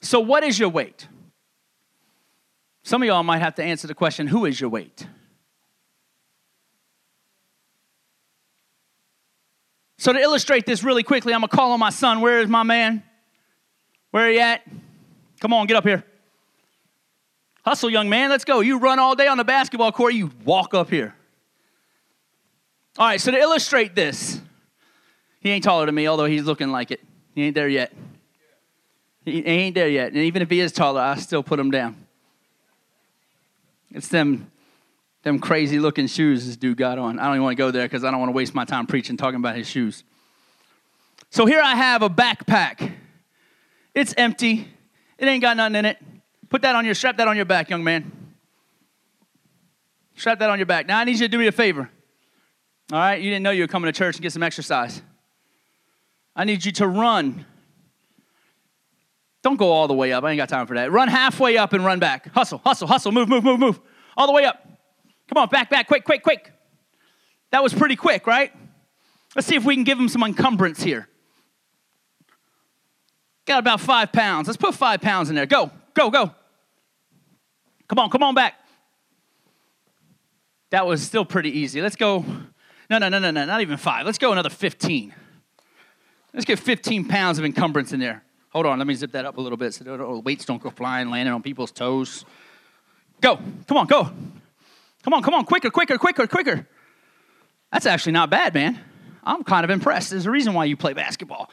So, 0.00 0.18
what 0.18 0.42
is 0.42 0.58
your 0.58 0.70
weight? 0.70 1.06
Some 2.82 3.02
of 3.02 3.06
y'all 3.06 3.22
might 3.22 3.38
have 3.38 3.54
to 3.56 3.62
answer 3.62 3.86
the 3.86 3.94
question 3.94 4.26
who 4.26 4.46
is 4.46 4.60
your 4.60 4.70
weight? 4.70 5.06
So, 9.98 10.12
to 10.12 10.18
illustrate 10.18 10.66
this 10.66 10.82
really 10.82 11.04
quickly, 11.04 11.32
I'm 11.32 11.40
gonna 11.40 11.48
call 11.48 11.70
on 11.72 11.78
my 11.78 11.90
son. 11.90 12.20
Where 12.20 12.40
is 12.40 12.48
my 12.48 12.64
man? 12.64 13.04
Where 14.10 14.26
are 14.26 14.30
you 14.30 14.40
at? 14.40 14.66
Come 15.40 15.52
on, 15.52 15.66
get 15.66 15.76
up 15.76 15.84
here. 15.84 16.04
Hustle, 17.64 17.90
young 17.90 18.08
man. 18.08 18.30
Let's 18.30 18.44
go. 18.44 18.60
You 18.60 18.78
run 18.78 18.98
all 18.98 19.14
day 19.14 19.28
on 19.28 19.38
the 19.38 19.44
basketball 19.44 19.92
court, 19.92 20.14
you 20.14 20.30
walk 20.44 20.74
up 20.74 20.90
here. 20.90 21.14
All 22.98 23.06
right, 23.06 23.20
so 23.20 23.30
to 23.30 23.38
illustrate 23.38 23.94
this, 23.94 24.40
he 25.42 25.50
ain't 25.50 25.64
taller 25.64 25.86
than 25.86 25.94
me, 25.96 26.06
although 26.06 26.26
he's 26.26 26.44
looking 26.44 26.70
like 26.70 26.92
it. 26.92 27.00
He 27.34 27.42
ain't 27.42 27.56
there 27.56 27.68
yet. 27.68 27.92
He 29.24 29.44
ain't 29.44 29.74
there 29.74 29.88
yet. 29.88 30.08
And 30.12 30.18
even 30.18 30.40
if 30.40 30.48
he 30.48 30.60
is 30.60 30.70
taller, 30.70 31.00
I 31.00 31.16
still 31.16 31.42
put 31.42 31.58
him 31.58 31.72
down. 31.72 31.96
It's 33.90 34.06
them, 34.06 34.52
them 35.24 35.40
crazy 35.40 35.80
looking 35.80 36.06
shoes 36.06 36.46
this 36.46 36.56
dude 36.56 36.76
got 36.76 36.96
on. 36.96 37.18
I 37.18 37.24
don't 37.24 37.34
even 37.34 37.42
want 37.42 37.56
to 37.56 37.60
go 37.60 37.72
there 37.72 37.86
because 37.86 38.04
I 38.04 38.12
don't 38.12 38.20
want 38.20 38.30
to 38.30 38.36
waste 38.36 38.54
my 38.54 38.64
time 38.64 38.86
preaching, 38.86 39.16
talking 39.16 39.40
about 39.40 39.56
his 39.56 39.68
shoes. 39.68 40.04
So 41.30 41.44
here 41.44 41.60
I 41.60 41.74
have 41.74 42.02
a 42.02 42.10
backpack. 42.10 42.92
It's 43.96 44.14
empty. 44.16 44.68
It 45.18 45.26
ain't 45.26 45.42
got 45.42 45.56
nothing 45.56 45.74
in 45.74 45.86
it. 45.86 45.98
Put 46.50 46.62
that 46.62 46.76
on 46.76 46.84
your, 46.84 46.94
strap 46.94 47.16
that 47.16 47.26
on 47.26 47.34
your 47.34 47.46
back, 47.46 47.68
young 47.68 47.82
man. 47.82 48.12
Strap 50.14 50.38
that 50.38 50.50
on 50.50 50.58
your 50.60 50.66
back. 50.66 50.86
Now 50.86 50.98
I 50.98 51.04
need 51.04 51.12
you 51.12 51.26
to 51.26 51.28
do 51.28 51.38
me 51.38 51.48
a 51.48 51.52
favor. 51.52 51.90
All 52.92 52.98
right, 52.98 53.20
you 53.20 53.28
didn't 53.28 53.42
know 53.42 53.50
you 53.50 53.64
were 53.64 53.68
coming 53.68 53.92
to 53.92 53.98
church 53.98 54.16
and 54.16 54.22
get 54.22 54.32
some 54.32 54.44
exercise. 54.44 55.02
I 56.34 56.44
need 56.44 56.64
you 56.64 56.72
to 56.72 56.86
run. 56.86 57.44
Don't 59.42 59.56
go 59.56 59.70
all 59.70 59.88
the 59.88 59.94
way 59.94 60.12
up. 60.12 60.24
I 60.24 60.30
ain't 60.30 60.38
got 60.38 60.48
time 60.48 60.66
for 60.66 60.74
that. 60.74 60.90
Run 60.92 61.08
halfway 61.08 61.56
up 61.56 61.72
and 61.72 61.84
run 61.84 61.98
back. 61.98 62.32
Hustle, 62.32 62.60
hustle, 62.64 62.86
hustle. 62.86 63.12
Move, 63.12 63.28
move, 63.28 63.44
move, 63.44 63.58
move. 63.58 63.80
All 64.16 64.26
the 64.26 64.32
way 64.32 64.44
up. 64.44 64.64
Come 65.28 65.42
on, 65.42 65.48
back, 65.48 65.68
back, 65.68 65.88
quick, 65.88 66.04
quick, 66.04 66.22
quick. 66.22 66.52
That 67.50 67.62
was 67.62 67.74
pretty 67.74 67.96
quick, 67.96 68.26
right? 68.26 68.52
Let's 69.34 69.48
see 69.48 69.56
if 69.56 69.64
we 69.64 69.74
can 69.74 69.84
give 69.84 69.98
him 69.98 70.08
some 70.08 70.22
encumbrance 70.22 70.82
here. 70.82 71.08
Got 73.46 73.58
about 73.58 73.80
five 73.80 74.12
pounds. 74.12 74.46
Let's 74.46 74.56
put 74.56 74.74
five 74.74 75.00
pounds 75.00 75.28
in 75.28 75.34
there. 75.34 75.46
Go, 75.46 75.70
go, 75.94 76.10
go. 76.10 76.34
Come 77.88 77.98
on, 77.98 78.10
come 78.10 78.22
on 78.22 78.34
back. 78.34 78.54
That 80.70 80.86
was 80.86 81.02
still 81.02 81.24
pretty 81.24 81.50
easy. 81.58 81.82
Let's 81.82 81.96
go. 81.96 82.24
No, 82.88 82.98
no, 82.98 83.08
no, 83.08 83.18
no, 83.18 83.30
no, 83.30 83.44
not 83.44 83.60
even 83.60 83.76
five. 83.76 84.06
Let's 84.06 84.18
go 84.18 84.32
another 84.32 84.50
15. 84.50 85.14
Let's 86.32 86.46
get 86.46 86.58
15 86.58 87.06
pounds 87.08 87.38
of 87.38 87.44
encumbrance 87.44 87.92
in 87.92 88.00
there. 88.00 88.22
Hold 88.50 88.66
on, 88.66 88.78
let 88.78 88.86
me 88.86 88.94
zip 88.94 89.12
that 89.12 89.24
up 89.24 89.38
a 89.38 89.40
little 89.40 89.56
bit 89.56 89.74
so 89.74 89.84
the 89.84 90.20
weights 90.20 90.44
don't 90.44 90.62
go 90.62 90.70
flying, 90.70 91.10
landing 91.10 91.32
on 91.32 91.42
people's 91.42 91.72
toes. 91.72 92.24
Go. 93.20 93.38
Come 93.66 93.76
on, 93.76 93.86
go. 93.86 94.10
Come 95.02 95.14
on, 95.14 95.22
come 95.22 95.34
on, 95.34 95.44
quicker, 95.44 95.70
quicker, 95.70 95.98
quicker, 95.98 96.26
quicker. 96.26 96.66
That's 97.72 97.86
actually 97.86 98.12
not 98.12 98.30
bad, 98.30 98.54
man. 98.54 98.78
I'm 99.24 99.44
kind 99.44 99.64
of 99.64 99.70
impressed. 99.70 100.10
There's 100.10 100.26
a 100.26 100.30
reason 100.30 100.54
why 100.54 100.66
you 100.66 100.76
play 100.76 100.92
basketball. 100.92 101.50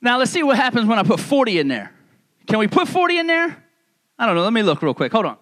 Now 0.00 0.18
let's 0.18 0.30
see 0.30 0.42
what 0.42 0.56
happens 0.56 0.86
when 0.86 0.98
I 0.98 1.02
put 1.02 1.20
40 1.20 1.58
in 1.58 1.68
there. 1.68 1.92
Can 2.46 2.58
we 2.58 2.68
put 2.68 2.88
40 2.88 3.18
in 3.18 3.26
there? 3.26 3.64
I 4.18 4.26
don't 4.26 4.34
know. 4.36 4.42
Let 4.42 4.52
me 4.52 4.62
look 4.62 4.82
real 4.82 4.94
quick. 4.94 5.12
Hold 5.12 5.26
on. 5.26 5.36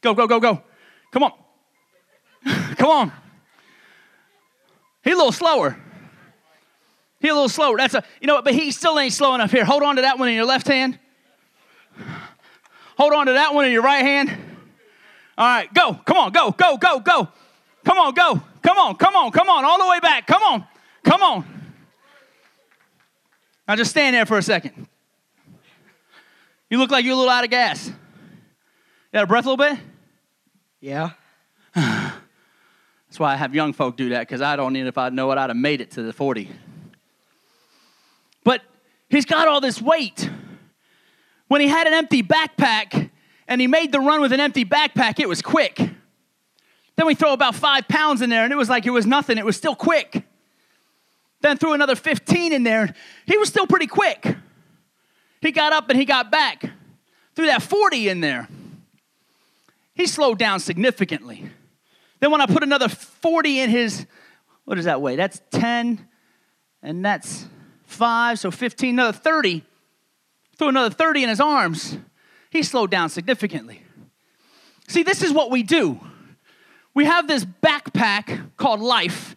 Go, 0.00 0.14
go, 0.14 0.26
go, 0.26 0.40
go. 0.40 0.62
Come 1.10 1.22
on. 1.22 1.32
Come 2.76 2.90
on. 2.90 3.12
He 5.02 5.12
a 5.12 5.16
little 5.16 5.32
slower. 5.32 5.76
He 7.20 7.28
a 7.28 7.32
little 7.32 7.48
slower. 7.48 7.76
That's 7.76 7.94
a, 7.94 8.04
you 8.20 8.26
know 8.26 8.34
what, 8.34 8.44
but 8.44 8.54
he 8.54 8.70
still 8.70 8.98
ain't 8.98 9.12
slow 9.12 9.34
enough 9.34 9.50
here. 9.50 9.64
Hold 9.64 9.82
on 9.82 9.96
to 9.96 10.02
that 10.02 10.18
one 10.18 10.28
in 10.28 10.34
your 10.34 10.44
left 10.44 10.68
hand. 10.68 10.98
Hold 12.98 13.12
on 13.12 13.26
to 13.26 13.32
that 13.32 13.54
one 13.54 13.64
in 13.64 13.72
your 13.72 13.82
right 13.82 14.04
hand. 14.04 14.30
All 15.36 15.46
right, 15.46 15.72
go. 15.72 15.94
Come 16.04 16.16
on, 16.16 16.32
go, 16.32 16.50
go, 16.50 16.76
go, 16.76 17.00
go. 17.00 17.28
Come 17.84 17.98
on, 17.98 18.14
go. 18.14 18.42
Come 18.62 18.78
on, 18.78 18.96
come 18.96 19.16
on, 19.16 19.30
come 19.30 19.48
on. 19.48 19.64
All 19.64 19.78
the 19.78 19.88
way 19.88 20.00
back. 20.00 20.26
Come 20.26 20.42
on, 20.42 20.66
come 21.02 21.22
on. 21.22 21.44
Now 23.66 23.76
just 23.76 23.90
stand 23.90 24.14
there 24.14 24.26
for 24.26 24.38
a 24.38 24.42
second. 24.42 24.86
You 26.70 26.78
look 26.78 26.90
like 26.90 27.04
you're 27.04 27.14
a 27.14 27.16
little 27.16 27.30
out 27.30 27.44
of 27.44 27.50
gas. 27.50 27.90
You 29.14 29.18
got 29.18 29.24
a 29.24 29.26
breath 29.28 29.46
a 29.46 29.50
little 29.50 29.64
bit? 29.64 29.78
Yeah. 30.80 31.10
That's 31.76 32.20
why 33.16 33.32
I 33.32 33.36
have 33.36 33.54
young 33.54 33.72
folk 33.72 33.96
do 33.96 34.08
that 34.08 34.22
because 34.22 34.42
I 34.42 34.56
don't 34.56 34.72
need 34.72 34.88
if 34.88 34.98
I 34.98 35.08
know 35.10 35.30
it, 35.30 35.38
I'd 35.38 35.50
have 35.50 35.56
made 35.56 35.80
it 35.80 35.92
to 35.92 36.02
the 36.02 36.12
40. 36.12 36.50
But 38.42 38.62
he's 39.08 39.24
got 39.24 39.46
all 39.46 39.60
this 39.60 39.80
weight. 39.80 40.28
When 41.46 41.60
he 41.60 41.68
had 41.68 41.86
an 41.86 41.92
empty 41.92 42.24
backpack 42.24 43.08
and 43.46 43.60
he 43.60 43.68
made 43.68 43.92
the 43.92 44.00
run 44.00 44.20
with 44.20 44.32
an 44.32 44.40
empty 44.40 44.64
backpack, 44.64 45.20
it 45.20 45.28
was 45.28 45.42
quick. 45.42 45.76
Then 45.76 47.06
we 47.06 47.14
throw 47.14 47.34
about 47.34 47.54
five 47.54 47.86
pounds 47.86 48.20
in 48.20 48.30
there 48.30 48.42
and 48.42 48.52
it 48.52 48.56
was 48.56 48.68
like 48.68 48.84
it 48.84 48.90
was 48.90 49.06
nothing, 49.06 49.38
it 49.38 49.44
was 49.44 49.56
still 49.56 49.76
quick. 49.76 50.24
Then 51.40 51.56
threw 51.56 51.72
another 51.72 51.94
15 51.94 52.52
in 52.52 52.64
there, 52.64 52.92
he 53.26 53.38
was 53.38 53.48
still 53.48 53.68
pretty 53.68 53.86
quick. 53.86 54.36
He 55.40 55.52
got 55.52 55.72
up 55.72 55.88
and 55.88 55.96
he 55.96 56.04
got 56.04 56.32
back. 56.32 56.68
Threw 57.36 57.46
that 57.46 57.62
40 57.62 58.08
in 58.08 58.20
there. 58.20 58.48
He 59.94 60.06
slowed 60.06 60.38
down 60.38 60.60
significantly. 60.60 61.48
Then 62.20 62.30
when 62.30 62.40
I 62.40 62.46
put 62.46 62.62
another 62.62 62.88
40 62.88 63.60
in 63.60 63.70
his, 63.70 64.06
what 64.64 64.76
does 64.76 64.86
that 64.86 65.00
weigh? 65.00 65.16
That's 65.16 65.40
10, 65.50 66.06
and 66.82 67.04
that's 67.04 67.46
5, 67.86 68.38
so 68.38 68.50
15, 68.50 68.94
another 68.94 69.16
30. 69.16 69.62
Threw 70.56 70.68
another 70.68 70.94
30 70.94 71.24
in 71.24 71.28
his 71.28 71.40
arms. 71.40 71.98
he 72.50 72.62
slowed 72.62 72.90
down 72.90 73.08
significantly. 73.08 73.82
See, 74.88 75.02
this 75.02 75.22
is 75.22 75.32
what 75.32 75.50
we 75.50 75.62
do. 75.62 76.00
We 76.94 77.04
have 77.06 77.26
this 77.26 77.44
backpack 77.44 78.56
called 78.56 78.80
life, 78.80 79.36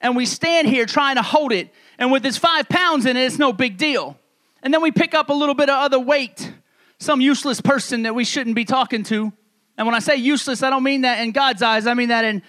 and 0.00 0.14
we 0.14 0.26
stand 0.26 0.68
here 0.68 0.84
trying 0.84 1.16
to 1.16 1.22
hold 1.22 1.52
it, 1.52 1.72
and 1.98 2.12
with 2.12 2.22
this 2.22 2.36
five 2.36 2.68
pounds 2.68 3.06
in 3.06 3.16
it, 3.16 3.24
it's 3.24 3.38
no 3.38 3.52
big 3.52 3.78
deal. 3.78 4.18
And 4.62 4.74
then 4.74 4.82
we 4.82 4.90
pick 4.90 5.14
up 5.14 5.30
a 5.30 5.32
little 5.32 5.54
bit 5.54 5.70
of 5.70 5.76
other 5.76 5.98
weight, 5.98 6.52
some 6.98 7.20
useless 7.20 7.60
person 7.60 8.02
that 8.02 8.14
we 8.14 8.24
shouldn't 8.24 8.56
be 8.56 8.64
talking 8.64 9.02
to. 9.04 9.32
And 9.78 9.86
when 9.86 9.94
I 9.94 10.00
say 10.00 10.16
useless, 10.16 10.62
I 10.62 10.68
don't 10.68 10.82
mean 10.82 11.00
that 11.02 11.20
in 11.20 11.32
God's 11.32 11.62
eyes, 11.62 11.86
I 11.86 11.94
mean 11.94 12.10
that 12.10 12.26
in 12.26 12.42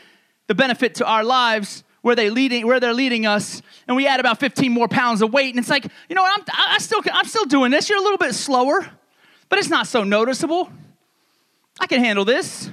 the 0.47 0.55
benefit 0.55 0.95
to 0.95 1.05
our 1.05 1.23
lives 1.23 1.85
where 2.01 2.15
they 2.15 2.29
leading 2.29 2.67
where 2.67 2.81
they're 2.81 2.93
leading 2.93 3.25
us. 3.25 3.61
And 3.87 3.95
we 3.95 4.07
add 4.07 4.19
about 4.19 4.41
15 4.41 4.71
more 4.71 4.89
pounds 4.89 5.21
of 5.21 5.31
weight. 5.31 5.51
And 5.51 5.59
it's 5.59 5.69
like 5.69 5.85
you 6.09 6.15
know 6.15 6.23
what? 6.23 6.41
I'm, 6.41 6.73
I 6.75 6.79
still 6.79 7.01
I'm 7.13 7.25
still 7.25 7.45
doing 7.45 7.71
this. 7.71 7.87
You're 7.87 7.99
a 7.99 8.01
little 8.01 8.17
bit 8.17 8.35
slower 8.35 8.89
but 9.49 9.57
it's 9.57 9.69
not 9.69 9.87
so 9.87 10.03
noticeable. 10.03 10.71
I 11.79 11.87
can 11.87 12.03
handle 12.03 12.23
this. 12.23 12.69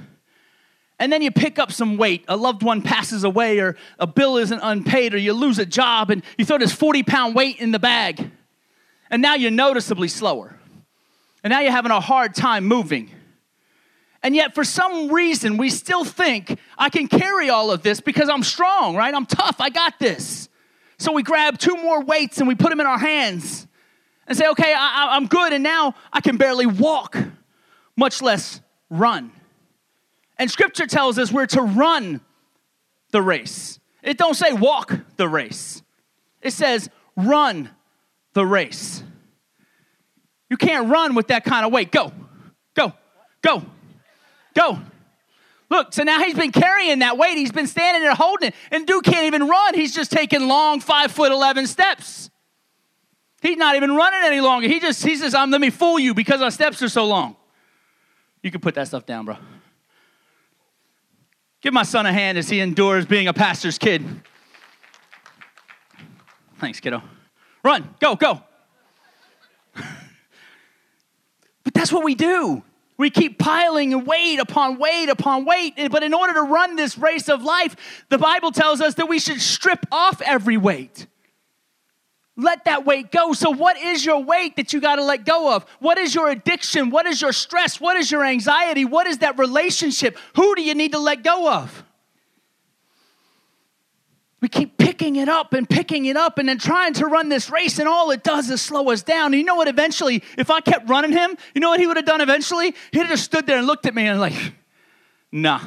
And 0.99 1.11
then 1.11 1.21
you 1.21 1.31
pick 1.31 1.59
up 1.59 1.71
some 1.71 1.97
weight. 1.97 2.23
A 2.27 2.37
loved 2.37 2.63
one 2.63 2.81
passes 2.81 3.23
away 3.23 3.59
or 3.59 3.75
a 3.99 4.07
bill 4.07 4.37
isn't 4.37 4.59
unpaid 4.63 5.13
or 5.13 5.17
you 5.17 5.33
lose 5.33 5.59
a 5.59 5.65
job 5.65 6.09
and 6.09 6.23
you 6.37 6.45
throw 6.45 6.57
this 6.57 6.71
40 6.71 7.03
pound 7.03 7.35
weight 7.35 7.57
in 7.57 7.71
the 7.71 7.79
bag. 7.79 8.31
And 9.09 9.21
now 9.21 9.35
you're 9.35 9.51
noticeably 9.51 10.07
slower. 10.07 10.57
And 11.43 11.51
now 11.51 11.59
you're 11.59 11.71
having 11.71 11.91
a 11.91 11.99
hard 11.99 12.35
time 12.35 12.65
moving 12.65 13.11
and 14.23 14.35
yet, 14.35 14.55
for 14.55 14.63
some 14.63 15.11
reason, 15.11 15.57
we 15.57 15.69
still 15.69 16.03
think 16.03 16.57
I 16.77 16.89
can 16.89 17.07
carry 17.07 17.49
all 17.49 17.71
of 17.71 17.83
this 17.83 18.01
because 18.01 18.29
I'm 18.29 18.43
strong, 18.43 18.95
right? 18.95 19.13
I'm 19.13 19.25
tough. 19.25 19.57
I 19.59 19.69
got 19.69 19.99
this. 19.99 20.49
So 20.97 21.11
we 21.11 21.21
grab 21.21 21.57
two 21.57 21.75
more 21.75 22.03
weights 22.03 22.39
and 22.39 22.47
we 22.47 22.55
put 22.55 22.69
them 22.69 22.79
in 22.79 22.87
our 22.87 22.97
hands 22.97 23.67
and 24.27 24.37
say, 24.37 24.47
okay, 24.49 24.73
I, 24.75 25.15
am 25.15 25.27
good. 25.27 25.53
And 25.53 25.63
now 25.63 25.93
I 26.11 26.21
can 26.21 26.37
barely 26.37 26.65
walk, 26.65 27.15
much 27.95 28.21
less 28.21 28.59
run. 28.89 29.31
And 30.39 30.49
scripture 30.49 30.87
tells 30.87 31.19
us 31.19 31.31
we're 31.31 31.45
to 31.47 31.61
run 31.61 32.21
the 33.11 33.21
race. 33.21 33.79
It 34.01 34.17
don't 34.17 34.35
say 34.35 34.53
walk 34.53 34.93
the 35.17 35.27
race. 35.27 35.83
It 36.41 36.51
says 36.51 36.89
run 37.15 37.69
the 38.33 38.45
race. 38.45 39.03
You 40.49 40.57
can't 40.57 40.89
run 40.89 41.13
with 41.13 41.27
that 41.27 41.43
kind 41.43 41.65
of 41.65 41.71
weight. 41.71 41.91
Go, 41.91 42.11
go, 42.73 42.93
go. 43.41 43.63
Go. 44.57 44.79
Look, 45.69 45.93
so 45.93 46.01
now 46.01 46.23
he's 46.23 46.33
been 46.33 46.51
carrying 46.51 46.99
that 46.99 47.15
weight. 47.15 47.37
He's 47.37 47.51
been 47.51 47.67
standing 47.67 48.01
there 48.01 48.15
holding 48.15 48.49
it. 48.49 48.55
And 48.71 48.87
dude 48.87 49.03
can't 49.03 49.27
even 49.27 49.47
run. 49.47 49.75
He's 49.75 49.93
just 49.93 50.11
taking 50.11 50.47
long 50.47 50.79
five 50.79 51.11
foot 51.11 51.31
11 51.31 51.67
steps. 51.67 52.31
He's 53.43 53.57
not 53.57 53.75
even 53.75 53.95
running 53.95 54.21
any 54.23 54.41
longer. 54.41 54.67
He 54.67 54.79
just, 54.79 55.05
he 55.05 55.15
says, 55.15 55.35
I'm, 55.35 55.51
let 55.51 55.61
me 55.61 55.69
fool 55.69 55.99
you 55.99 56.15
because 56.15 56.41
our 56.41 56.49
steps 56.49 56.81
are 56.81 56.89
so 56.89 57.05
long. 57.05 57.35
You 58.41 58.49
can 58.49 58.59
put 58.59 58.73
that 58.75 58.87
stuff 58.87 59.05
down, 59.05 59.25
bro. 59.25 59.37
Give 61.61 61.73
my 61.73 61.83
son 61.83 62.07
a 62.07 62.13
hand 62.13 62.39
as 62.39 62.49
he 62.49 62.59
endures 62.59 63.05
being 63.05 63.27
a 63.27 63.33
pastor's 63.33 63.77
kid. 63.77 64.03
Thanks, 66.57 66.79
kiddo. 66.79 67.03
Run, 67.63 67.93
go, 67.99 68.15
go. 68.15 68.41
but 71.63 71.73
that's 71.75 71.91
what 71.91 72.03
we 72.03 72.15
do. 72.15 72.63
We 72.97 73.11
keep 73.11 73.37
piling 73.37 74.05
weight 74.05 74.39
upon 74.39 74.79
weight 74.79 75.09
upon 75.09 75.45
weight. 75.45 75.75
But 75.91 76.03
in 76.03 76.13
order 76.13 76.33
to 76.33 76.41
run 76.41 76.75
this 76.75 76.97
race 76.97 77.29
of 77.29 77.43
life, 77.43 78.05
the 78.09 78.17
Bible 78.17 78.51
tells 78.51 78.81
us 78.81 78.95
that 78.95 79.07
we 79.07 79.19
should 79.19 79.39
strip 79.39 79.85
off 79.91 80.21
every 80.21 80.57
weight. 80.57 81.05
Let 82.35 82.65
that 82.65 82.85
weight 82.85 83.11
go. 83.11 83.33
So, 83.33 83.49
what 83.49 83.77
is 83.77 84.05
your 84.05 84.23
weight 84.23 84.55
that 84.57 84.71
you 84.71 84.79
got 84.79 84.97
to 84.97 85.03
let 85.03 85.25
go 85.25 85.55
of? 85.55 85.63
What 85.79 85.97
is 85.97 86.13
your 86.13 86.29
addiction? 86.29 86.91
What 86.91 87.07
is 87.07 87.19
your 87.19 87.33
stress? 87.33 87.81
What 87.81 87.97
is 87.97 88.11
your 88.11 88.23
anxiety? 88.23 88.85
What 88.85 89.07
is 89.07 89.19
that 89.19 89.39
relationship? 89.39 90.17
Who 90.35 90.55
do 90.55 90.61
you 90.61 90.75
need 90.75 90.91
to 90.91 90.99
let 90.99 91.23
go 91.23 91.51
of? 91.51 91.83
We 94.39 94.47
keep 94.47 94.77
picking 94.77 95.15
it 95.15 95.27
up 95.27 95.53
and 95.53 95.67
picking 95.67 96.05
it 96.05 96.15
up 96.15 96.37
and 96.37 96.47
then 96.47 96.59
trying 96.59 96.93
to 96.93 97.07
run 97.07 97.29
this 97.29 97.49
race, 97.49 97.79
and 97.79 97.87
all 97.87 98.11
it 98.11 98.23
does 98.23 98.49
is 98.49 98.61
slow 98.61 98.91
us 98.91 99.01
down. 99.01 99.33
And 99.33 99.35
you 99.35 99.43
know 99.43 99.55
what? 99.55 99.67
Eventually, 99.67 100.23
if 100.37 100.51
I 100.51 100.61
kept 100.61 100.87
running 100.87 101.11
him, 101.11 101.35
you 101.55 101.61
know 101.61 101.69
what 101.69 101.79
he 101.79 101.87
would 101.87 101.97
have 101.97 102.05
done 102.05 102.21
eventually? 102.21 102.75
He'd 102.91 102.99
have 102.99 103.09
just 103.09 103.23
stood 103.23 103.47
there 103.47 103.57
and 103.57 103.65
looked 103.65 103.87
at 103.87 103.95
me 103.95 104.05
and, 104.05 104.19
like, 104.19 104.53
nah. 105.31 105.59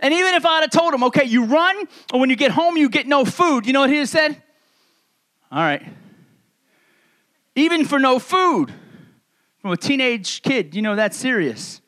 And 0.00 0.14
even 0.14 0.34
if 0.34 0.46
I'd 0.46 0.62
have 0.62 0.70
told 0.70 0.94
him, 0.94 1.04
okay, 1.04 1.24
you 1.24 1.44
run, 1.44 1.76
or 2.12 2.20
when 2.20 2.30
you 2.30 2.36
get 2.36 2.52
home, 2.52 2.76
you 2.76 2.88
get 2.88 3.06
no 3.06 3.24
food, 3.24 3.66
you 3.66 3.72
know 3.72 3.80
what 3.80 3.90
he'd 3.90 3.98
have 3.98 4.08
said? 4.08 4.42
All 5.52 5.62
right. 5.62 5.82
Even 7.54 7.84
for 7.84 7.98
no 7.98 8.18
food. 8.18 8.72
From 9.60 9.72
a 9.72 9.76
teenage 9.76 10.40
kid, 10.42 10.74
you 10.74 10.82
know 10.82 10.94
that's 10.94 11.16
serious. 11.16 11.80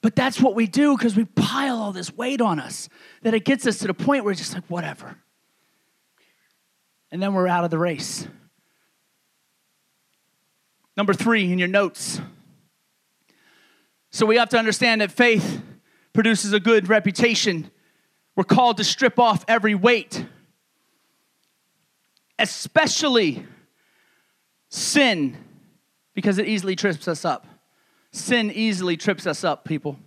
But 0.00 0.14
that's 0.14 0.40
what 0.40 0.54
we 0.54 0.66
do 0.66 0.96
because 0.96 1.16
we 1.16 1.24
pile 1.24 1.76
all 1.76 1.92
this 1.92 2.14
weight 2.16 2.40
on 2.40 2.60
us 2.60 2.88
that 3.22 3.34
it 3.34 3.44
gets 3.44 3.66
us 3.66 3.78
to 3.78 3.88
the 3.88 3.94
point 3.94 4.24
where 4.24 4.30
it's 4.30 4.40
just 4.40 4.54
like, 4.54 4.64
whatever. 4.68 5.16
And 7.10 7.22
then 7.22 7.34
we're 7.34 7.48
out 7.48 7.64
of 7.64 7.70
the 7.70 7.78
race. 7.78 8.26
Number 10.96 11.14
three 11.14 11.50
in 11.50 11.58
your 11.58 11.68
notes. 11.68 12.20
So 14.10 14.24
we 14.24 14.36
have 14.36 14.48
to 14.50 14.58
understand 14.58 15.00
that 15.00 15.10
faith 15.10 15.62
produces 16.12 16.52
a 16.52 16.60
good 16.60 16.88
reputation. 16.88 17.70
We're 18.36 18.44
called 18.44 18.76
to 18.76 18.84
strip 18.84 19.18
off 19.18 19.44
every 19.48 19.74
weight, 19.74 20.24
especially 22.38 23.44
sin, 24.68 25.36
because 26.14 26.38
it 26.38 26.46
easily 26.46 26.76
trips 26.76 27.08
us 27.08 27.24
up. 27.24 27.47
Sin 28.18 28.50
easily 28.50 28.96
trips 28.96 29.26
us 29.26 29.44
up, 29.44 29.64
people. 29.64 29.98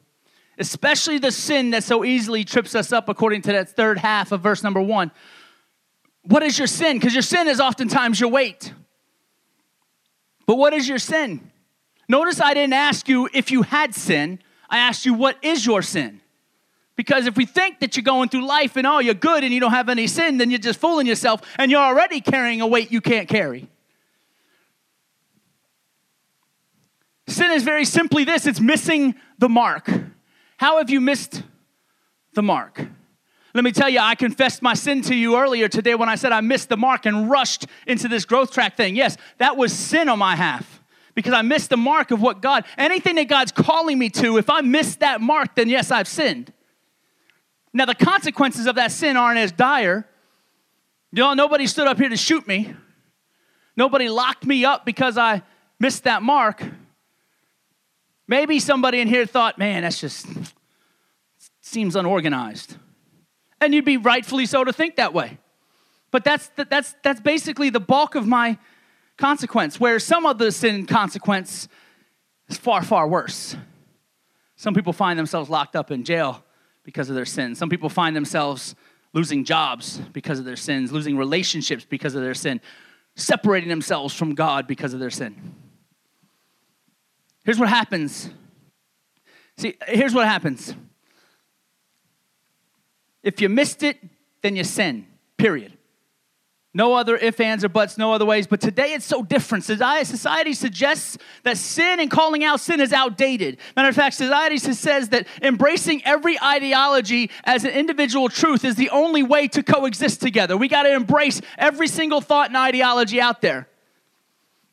Especially 0.58 1.17
the 1.17 1.32
sin 1.32 1.71
that 1.71 1.84
so 1.84 2.04
easily 2.04 2.43
trips 2.43 2.76
us 2.76 2.91
up, 2.91 3.10
according 3.10 3.41
to 3.43 3.54
that 3.54 3.69
third 3.69 3.97
half 3.97 4.32
of 4.32 4.41
verse 4.41 4.63
number 4.63 4.82
one. 4.82 5.12
What 6.24 6.43
is 6.43 6.58
your 6.58 6.67
sin? 6.67 6.97
Because 6.97 7.13
your 7.13 7.24
sin 7.24 7.47
is 7.47 7.60
oftentimes 7.60 8.19
your 8.19 8.30
weight. 8.30 8.74
But 10.45 10.58
what 10.58 10.74
is 10.74 10.88
your 10.88 11.00
sin? 11.00 11.52
Notice 12.08 12.41
I 12.41 12.54
didn't 12.54 12.74
ask 12.74 13.08
you 13.08 13.30
if 13.34 13.52
you 13.52 13.62
had 13.62 13.95
sin, 13.95 14.39
I 14.69 14.80
asked 14.80 15.06
you, 15.06 15.13
what 15.13 15.38
is 15.41 15.65
your 15.65 15.82
sin? 15.82 16.21
Because 16.95 17.26
if 17.26 17.38
we 17.38 17.45
think 17.45 17.80
that 17.80 17.95
you're 17.95 18.04
going 18.04 18.30
through 18.30 18.45
life 18.45 18.76
and 18.76 18.86
oh, 18.86 19.00
you're 19.00 19.13
good 19.13 19.43
and 19.43 19.54
you 19.54 19.60
don't 19.60 19.71
have 19.71 19.89
any 19.89 20.08
sin, 20.08 20.38
then 20.38 20.52
you're 20.52 20.60
just 20.60 20.80
fooling 20.80 21.08
yourself 21.08 21.41
and 21.58 21.71
you're 21.71 21.82
already 21.82 22.21
carrying 22.21 22.62
a 22.62 22.67
weight 22.67 22.91
you 22.91 23.02
can't 23.02 23.28
carry. 23.28 23.69
Sin 27.32 27.52
is 27.52 27.63
very 27.63 27.86
simply 27.86 28.24
this 28.26 28.46
it's 28.46 28.60
missing 28.60 29.15
the 29.39 29.50
mark. 29.50 29.89
How 30.58 30.78
have 30.78 30.89
you 30.89 31.00
missed 31.00 31.44
the 32.34 32.44
mark? 32.44 32.86
Let 33.54 33.63
me 33.63 33.72
tell 33.72 33.89
you, 33.89 34.00
I 34.00 34.15
confessed 34.15 34.62
my 34.62 34.74
sin 34.74 35.02
to 35.04 35.15
you 35.15 35.38
earlier 35.38 35.67
today 35.67 35.96
when 35.96 36.08
I 36.08 36.15
said 36.15 36.32
I 36.32 36.41
missed 36.41 36.70
the 36.70 36.78
mark 36.78 37.06
and 37.06 37.30
rushed 37.30 37.65
into 37.88 38.08
this 38.08 38.26
growth 38.26 38.52
track 38.52 38.78
thing. 38.78 38.96
Yes, 38.96 39.17
that 39.39 39.58
was 39.58 39.74
sin 39.74 40.08
on 40.08 40.20
my 40.20 40.36
half 40.36 40.82
because 41.15 41.34
I 41.34 41.41
missed 41.41 41.70
the 41.70 41.78
mark 41.78 42.12
of 42.12 42.22
what 42.22 42.41
God, 42.41 42.65
anything 42.78 43.15
that 43.15 43.28
God's 43.28 43.52
calling 43.52 43.98
me 43.98 44.10
to, 44.10 44.38
if 44.38 44.50
I 44.50 44.62
miss 44.62 44.96
that 44.98 45.20
mark, 45.20 45.56
then 45.56 45.67
yes, 45.67 45.91
I've 45.91 46.08
sinned. 46.08 46.54
Now, 47.74 47.86
the 47.86 47.96
consequences 47.96 48.67
of 48.67 48.76
that 48.76 48.91
sin 48.91 49.17
aren't 49.17 49.39
as 49.39 49.52
dire. 49.52 50.06
You 51.12 51.24
know, 51.24 51.34
nobody 51.34 51.67
stood 51.67 51.88
up 51.88 51.98
here 51.98 52.10
to 52.10 52.17
shoot 52.17 52.48
me, 52.48 52.74
nobody 53.76 54.10
locked 54.10 54.46
me 54.46 54.65
up 54.65 54.86
because 54.86 55.17
I 55.17 55.44
missed 55.80 56.04
that 56.04 56.22
mark. 56.22 56.63
Maybe 58.32 58.62
somebody 58.62 59.02
in 59.02 59.10
here 59.10 59.26
thought, 59.26 59.58
man, 59.58 59.82
that's 59.82 60.00
just 60.00 60.26
seems 61.60 61.98
unorganized. 61.98 62.78
And 63.60 63.74
you'd 63.74 63.84
be 63.84 63.98
rightfully 63.98 64.46
so 64.46 64.63
to 64.63 64.72
think 64.72 64.96
that 64.96 65.13
way. 65.13 65.38
But 66.12 66.24
that's, 66.24 66.50
that's, 66.56 66.96
that's 67.04 67.20
basically 67.20 67.70
the 67.70 67.82
bulk 67.82 68.15
of 68.15 68.26
my 68.26 68.58
consequence, 69.17 69.82
where 69.82 70.00
some 70.00 70.26
of 70.26 70.38
the 70.38 70.50
sin 70.54 70.86
consequence 70.86 71.67
is 72.48 72.56
far, 72.56 72.82
far 72.84 73.06
worse. 73.06 73.58
Some 74.56 74.74
people 74.74 74.94
find 74.94 75.20
themselves 75.20 75.50
locked 75.50 75.76
up 75.76 75.91
in 75.91 76.06
jail 76.06 76.41
because 76.86 77.10
of 77.10 77.15
their 77.15 77.26
sins. 77.26 77.60
Some 77.60 77.67
people 77.67 77.89
find 77.89 78.15
themselves 78.15 78.76
losing 79.12 79.44
jobs 79.44 80.00
because 80.13 80.39
of 80.39 80.46
their 80.46 80.56
sins, 80.56 80.94
losing 80.94 81.17
relationships 81.17 81.84
because 81.84 82.15
of 82.15 82.22
their 82.22 82.34
sin, 82.34 82.62
separating 83.13 83.67
themselves 83.67 84.15
from 84.15 84.36
God 84.36 84.67
because 84.67 84.94
of 84.94 85.02
their 85.02 85.10
sin. 85.10 85.54
Here's 87.43 87.60
what 87.60 87.69
happens. 87.69 88.30
See, 89.58 89.75
here's 89.88 90.13
what 90.13 90.27
happens. 90.27 90.75
If 93.23 93.41
you 93.41 93.49
missed 93.49 93.84
it, 93.84 93.97
then 94.41 94.56
you 94.56 94.63
sin, 94.63 95.08
period. 95.38 95.77
No 96.73 96.93
other 96.93 97.17
ifs, 97.17 97.39
ands, 97.41 97.65
or 97.65 97.69
buts, 97.69 97.97
no 97.97 98.13
other 98.13 98.25
ways. 98.25 98.47
But 98.47 98.62
today 98.62 98.93
it's 98.93 99.04
so 99.04 99.23
different. 99.23 99.65
Society 99.65 100.54
suggests 100.54 101.17
that 101.43 101.58
sin 101.58 101.99
and 101.99 102.10
calling 102.10 102.45
out 102.45 102.62
sin 102.62 102.80
is 102.80 102.93
outdated. 102.93 103.58
Matter 103.75 103.89
of 103.89 103.95
fact, 103.95 104.15
society 104.15 104.58
says 104.58 105.10
that 105.10 105.27
embracing 105.41 106.01
every 106.06 106.41
ideology 106.41 107.30
as 107.43 107.65
an 107.65 107.71
individual 107.71 108.30
truth 108.30 108.63
is 108.63 108.75
the 108.75 108.89
only 108.89 109.21
way 109.21 109.49
to 109.49 109.62
coexist 109.63 110.21
together. 110.21 110.56
We 110.56 110.69
got 110.69 110.84
to 110.84 110.93
embrace 110.93 111.41
every 111.58 111.89
single 111.89 112.21
thought 112.21 112.47
and 112.47 112.58
ideology 112.58 113.19
out 113.19 113.41
there. 113.41 113.67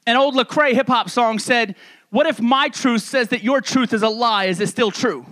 An 0.09 0.16
old 0.16 0.35
Lecrae 0.35 0.73
hip 0.73 0.87
hop 0.87 1.11
song 1.11 1.38
said, 1.38 1.77
what 2.09 2.27
if 2.27 2.40
my 2.40 2.71
truth 2.71 3.03
says 3.03 3.29
that 3.29 3.42
your 3.42 3.61
truth 3.61 3.92
is 3.92 4.03
a 4.03 4.09
lie? 4.09 4.47
Is 4.47 4.59
it 4.59 4.71
still 4.71 4.90
true? 4.90 5.27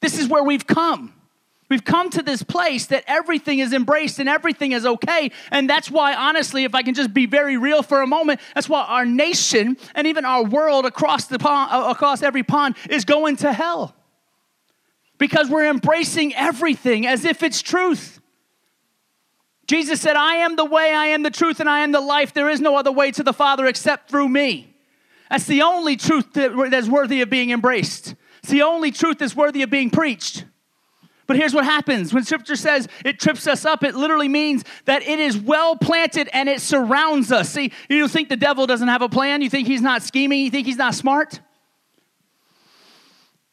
This 0.00 0.18
is 0.18 0.26
where 0.26 0.42
we've 0.42 0.66
come. 0.66 1.14
We've 1.68 1.84
come 1.84 2.10
to 2.10 2.22
this 2.24 2.42
place 2.42 2.86
that 2.86 3.04
everything 3.06 3.60
is 3.60 3.72
embraced 3.72 4.18
and 4.18 4.28
everything 4.28 4.72
is 4.72 4.84
okay. 4.84 5.30
And 5.52 5.70
that's 5.70 5.92
why, 5.92 6.12
honestly, 6.12 6.64
if 6.64 6.74
I 6.74 6.82
can 6.82 6.94
just 6.94 7.14
be 7.14 7.26
very 7.26 7.56
real 7.56 7.84
for 7.84 8.00
a 8.02 8.06
moment, 8.08 8.40
that's 8.52 8.68
why 8.68 8.82
our 8.82 9.06
nation 9.06 9.76
and 9.94 10.08
even 10.08 10.24
our 10.24 10.42
world 10.42 10.84
across, 10.84 11.26
the 11.26 11.38
pond, 11.38 11.70
uh, 11.70 11.88
across 11.88 12.20
every 12.20 12.42
pond 12.42 12.74
is 12.90 13.04
going 13.04 13.36
to 13.36 13.52
hell. 13.52 13.94
Because 15.18 15.48
we're 15.48 15.70
embracing 15.70 16.34
everything 16.34 17.06
as 17.06 17.24
if 17.24 17.44
it's 17.44 17.62
truth. 17.62 18.17
Jesus 19.68 20.00
said, 20.00 20.16
I 20.16 20.36
am 20.36 20.56
the 20.56 20.64
way, 20.64 20.94
I 20.94 21.06
am 21.06 21.22
the 21.22 21.30
truth, 21.30 21.60
and 21.60 21.68
I 21.68 21.80
am 21.80 21.92
the 21.92 22.00
life. 22.00 22.32
There 22.32 22.48
is 22.48 22.60
no 22.60 22.76
other 22.76 22.90
way 22.90 23.10
to 23.12 23.22
the 23.22 23.34
Father 23.34 23.66
except 23.66 24.10
through 24.10 24.30
me. 24.30 24.74
That's 25.30 25.44
the 25.44 25.62
only 25.62 25.96
truth 25.96 26.32
that's 26.32 26.88
worthy 26.88 27.20
of 27.20 27.28
being 27.28 27.50
embraced. 27.50 28.14
It's 28.38 28.50
the 28.50 28.62
only 28.62 28.90
truth 28.90 29.18
that's 29.18 29.36
worthy 29.36 29.62
of 29.62 29.68
being 29.68 29.90
preached. 29.90 30.46
But 31.26 31.36
here's 31.36 31.52
what 31.52 31.66
happens 31.66 32.14
when 32.14 32.24
scripture 32.24 32.56
says 32.56 32.88
it 33.04 33.20
trips 33.20 33.46
us 33.46 33.66
up, 33.66 33.84
it 33.84 33.94
literally 33.94 34.28
means 34.28 34.64
that 34.86 35.02
it 35.02 35.20
is 35.20 35.36
well 35.36 35.76
planted 35.76 36.30
and 36.32 36.48
it 36.48 36.62
surrounds 36.62 37.30
us. 37.30 37.50
See, 37.50 37.70
you 37.90 38.08
think 38.08 38.30
the 38.30 38.36
devil 38.36 38.66
doesn't 38.66 38.88
have 38.88 39.02
a 39.02 39.08
plan? 39.10 39.42
You 39.42 39.50
think 39.50 39.68
he's 39.68 39.82
not 39.82 40.02
scheming? 40.02 40.42
You 40.42 40.50
think 40.50 40.66
he's 40.66 40.78
not 40.78 40.94
smart? 40.94 41.40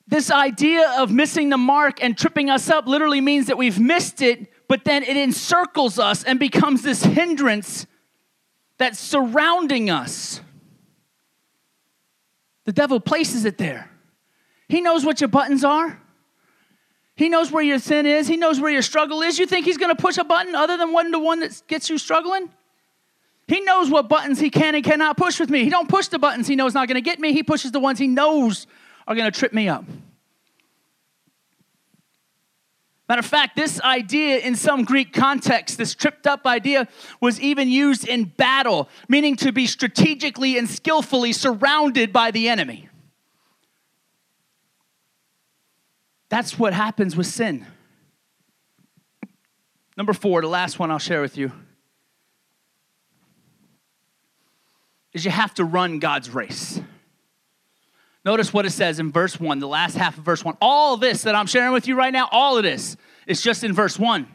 This 0.07 0.31
idea 0.31 0.89
of 0.97 1.11
missing 1.11 1.49
the 1.49 1.57
mark 1.57 2.01
and 2.01 2.17
tripping 2.17 2.49
us 2.49 2.69
up 2.69 2.87
literally 2.87 3.19
means 3.19 3.47
that 3.47 3.57
we've 3.57 3.79
missed 3.79 4.21
it, 4.21 4.47
but 4.67 4.83
then 4.83 5.03
it 5.03 5.17
encircles 5.17 5.99
us 5.99 6.23
and 6.23 6.39
becomes 6.39 6.81
this 6.81 7.03
hindrance 7.03 7.85
that's 8.77 8.99
surrounding 8.99 9.89
us. 9.89 10.41
The 12.65 12.73
devil 12.73 12.99
places 12.99 13.45
it 13.45 13.57
there. 13.57 13.89
He 14.67 14.81
knows 14.81 15.05
what 15.05 15.21
your 15.21 15.27
buttons 15.27 15.63
are. 15.63 16.01
He 17.15 17.29
knows 17.29 17.51
where 17.51 17.63
your 17.63 17.79
sin 17.79 18.05
is. 18.05 18.27
He 18.27 18.35
knows 18.35 18.59
where 18.59 18.71
your 18.71 18.81
struggle 18.81 19.21
is. 19.21 19.39
You 19.39 19.45
think 19.45 19.65
he's 19.65 19.77
going 19.77 19.95
to 19.95 20.01
push 20.01 20.17
a 20.17 20.23
button 20.23 20.53
other 20.53 20.75
than 20.75 20.91
one 20.91 21.11
to 21.11 21.19
one 21.19 21.39
that 21.39 21.61
gets 21.67 21.89
you 21.89 21.97
struggling? 21.97 22.49
He 23.47 23.61
knows 23.61 23.89
what 23.89 24.09
buttons 24.09 24.39
he 24.39 24.49
can 24.49 24.75
and 24.75 24.83
cannot 24.83 25.15
push 25.15 25.39
with 25.39 25.49
me. 25.49 25.63
He 25.63 25.69
don't 25.69 25.87
push 25.87 26.07
the 26.07 26.19
buttons 26.19 26.47
he 26.47 26.55
knows 26.55 26.73
not 26.73 26.87
going 26.87 26.95
to 26.95 27.01
get 27.01 27.19
me. 27.19 27.31
He 27.31 27.43
pushes 27.43 27.71
the 27.71 27.79
ones 27.79 27.99
he 27.99 28.07
knows 28.07 28.67
are 29.07 29.15
going 29.15 29.31
to 29.31 29.39
trip 29.39 29.53
me 29.53 29.69
up. 29.69 29.85
Matter 33.07 33.19
of 33.19 33.25
fact, 33.25 33.55
this 33.55 33.79
idea 33.81 34.39
in 34.39 34.55
some 34.55 34.83
Greek 34.83 35.13
context, 35.13 35.77
this 35.77 35.93
tripped 35.93 36.25
up 36.25 36.45
idea, 36.47 36.87
was 37.21 37.39
even 37.39 37.69
used 37.69 38.07
in 38.07 38.25
battle, 38.25 38.89
meaning 39.07 39.35
to 39.35 39.51
be 39.51 39.67
strategically 39.67 40.57
and 40.57 40.67
skillfully 40.67 41.31
surrounded 41.31 42.11
by 42.11 42.31
the 42.31 42.49
enemy. 42.49 42.89
That's 46.29 46.57
what 46.57 46.73
happens 46.73 47.15
with 47.15 47.27
sin. 47.27 47.67
Number 49.95 50.13
four, 50.13 50.41
the 50.41 50.47
last 50.47 50.79
one 50.79 50.89
I'll 50.89 50.97
share 50.97 51.21
with 51.21 51.37
you, 51.37 51.51
is 55.13 55.23
you 55.23 55.31
have 55.31 55.53
to 55.53 55.63
run 55.63 55.99
God's 55.99 56.31
race. 56.31 56.81
Notice 58.25 58.51
what 58.51 58.65
it 58.65 58.71
says 58.71 58.99
in 58.99 59.11
verse 59.11 59.39
1, 59.39 59.59
the 59.59 59.67
last 59.67 59.95
half 59.95 60.17
of 60.17 60.23
verse 60.23 60.43
1. 60.43 60.57
All 60.59 60.97
this 60.97 61.21
that 61.23 61.35
I'm 61.35 61.45
sharing 61.45 61.71
with 61.71 61.87
you 61.87 61.95
right 61.95 62.11
now, 62.11 62.27
all 62.31 62.57
of 62.57 62.63
this 62.63 62.97
is 63.27 63.39
just 63.39 63.63
in 63.63 63.71
verse 63.71 63.99
1. 63.99 64.27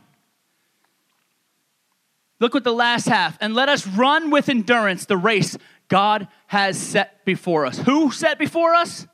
Look 2.39 2.55
at 2.55 2.63
the 2.63 2.73
last 2.73 3.07
half. 3.07 3.37
And 3.41 3.53
let 3.53 3.69
us 3.69 3.87
run 3.87 4.31
with 4.31 4.49
endurance 4.49 5.07
the 5.07 5.17
race 5.17 5.59
God 5.89 6.29
has 6.47 6.79
set 6.79 7.25
before 7.25 7.67
us. 7.67 7.79
Who 7.79 8.13
set 8.13 8.39
before 8.39 8.75
us? 8.75 9.09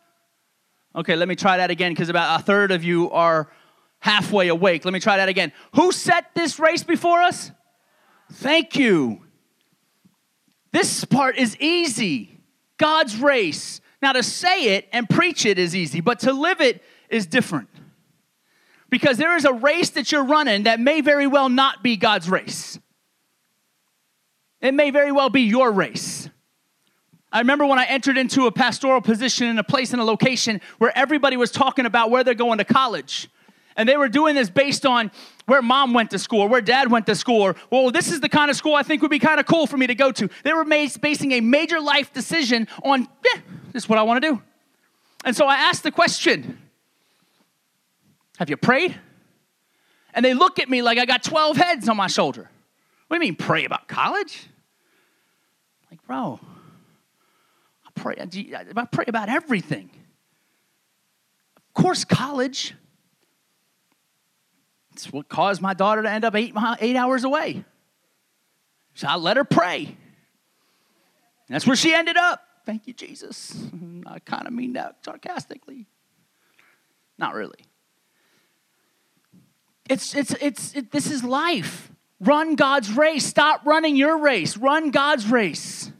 Okay, 0.94 1.16
let 1.16 1.26
me 1.26 1.36
try 1.36 1.56
that 1.56 1.70
again 1.70 1.92
because 1.92 2.10
about 2.10 2.40
a 2.40 2.42
third 2.42 2.70
of 2.70 2.84
you 2.84 3.10
are 3.10 3.50
halfway 3.98 4.48
awake. 4.48 4.84
Let 4.84 4.92
me 4.92 5.00
try 5.00 5.16
that 5.16 5.28
again. 5.30 5.52
Who 5.74 5.90
set 5.90 6.34
this 6.34 6.58
race 6.58 6.84
before 6.84 7.22
us? 7.22 7.50
Thank 8.30 8.76
you. 8.76 9.22
This 10.72 11.04
part 11.06 11.38
is 11.38 11.56
easy. 11.58 12.38
God's 12.76 13.16
race. 13.16 13.80
Now, 14.02 14.12
to 14.12 14.22
say 14.22 14.76
it 14.76 14.88
and 14.92 15.08
preach 15.08 15.46
it 15.46 15.58
is 15.58 15.74
easy, 15.74 16.00
but 16.00 16.20
to 16.20 16.32
live 16.32 16.60
it 16.60 16.82
is 17.08 17.26
different. 17.26 17.68
Because 18.88 19.16
there 19.16 19.36
is 19.36 19.44
a 19.44 19.52
race 19.52 19.90
that 19.90 20.12
you're 20.12 20.24
running 20.24 20.64
that 20.64 20.78
may 20.78 21.00
very 21.00 21.26
well 21.26 21.48
not 21.48 21.82
be 21.82 21.96
God's 21.96 22.30
race. 22.30 22.78
It 24.60 24.74
may 24.74 24.90
very 24.90 25.12
well 25.12 25.30
be 25.30 25.42
your 25.42 25.72
race. 25.72 26.28
I 27.32 27.40
remember 27.40 27.66
when 27.66 27.78
I 27.78 27.84
entered 27.84 28.16
into 28.16 28.46
a 28.46 28.52
pastoral 28.52 29.00
position 29.00 29.48
in 29.48 29.58
a 29.58 29.64
place 29.64 29.92
in 29.92 29.98
a 29.98 30.04
location 30.04 30.60
where 30.78 30.96
everybody 30.96 31.36
was 31.36 31.50
talking 31.50 31.84
about 31.84 32.10
where 32.10 32.24
they're 32.24 32.34
going 32.34 32.58
to 32.58 32.64
college. 32.64 33.28
And 33.76 33.86
they 33.88 33.96
were 33.96 34.08
doing 34.08 34.34
this 34.34 34.48
based 34.48 34.86
on 34.86 35.10
where 35.44 35.60
mom 35.60 35.92
went 35.92 36.10
to 36.12 36.18
school, 36.18 36.48
where 36.48 36.62
dad 36.62 36.90
went 36.90 37.06
to 37.06 37.14
school, 37.14 37.42
or, 37.42 37.56
well, 37.70 37.90
this 37.90 38.10
is 38.10 38.20
the 38.20 38.28
kind 38.28 38.50
of 38.50 38.56
school 38.56 38.74
I 38.74 38.82
think 38.82 39.02
would 39.02 39.10
be 39.10 39.18
kind 39.18 39.38
of 39.38 39.44
cool 39.44 39.66
for 39.66 39.76
me 39.76 39.86
to 39.86 39.94
go 39.94 40.10
to. 40.12 40.30
They 40.44 40.54
were 40.54 40.64
basing 40.64 41.32
a 41.32 41.40
major 41.40 41.78
life 41.80 42.12
decision 42.12 42.68
on, 42.82 43.06
yeah, 43.22 43.40
this 43.76 43.84
is 43.84 43.90
what 43.90 43.98
I 43.98 44.04
want 44.04 44.22
to 44.22 44.30
do. 44.30 44.42
And 45.22 45.36
so 45.36 45.44
I 45.44 45.56
asked 45.56 45.82
the 45.82 45.90
question 45.90 46.56
Have 48.38 48.48
you 48.48 48.56
prayed? 48.56 48.98
And 50.14 50.24
they 50.24 50.32
look 50.32 50.58
at 50.58 50.70
me 50.70 50.80
like 50.80 50.96
I 50.96 51.04
got 51.04 51.22
12 51.22 51.58
heads 51.58 51.86
on 51.86 51.96
my 51.98 52.06
shoulder. 52.06 52.48
What 53.06 53.18
do 53.18 53.22
you 53.22 53.32
mean, 53.32 53.36
pray 53.36 53.66
about 53.66 53.86
college? 53.86 54.46
Like, 55.90 56.02
bro, 56.06 56.40
I 57.84 57.90
pray. 57.94 58.14
I 58.18 58.84
pray 58.86 59.04
about 59.08 59.28
everything. 59.28 59.90
Of 61.58 61.74
course, 61.74 62.06
college. 62.06 62.72
It's 64.94 65.12
what 65.12 65.28
caused 65.28 65.60
my 65.60 65.74
daughter 65.74 66.02
to 66.02 66.10
end 66.10 66.24
up 66.24 66.34
eight, 66.34 66.54
eight 66.80 66.96
hours 66.96 67.24
away. 67.24 67.62
So 68.94 69.06
I 69.06 69.16
let 69.16 69.36
her 69.36 69.44
pray. 69.44 69.98
That's 71.50 71.66
where 71.66 71.76
she 71.76 71.92
ended 71.92 72.16
up. 72.16 72.45
Thank 72.66 72.88
you, 72.88 72.92
Jesus. 72.92 73.52
Mm-hmm. 73.52 74.08
I 74.08 74.18
kind 74.18 74.46
of 74.46 74.52
mean 74.52 74.72
that 74.72 74.96
sarcastically. 75.04 75.86
Not 77.16 77.34
really. 77.34 77.60
It's, 79.88 80.16
it's, 80.16 80.34
it's, 80.40 80.74
it, 80.74 80.90
this 80.90 81.08
is 81.08 81.22
life. 81.22 81.92
Run 82.18 82.56
God's 82.56 82.92
race. 82.92 83.24
Stop 83.24 83.64
running 83.64 83.94
your 83.94 84.18
race. 84.18 84.56
Run 84.56 84.90
God's 84.90 85.30
race. 85.30 85.92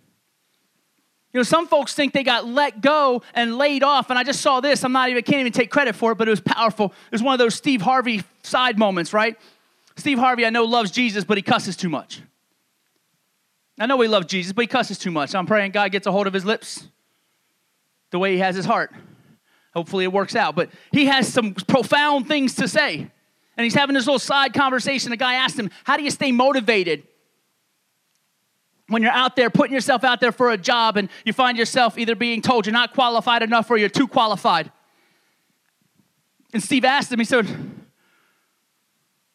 You 1.32 1.40
know, 1.40 1.44
some 1.44 1.68
folks 1.68 1.94
think 1.94 2.12
they 2.12 2.24
got 2.24 2.48
let 2.48 2.80
go 2.80 3.22
and 3.34 3.58
laid 3.58 3.82
off, 3.82 4.10
and 4.10 4.18
I 4.18 4.24
just 4.24 4.40
saw 4.40 4.60
this. 4.60 4.82
I'm 4.84 4.92
not 4.92 5.10
even 5.10 5.22
can't 5.22 5.40
even 5.40 5.52
take 5.52 5.70
credit 5.70 5.94
for 5.94 6.12
it, 6.12 6.14
but 6.18 6.26
it 6.26 6.30
was 6.30 6.40
powerful. 6.40 6.86
It 6.86 7.12
was 7.12 7.22
one 7.22 7.34
of 7.34 7.38
those 7.38 7.54
Steve 7.54 7.82
Harvey 7.82 8.22
side 8.42 8.78
moments, 8.78 9.12
right? 9.12 9.36
Steve 9.96 10.18
Harvey, 10.18 10.46
I 10.46 10.50
know, 10.50 10.64
loves 10.64 10.90
Jesus, 10.90 11.24
but 11.24 11.36
he 11.36 11.42
cusses 11.42 11.76
too 11.76 11.90
much. 11.90 12.22
I 13.78 13.86
know 13.86 14.00
he 14.00 14.08
loves 14.08 14.26
Jesus, 14.26 14.52
but 14.52 14.62
he 14.62 14.66
cusses 14.68 14.98
too 14.98 15.10
much. 15.10 15.34
I'm 15.34 15.46
praying 15.46 15.72
God 15.72 15.92
gets 15.92 16.06
a 16.06 16.12
hold 16.12 16.26
of 16.26 16.32
his 16.32 16.44
lips 16.44 16.86
the 18.10 18.18
way 18.18 18.32
he 18.32 18.38
has 18.38 18.56
his 18.56 18.64
heart. 18.64 18.92
Hopefully 19.74 20.04
it 20.04 20.12
works 20.12 20.34
out. 20.34 20.56
But 20.56 20.70
he 20.92 21.06
has 21.06 21.30
some 21.30 21.54
profound 21.54 22.26
things 22.28 22.54
to 22.56 22.68
say. 22.68 23.10
And 23.56 23.64
he's 23.64 23.74
having 23.74 23.94
this 23.94 24.06
little 24.06 24.18
side 24.18 24.54
conversation. 24.54 25.12
A 25.12 25.16
guy 25.16 25.34
asked 25.34 25.58
him, 25.58 25.70
How 25.84 25.96
do 25.96 26.02
you 26.02 26.10
stay 26.10 26.32
motivated? 26.32 27.02
when 28.88 29.02
you're 29.02 29.12
out 29.12 29.36
there 29.36 29.50
putting 29.50 29.74
yourself 29.74 30.04
out 30.04 30.20
there 30.20 30.32
for 30.32 30.50
a 30.50 30.56
job 30.56 30.96
and 30.96 31.08
you 31.24 31.32
find 31.32 31.58
yourself 31.58 31.98
either 31.98 32.14
being 32.14 32.40
told 32.40 32.66
you're 32.66 32.72
not 32.72 32.94
qualified 32.94 33.42
enough 33.42 33.70
or 33.70 33.76
you're 33.76 33.88
too 33.88 34.06
qualified. 34.06 34.70
And 36.52 36.62
Steve 36.62 36.84
asked 36.84 37.12
him, 37.12 37.18
he 37.18 37.24
said, 37.24 37.46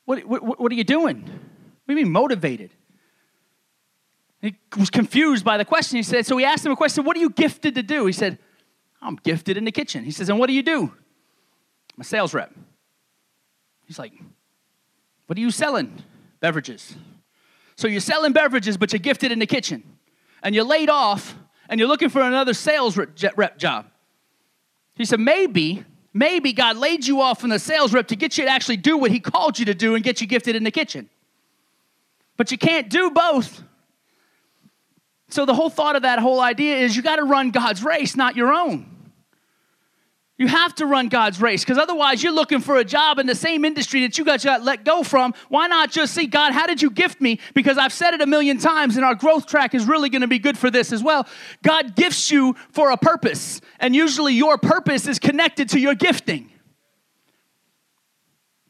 What, 0.06 0.26
what, 0.26 0.60
what 0.60 0.72
are 0.72 0.76
you 0.76 0.84
doing? 0.84 1.22
What 1.22 1.88
do 1.88 1.94
you 1.94 2.06
mean 2.06 2.12
motivated? 2.12 2.72
He 4.42 4.56
was 4.78 4.90
confused 4.90 5.46
by 5.46 5.58
the 5.58 5.66
question. 5.66 5.98
He 5.98 6.04
said, 6.04 6.26
So 6.26 6.36
he 6.38 6.46
asked 6.46 6.66
him 6.66 6.72
a 6.72 6.76
question, 6.76 7.04
What 7.04 7.16
are 7.16 7.20
you 7.20 7.30
gifted 7.30 7.76
to 7.76 7.84
do? 7.84 8.06
He 8.06 8.14
said, 8.14 8.40
I'm 9.02 9.16
gifted 9.18 9.58
in 9.58 9.66
the 9.66 9.72
kitchen. 9.72 10.04
He 10.04 10.12
says, 10.12 10.30
And 10.30 10.40
what 10.40 10.48
do 10.48 10.54
you 10.54 10.64
do? 10.64 10.82
I'm 10.82 12.02
a 12.02 12.04
sales 12.04 12.34
rep. 12.34 12.52
He's 13.86 14.00
like, 14.00 14.14
What 15.28 15.38
are 15.38 15.42
you 15.42 15.52
selling? 15.52 16.02
Beverages. 16.40 16.96
So 17.76 17.88
you're 17.88 18.02
selling 18.02 18.34
beverages, 18.34 18.78
but 18.78 18.92
you're 18.94 19.00
gifted 19.00 19.32
in 19.32 19.40
the 19.40 19.46
kitchen. 19.46 19.84
And 20.44 20.56
you're 20.56 20.64
laid 20.64 20.90
off 20.90 21.36
and 21.70 21.80
you're 21.80 21.90
looking 21.90 22.10
for 22.10 22.22
another 22.22 22.54
sales 22.54 22.98
rep 22.98 23.58
job. 23.58 23.88
He 24.96 25.06
said, 25.06 25.20
maybe, 25.20 25.86
maybe 26.14 26.52
God 26.54 26.78
laid 26.78 27.08
you 27.08 27.22
off 27.22 27.40
from 27.42 27.50
the 27.50 27.60
sales 27.60 27.94
rep 27.94 28.08
to 28.10 28.16
get 28.16 28.38
you 28.38 28.46
to 28.46 28.52
actually 28.52 28.78
do 28.78 28.98
what 28.98 29.12
he 29.12 29.20
called 29.20 29.58
you 29.58 29.66
to 29.66 29.74
do 29.74 29.96
and 29.96 30.04
get 30.04 30.20
you 30.20 30.28
gifted 30.28 30.56
in 30.56 30.64
the 30.64 30.72
kitchen. 30.72 31.10
But 32.38 32.52
you 32.52 32.58
can't 32.58 32.90
do 32.90 33.12
both. 33.12 33.64
So 35.32 35.46
the 35.46 35.54
whole 35.54 35.70
thought 35.70 35.96
of 35.96 36.02
that 36.02 36.20
whole 36.20 36.42
idea 36.42 36.78
is 36.78 36.96
you 36.96 37.02
got 37.02 37.16
to 37.16 37.24
run 37.24 37.52
God's 37.52 37.84
race, 37.84 38.16
not 38.16 38.36
your 38.36 38.54
own. 38.54 38.86
You 40.38 40.48
have 40.48 40.74
to 40.76 40.88
run 40.88 41.08
God's 41.08 41.40
race 41.40 41.64
because 41.64 41.78
otherwise 41.78 42.24
you're 42.24 42.34
looking 42.34 42.62
for 42.62 42.78
a 42.78 42.84
job 42.84 43.20
in 43.20 43.28
the 43.28 43.36
same 43.36 43.64
industry 43.64 44.02
that 44.02 44.18
you 44.18 44.26
got 44.26 44.44
let 44.64 44.84
go 44.84 45.04
from. 45.04 45.36
Why 45.50 45.68
not 45.68 45.92
just 45.92 46.16
see, 46.16 46.26
God, 46.26 46.52
how 46.52 46.66
did 46.66 46.82
you 46.82 46.90
gift 46.90 47.22
me? 47.22 47.40
Because 47.54 47.78
I've 47.78 47.94
said 47.94 48.16
it 48.16 48.22
a 48.22 48.26
million 48.26 48.58
times 48.58 48.96
and 48.96 49.06
our 49.06 49.14
growth 49.14 49.46
track 49.46 49.76
is 49.76 49.86
really 49.86 50.10
going 50.10 50.24
to 50.24 50.28
be 50.28 50.40
good 50.40 50.58
for 50.58 50.72
this 50.72 50.92
as 50.92 51.04
well. 51.04 51.28
God 51.62 51.96
gifts 51.96 52.32
you 52.32 52.56
for 52.72 52.90
a 52.90 52.98
purpose, 52.98 53.62
and 53.80 53.96
usually 53.96 54.34
your 54.34 54.58
purpose 54.58 55.08
is 55.08 55.20
connected 55.20 55.70
to 55.70 55.80
your 55.80 55.94
gifting. 55.94 56.50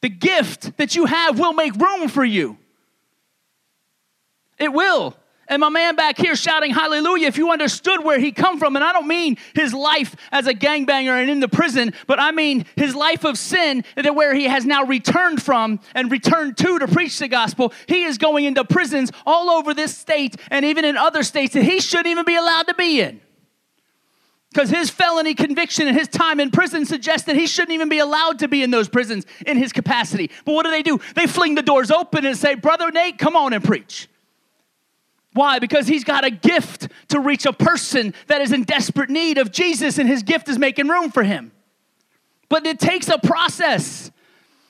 The 0.01 0.09
gift 0.09 0.76
that 0.78 0.95
you 0.95 1.05
have 1.05 1.39
will 1.39 1.53
make 1.53 1.74
room 1.76 2.09
for 2.09 2.26
you. 2.26 2.57
It 4.59 4.74
will. 4.74 5.16
And 5.52 5.60
my 5.60 5.68
man 5.68 5.97
back 5.97 6.18
here 6.18 6.34
shouting 6.38 6.72
hallelujah, 6.72 7.28
if 7.28 7.38
you 7.38 7.52
understood 7.52 8.06
where 8.06 8.18
he 8.18 8.32
come 8.32 8.58
from, 8.58 8.78
and 8.78 8.86
I 8.86 8.93
don't 8.93 9.06
mean 9.06 9.36
his 9.54 9.74
life 9.74 10.16
as 10.32 10.47
a 10.47 10.54
gangbanger 10.54 11.20
and 11.20 11.30
in 11.30 11.41
the 11.41 11.49
prison, 11.49 11.93
but 12.08 12.22
I 12.22 12.32
mean 12.32 12.64
his 12.78 12.95
life 12.95 13.26
of 13.26 13.38
sin 13.38 13.84
that 13.97 14.16
where 14.16 14.34
he 14.34 14.45
has 14.45 14.66
now 14.66 14.86
returned 14.86 15.43
from 15.43 15.82
and 15.93 16.10
returned 16.10 16.56
to 16.60 16.80
to 16.80 16.88
preach 16.88 17.20
the 17.20 17.28
gospel. 17.28 17.74
He 17.86 18.06
is 18.06 18.18
going 18.18 18.45
into 18.45 18.64
prisons 18.64 19.12
all 19.26 19.49
over 19.49 19.74
this 19.74 19.95
state 19.95 20.38
and 20.49 20.64
even 20.64 20.86
in 20.86 20.95
other 20.95 21.22
states 21.22 21.54
that 21.56 21.64
he 21.64 21.82
shouldn't 21.82 22.08
even 22.08 22.24
be 22.24 22.38
allowed 22.38 22.68
to 22.68 22.74
be 22.74 23.02
in. 23.02 23.20
Because 24.54 24.70
his 24.70 24.89
felony 24.89 25.34
conviction 25.34 25.86
and 25.86 25.97
his 25.97 26.08
time 26.08 26.39
in 26.39 26.52
prison 26.52 26.86
suggests 26.86 27.28
that 27.28 27.36
he 27.36 27.45
shouldn't 27.45 27.74
even 27.74 27.89
be 27.89 27.99
allowed 27.99 28.39
to 28.39 28.47
be 28.47 28.64
in 28.64 28.72
those 28.72 28.88
prisons 28.88 29.26
in 29.45 29.58
his 29.58 29.74
capacity. 29.74 30.32
But 30.45 30.54
what 30.54 30.64
do 30.64 30.72
they 30.72 30.82
do? 30.82 31.02
They 31.14 31.28
fling 31.28 31.56
the 31.56 31.62
doors 31.62 31.91
open 31.91 32.26
and 32.26 32.38
say, 32.38 32.56
Brother 32.56 32.89
Nate, 32.89 33.18
come 33.18 33.36
on 33.36 33.52
and 33.52 33.62
preach. 33.62 34.08
Why? 35.34 35.59
Because 35.59 35.88
he's 35.88 36.03
got 36.03 36.25
a 36.25 36.29
gift 36.29 36.89
to 37.09 37.19
reach 37.19 37.45
a 37.45 37.53
person 37.53 38.13
that 38.27 38.41
is 38.41 38.51
in 38.51 38.63
desperate 38.63 39.09
need 39.09 39.38
of 39.38 39.51
Jesus, 39.51 39.97
and 39.97 40.07
his 40.07 40.23
gift 40.23 40.49
is 40.49 40.59
making 40.59 40.88
room 40.88 41.09
for 41.09 41.23
him. 41.23 41.51
But 42.49 42.65
it 42.65 42.79
takes 42.79 43.07
a 43.07 43.17
process. 43.17 44.11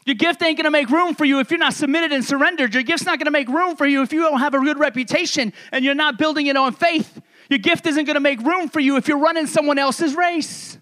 Your 0.06 0.16
gift 0.16 0.42
ain't 0.44 0.58
gonna 0.58 0.72
make 0.72 0.90
room 0.90 1.16
for 1.16 1.26
you 1.26 1.40
if 1.40 1.50
you're 1.50 1.60
not 1.60 1.74
submitted 1.74 2.12
and 2.12 2.24
surrendered. 2.24 2.74
Your 2.74 2.84
gift's 2.84 3.06
not 3.06 3.18
gonna 3.18 3.32
make 3.32 3.48
room 3.48 3.76
for 3.76 3.88
you 3.88 4.04
if 4.04 4.14
you 4.14 4.22
don't 4.22 4.40
have 4.40 4.54
a 4.54 4.60
good 4.60 4.78
reputation 4.78 5.52
and 5.72 5.84
you're 5.84 5.96
not 5.96 6.18
building 6.18 6.48
it 6.48 6.58
on 6.58 6.74
faith. 6.74 7.22
Your 7.50 7.60
gift 7.60 7.88
isn't 7.88 8.06
gonna 8.06 8.20
make 8.20 8.40
room 8.42 8.70
for 8.70 8.80
you 8.80 8.98
if 8.98 9.08
you're 9.08 9.20
running 9.20 9.48
someone 9.48 9.80
else's 9.80 10.16
race. 10.16 10.78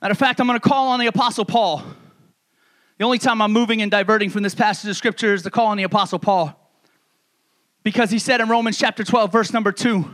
Matter 0.00 0.12
of 0.12 0.18
fact, 0.18 0.40
I'm 0.40 0.46
gonna 0.46 0.60
call 0.60 0.88
on 0.88 1.00
the 1.00 1.06
Apostle 1.06 1.44
Paul. 1.44 1.82
The 3.02 3.06
only 3.06 3.18
time 3.18 3.42
I'm 3.42 3.50
moving 3.50 3.82
and 3.82 3.90
diverting 3.90 4.30
from 4.30 4.44
this 4.44 4.54
passage 4.54 4.88
of 4.88 4.96
scripture 4.96 5.34
is 5.34 5.42
the 5.42 5.50
call 5.50 5.66
on 5.66 5.76
the 5.76 5.82
Apostle 5.82 6.20
Paul. 6.20 6.56
Because 7.82 8.12
he 8.12 8.20
said 8.20 8.40
in 8.40 8.48
Romans 8.48 8.78
chapter 8.78 9.02
12, 9.02 9.32
verse 9.32 9.52
number 9.52 9.72
2, 9.72 10.04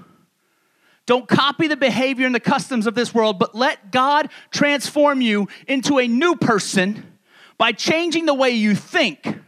don't 1.05 1.29
copy 1.29 1.67
the 1.67 1.77
behavior 1.77 2.25
and 2.25 2.35
the 2.35 2.41
customs 2.41 2.87
of 2.87 2.95
this 2.95 3.13
world, 3.13 3.39
but 3.39 3.55
let 3.55 3.93
God 3.93 4.31
transform 4.51 5.21
you 5.21 5.49
into 5.67 5.99
a 5.99 6.09
new 6.09 6.35
person 6.35 7.19
by 7.59 7.73
changing 7.73 8.25
the 8.25 8.33
way 8.33 8.53
you 8.53 8.75
think. 8.75 9.39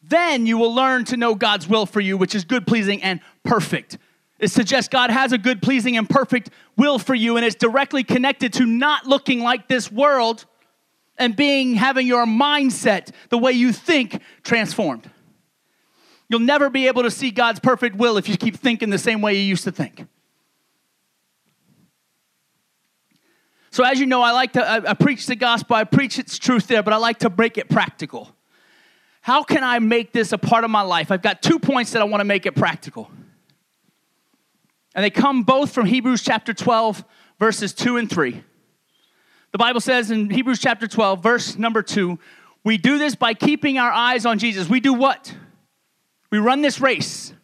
Then 0.00 0.46
you 0.46 0.58
will 0.58 0.72
learn 0.72 1.04
to 1.06 1.16
know 1.16 1.34
God's 1.34 1.66
will 1.66 1.86
for 1.86 2.00
you, 2.00 2.16
which 2.16 2.36
is 2.36 2.44
good, 2.44 2.68
pleasing, 2.68 3.02
and 3.02 3.18
perfect. 3.42 3.98
It 4.38 4.52
suggests 4.52 4.88
God 4.88 5.10
has 5.10 5.32
a 5.32 5.38
good, 5.38 5.60
pleasing, 5.60 5.96
and 5.96 6.08
perfect 6.08 6.50
will 6.76 7.00
for 7.00 7.16
you, 7.16 7.36
and 7.36 7.44
it's 7.44 7.56
directly 7.56 8.04
connected 8.04 8.52
to 8.52 8.64
not 8.64 9.06
looking 9.06 9.40
like 9.40 9.66
this 9.66 9.90
world 9.90 10.46
and 11.18 11.36
being 11.36 11.74
having 11.74 12.06
your 12.06 12.24
mindset, 12.26 13.10
the 13.28 13.38
way 13.38 13.52
you 13.52 13.72
think, 13.72 14.20
transformed. 14.42 15.10
You'll 16.28 16.40
never 16.40 16.70
be 16.70 16.86
able 16.86 17.02
to 17.02 17.10
see 17.10 17.30
God's 17.30 17.60
perfect 17.60 17.96
will 17.96 18.16
if 18.16 18.28
you 18.28 18.36
keep 18.36 18.56
thinking 18.56 18.90
the 18.90 18.98
same 18.98 19.20
way 19.20 19.34
you 19.34 19.42
used 19.42 19.64
to 19.64 19.72
think. 19.72 20.06
So, 23.70 23.84
as 23.84 23.98
you 23.98 24.06
know, 24.06 24.22
I 24.22 24.32
like 24.32 24.52
to 24.52 24.66
I, 24.66 24.90
I 24.90 24.94
preach 24.94 25.26
the 25.26 25.36
gospel, 25.36 25.76
I 25.76 25.84
preach 25.84 26.18
its 26.18 26.38
truth 26.38 26.66
there, 26.66 26.82
but 26.82 26.92
I 26.92 26.96
like 26.96 27.18
to 27.20 27.30
break 27.30 27.56
it 27.58 27.68
practical. 27.68 28.34
How 29.22 29.42
can 29.42 29.62
I 29.62 29.78
make 29.78 30.12
this 30.12 30.32
a 30.32 30.38
part 30.38 30.64
of 30.64 30.70
my 30.70 30.82
life? 30.82 31.10
I've 31.10 31.22
got 31.22 31.42
two 31.42 31.58
points 31.58 31.92
that 31.92 32.02
I 32.02 32.04
want 32.04 32.20
to 32.20 32.24
make 32.24 32.44
it 32.44 32.54
practical. 32.54 33.10
And 34.94 35.04
they 35.04 35.10
come 35.10 35.42
both 35.42 35.72
from 35.72 35.86
Hebrews 35.86 36.22
chapter 36.22 36.52
12, 36.52 37.04
verses 37.38 37.72
2 37.72 37.96
and 37.96 38.10
3. 38.10 38.42
The 39.52 39.58
Bible 39.58 39.80
says 39.80 40.10
in 40.10 40.30
Hebrews 40.30 40.58
chapter 40.58 40.88
12, 40.88 41.22
verse 41.22 41.56
number 41.58 41.82
2, 41.82 42.18
we 42.64 42.78
do 42.78 42.98
this 42.98 43.14
by 43.14 43.34
keeping 43.34 43.78
our 43.78 43.92
eyes 43.92 44.24
on 44.24 44.38
Jesus. 44.38 44.68
We 44.68 44.80
do 44.80 44.94
what? 44.94 45.34
We 46.30 46.38
run 46.38 46.62
this 46.62 46.80
race. 46.80 47.34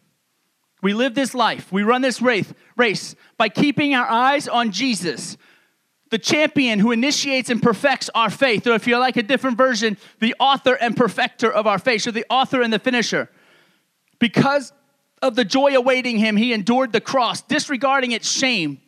We 0.81 0.93
live 0.93 1.13
this 1.13 1.35
life. 1.35 1.71
We 1.71 1.83
run 1.83 2.01
this 2.01 2.21
race, 2.21 3.15
by 3.37 3.49
keeping 3.49 3.93
our 3.93 4.07
eyes 4.07 4.47
on 4.47 4.71
Jesus, 4.71 5.37
the 6.09 6.17
champion 6.17 6.79
who 6.79 6.91
initiates 6.91 7.51
and 7.51 7.61
perfects 7.61 8.09
our 8.15 8.31
faith. 8.31 8.65
Or 8.65 8.73
if 8.73 8.87
you 8.87 8.97
like 8.97 9.17
a 9.17 9.21
different 9.21 9.57
version, 9.57 9.97
the 10.19 10.35
author 10.39 10.73
and 10.73 10.97
perfecter 10.97 11.51
of 11.51 11.67
our 11.67 11.77
faith. 11.77 12.01
So 12.01 12.11
the 12.11 12.25
author 12.29 12.63
and 12.63 12.73
the 12.73 12.79
finisher. 12.79 13.29
Because 14.17 14.73
of 15.21 15.35
the 15.35 15.45
joy 15.45 15.75
awaiting 15.75 16.17
him, 16.17 16.37
he 16.37 16.53
endured 16.53 16.93
the 16.93 17.01
cross, 17.01 17.41
disregarding 17.41 18.13
its 18.13 18.31
shame 18.31 18.81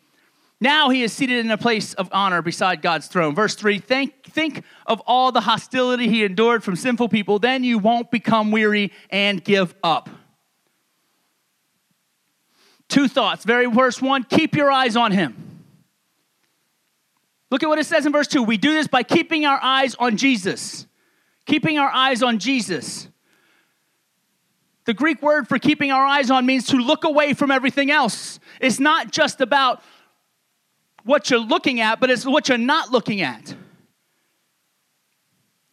now 0.62 0.90
he 0.90 1.02
is 1.02 1.12
seated 1.12 1.44
in 1.44 1.50
a 1.50 1.58
place 1.58 1.96
of 1.96 2.08
honor 2.12 2.44
beside 2.44 2.84
God's 2.84 3.08
throne. 3.08 3.34
Verse 3.34 3.56
3 3.56 3.80
think, 3.80 4.24
think 4.26 4.64
of 4.86 5.02
all 5.08 5.32
the 5.32 5.42
hostility 5.42 6.08
he 6.08 6.24
endured 6.24 6.64
from 6.64 6.76
sinful 6.76 7.10
people, 7.10 7.40
then 7.40 7.64
you 7.64 7.80
won't 7.80 8.12
become 8.12 8.52
weary 8.52 8.92
and 9.10 9.44
give 9.44 9.74
up. 9.84 10.08
Two 12.88 13.08
thoughts. 13.08 13.44
Very 13.44 13.66
verse 13.66 14.00
1 14.00 14.26
keep 14.26 14.56
your 14.56 14.72
eyes 14.72 14.96
on 14.96 15.12
him. 15.12 15.64
Look 17.50 17.64
at 17.64 17.70
what 17.70 17.80
it 17.80 17.86
says 17.86 18.06
in 18.06 18.12
verse 18.12 18.28
2. 18.28 18.44
We 18.44 18.58
do 18.58 18.72
this 18.72 18.88
by 18.88 19.02
keeping 19.02 19.46
our 19.46 19.60
eyes 19.62 19.96
on 19.96 20.16
Jesus. 20.16 20.86
Keeping 21.48 21.80
our 21.80 21.90
eyes 21.90 22.22
on 22.22 22.38
Jesus. 22.38 23.08
The 24.86 24.94
Greek 24.94 25.22
word 25.24 25.48
for 25.48 25.58
keeping 25.58 25.92
our 25.92 26.06
eyes 26.06 26.30
on 26.30 26.46
means 26.46 26.68
to 26.68 26.78
look 26.78 27.04
away 27.04 27.34
from 27.34 27.50
everything 27.50 27.90
else. 27.90 28.40
It's 28.60 28.80
not 28.80 29.12
just 29.12 29.42
about 29.42 29.82
what 31.04 31.30
you're 31.30 31.40
looking 31.40 31.80
at, 31.80 32.00
but 32.00 32.10
it's 32.10 32.26
what 32.26 32.50
you're 32.50 32.58
not 32.58 32.92
looking 32.92 33.22
at. 33.22 33.56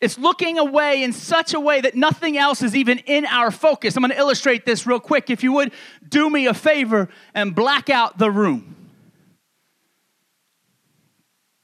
It's 0.00 0.16
looking 0.16 0.58
away 0.58 1.02
in 1.02 1.12
such 1.12 1.54
a 1.54 1.60
way 1.60 1.80
that 1.80 1.96
nothing 1.96 2.38
else 2.38 2.62
is 2.62 2.76
even 2.76 2.98
in 2.98 3.26
our 3.26 3.50
focus. 3.50 3.96
I'm 3.96 4.02
going 4.02 4.12
to 4.12 4.18
illustrate 4.18 4.64
this 4.64 4.86
real 4.86 5.00
quick. 5.00 5.28
If 5.28 5.42
you 5.42 5.52
would 5.54 5.72
do 6.08 6.30
me 6.30 6.46
a 6.46 6.54
favor 6.54 7.08
and 7.34 7.52
black 7.54 7.90
out 7.90 8.16
the 8.16 8.30
room. 8.30 8.76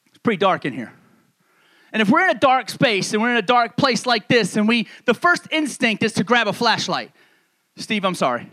It's 0.07 0.19
pretty 0.19 0.39
dark 0.39 0.65
in 0.65 0.73
here. 0.73 0.93
And 1.93 2.03
if 2.03 2.11
we're 2.11 2.29
in 2.29 2.37
a 2.37 2.41
dark 2.41 2.71
space 2.71 3.13
and 3.13 3.23
we're 3.23 3.31
in 3.31 3.37
a 3.37 3.43
dark 3.43 3.77
place 3.77 4.05
like 4.05 4.27
this, 4.27 4.57
and 4.57 4.67
we, 4.67 4.89
the 5.05 5.15
first 5.15 5.47
instinct 5.53 6.03
is 6.03 6.15
to 6.15 6.25
grab 6.25 6.49
a 6.49 6.53
flashlight. 6.53 7.13
Steve, 7.77 8.05
I'm 8.05 8.17
sorry. 8.17 8.51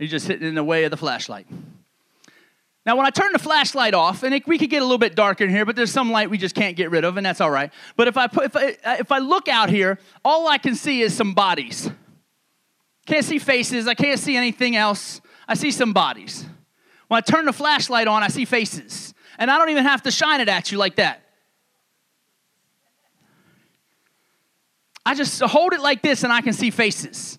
You're 0.00 0.08
just 0.08 0.26
hitting 0.26 0.48
in 0.48 0.56
the 0.56 0.64
way 0.64 0.82
of 0.82 0.90
the 0.90 0.96
flashlight. 0.96 1.46
Now, 2.88 2.96
when 2.96 3.04
I 3.04 3.10
turn 3.10 3.34
the 3.34 3.38
flashlight 3.38 3.92
off, 3.92 4.22
and 4.22 4.34
it, 4.34 4.46
we 4.46 4.56
could 4.56 4.70
get 4.70 4.80
a 4.80 4.84
little 4.86 4.96
bit 4.96 5.14
darker 5.14 5.44
in 5.44 5.50
here, 5.50 5.66
but 5.66 5.76
there's 5.76 5.92
some 5.92 6.10
light 6.10 6.30
we 6.30 6.38
just 6.38 6.54
can't 6.54 6.74
get 6.74 6.90
rid 6.90 7.04
of, 7.04 7.18
and 7.18 7.26
that's 7.26 7.38
all 7.38 7.50
right. 7.50 7.70
But 7.96 8.08
if 8.08 8.16
I, 8.16 8.28
put, 8.28 8.46
if 8.46 8.56
I, 8.56 8.76
if 8.94 9.12
I 9.12 9.18
look 9.18 9.46
out 9.46 9.68
here, 9.68 9.98
all 10.24 10.48
I 10.48 10.56
can 10.56 10.74
see 10.74 11.02
is 11.02 11.14
some 11.14 11.34
bodies. 11.34 11.90
Can't 13.04 13.26
see 13.26 13.38
faces, 13.38 13.86
I 13.86 13.92
can't 13.92 14.18
see 14.18 14.38
anything 14.38 14.74
else. 14.74 15.20
I 15.46 15.52
see 15.52 15.70
some 15.70 15.92
bodies. 15.92 16.46
When 17.08 17.18
I 17.18 17.20
turn 17.20 17.44
the 17.44 17.52
flashlight 17.52 18.08
on, 18.08 18.22
I 18.22 18.28
see 18.28 18.46
faces. 18.46 19.12
And 19.38 19.50
I 19.50 19.58
don't 19.58 19.68
even 19.68 19.84
have 19.84 20.04
to 20.04 20.10
shine 20.10 20.40
it 20.40 20.48
at 20.48 20.72
you 20.72 20.78
like 20.78 20.96
that. 20.96 21.20
I 25.04 25.14
just 25.14 25.42
hold 25.42 25.74
it 25.74 25.82
like 25.82 26.00
this 26.00 26.24
and 26.24 26.32
I 26.32 26.40
can 26.40 26.54
see 26.54 26.70
faces. 26.70 27.38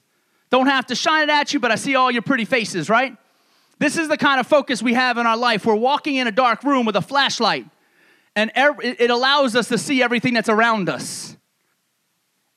Don't 0.51 0.67
have 0.67 0.85
to 0.85 0.95
shine 0.95 1.23
it 1.23 1.31
at 1.31 1.53
you, 1.53 1.59
but 1.59 1.71
I 1.71 1.75
see 1.75 1.95
all 1.95 2.11
your 2.11 2.21
pretty 2.21 2.45
faces, 2.45 2.87
right? 2.87 3.17
This 3.79 3.97
is 3.97 4.09
the 4.09 4.17
kind 4.17 4.39
of 4.39 4.47
focus 4.47 4.83
we 4.83 4.93
have 4.93 5.17
in 5.17 5.25
our 5.25 5.37
life. 5.37 5.65
We're 5.65 5.75
walking 5.75 6.15
in 6.15 6.27
a 6.27 6.31
dark 6.31 6.63
room 6.63 6.85
with 6.85 6.97
a 6.97 7.01
flashlight, 7.01 7.65
and 8.35 8.51
it 8.55 9.09
allows 9.09 9.55
us 9.55 9.69
to 9.69 9.77
see 9.77 10.03
everything 10.03 10.33
that's 10.33 10.49
around 10.49 10.89
us. 10.89 11.37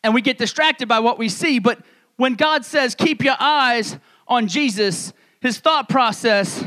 And 0.03 0.15
we 0.15 0.21
get 0.21 0.37
distracted 0.37 0.89
by 0.89 0.99
what 0.99 1.17
we 1.17 1.29
see. 1.29 1.61
But 1.61 1.79
when 2.17 2.35
God 2.35 2.65
says, 2.65 2.97
keep 2.97 3.23
your 3.23 3.37
eyes 3.39 3.97
on 4.27 4.49
Jesus, 4.49 5.13
his 5.41 5.61
thought 5.61 5.89
process 5.89 6.65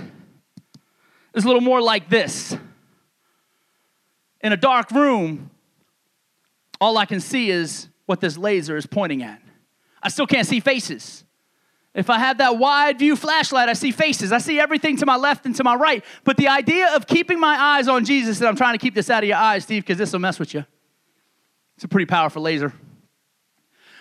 is 1.33 1.43
a 1.43 1.47
little 1.47 1.61
more 1.61 1.81
like 1.81 2.09
this. 2.09 2.55
In 4.39 4.53
a 4.53 4.57
dark 4.57 4.89
room, 4.91 5.51
all 6.79 6.97
I 6.97 7.05
can 7.05 7.19
see 7.19 7.51
is 7.51 7.89
what 8.05 8.21
this 8.21 8.37
laser 8.37 8.77
is 8.77 8.85
pointing 8.85 9.21
at. 9.21 9.41
I 10.01 10.07
still 10.07 10.27
can't 10.27 10.47
see 10.47 10.61
faces. 10.61 11.24
If 11.95 12.09
I 12.09 12.19
have 12.19 12.39
that 12.39 12.57
wide 12.57 12.99
view 12.99 13.15
flashlight, 13.15 13.69
I 13.69 13.73
see 13.73 13.91
faces. 13.91 14.33
I 14.33 14.39
see 14.39 14.59
everything 14.59 14.97
to 14.97 15.05
my 15.05 15.15
left 15.15 15.45
and 15.45 15.55
to 15.55 15.63
my 15.63 15.75
right. 15.75 16.03
But 16.25 16.35
the 16.35 16.49
idea 16.49 16.93
of 16.93 17.07
keeping 17.07 17.39
my 17.39 17.55
eyes 17.57 17.87
on 17.87 18.03
Jesus, 18.03 18.39
and 18.39 18.49
I'm 18.49 18.57
trying 18.57 18.73
to 18.73 18.77
keep 18.77 18.93
this 18.93 19.09
out 19.09 19.23
of 19.23 19.29
your 19.29 19.37
eyes, 19.37 19.63
Steve, 19.63 19.83
because 19.83 19.97
this 19.97 20.11
will 20.11 20.19
mess 20.19 20.37
with 20.37 20.53
you. 20.53 20.65
It's 21.75 21.85
a 21.85 21.87
pretty 21.87 22.05
powerful 22.05 22.41
laser. 22.41 22.73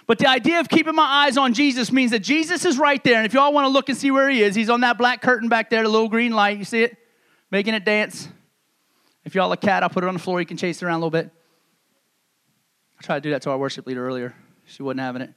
But 0.09 0.19
the 0.19 0.27
idea 0.27 0.59
of 0.59 0.69
keeping 0.69 0.95
my 0.95 1.05
eyes 1.05 1.39
on 1.39 1.55
Jesus 1.55 1.93
means 1.93 2.11
that 2.11 2.19
Jesus 2.19 2.65
is 2.65 2.79
right 2.79 3.03
there. 3.05 3.17
And 3.17 3.27
if 3.27 3.33
y'all 3.33 3.53
want 3.53 3.67
to 3.67 3.69
look 3.69 3.89
and 3.89 3.97
see 3.97 4.11
where 4.11 4.29
he 4.29 4.43
is, 4.43 4.57
he's 4.57 4.71
on 4.71 4.81
that 4.81 4.99
black 4.99 5.23
curtain 5.23 5.49
back 5.49 5.71
there, 5.71 5.85
the 5.85 5.89
little 5.89 6.09
green 6.09 6.33
light. 6.33 6.59
You 6.59 6.65
see 6.65 6.83
it? 6.83 6.97
Making 7.53 7.75
it 7.75 7.85
dance. 7.85 8.29
If 9.25 9.37
y'all 9.37 9.53
a 9.53 9.57
cat, 9.57 9.85
I'll 9.85 9.89
put 9.89 10.03
it 10.03 10.09
on 10.09 10.15
the 10.15 10.21
floor. 10.21 10.41
You 10.41 10.47
can 10.47 10.57
chase 10.57 10.83
it 10.83 10.85
around 10.85 10.97
a 10.97 10.99
little 10.99 11.11
bit. 11.11 11.31
I 12.99 13.03
tried 13.03 13.17
to 13.17 13.21
do 13.21 13.31
that 13.31 13.43
to 13.43 13.51
our 13.51 13.59
worship 13.59 13.87
leader 13.87 14.05
earlier. 14.05 14.35
She 14.67 14.83
wasn't 14.83 15.01
having 15.01 15.23
it. 15.23 15.33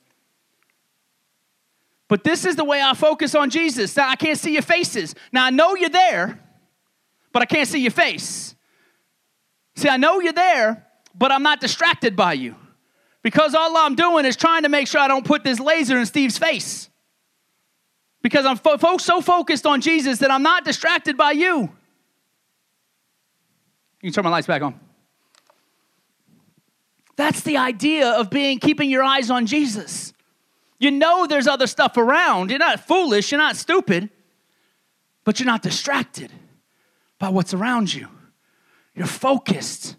But 2.08 2.24
this 2.24 2.46
is 2.46 2.56
the 2.56 2.64
way 2.64 2.82
I 2.82 2.94
focus 2.94 3.36
on 3.36 3.50
Jesus. 3.50 3.96
Now, 3.96 4.10
I 4.10 4.16
can't 4.16 4.38
see 4.38 4.54
your 4.54 4.62
faces. 4.62 5.14
Now, 5.32 5.46
I 5.46 5.50
know 5.50 5.76
you're 5.76 5.90
there, 5.90 6.40
but 7.34 7.42
I 7.42 7.46
can't 7.46 7.68
see 7.68 7.80
your 7.80 7.92
face. 7.92 8.56
See, 9.76 9.90
I 9.90 9.98
know 9.98 10.20
you're 10.20 10.34
there, 10.34 10.88
but 11.14 11.32
I'm 11.32 11.44
not 11.44 11.60
distracted 11.60 12.16
by 12.16 12.34
you. 12.34 12.56
Because 13.24 13.56
all 13.56 13.76
I'm 13.76 13.96
doing 13.96 14.26
is 14.26 14.38
trying 14.38 14.64
to 14.64 14.70
make 14.70 14.88
sure 14.88 15.02
I 15.02 15.08
don't 15.08 15.26
put 15.26 15.44
this 15.44 15.60
laser 15.60 16.00
in 16.00 16.06
Steve's 16.06 16.38
face. 16.38 16.90
Because 18.22 18.46
I'm 18.46 18.58
fo- 18.58 18.98
so 18.98 19.22
focused 19.22 19.66
on 19.66 19.82
Jesus 19.82 20.20
that 20.20 20.32
I'm 20.32 20.44
not 20.44 20.64
distracted 20.64 21.18
by 21.18 21.32
you. 21.32 21.70
You 24.02 24.12
can 24.12 24.14
turn 24.14 24.24
my 24.24 24.30
lights 24.30 24.48
back 24.48 24.62
on. 24.62 24.80
That's 27.18 27.42
the 27.42 27.58
idea 27.58 28.12
of 28.12 28.30
being 28.30 28.60
keeping 28.60 28.90
your 28.90 29.04
eyes 29.04 29.30
on 29.30 29.46
Jesus. 29.46 30.14
You 30.80 30.92
know 30.92 31.26
there's 31.26 31.48
other 31.48 31.68
stuff 31.68 31.98
around. 31.98 32.50
You're 32.50 32.60
not 32.60 32.86
foolish, 32.88 33.32
you're 33.32 33.40
not 33.40 33.56
stupid, 33.56 34.10
but 35.24 35.40
you're 35.40 35.48
not 35.48 35.62
distracted 35.62 36.32
by 37.20 37.30
what's 37.30 37.54
around 37.54 37.94
you. 37.94 38.08
You're 38.96 39.08
focused 39.08 39.96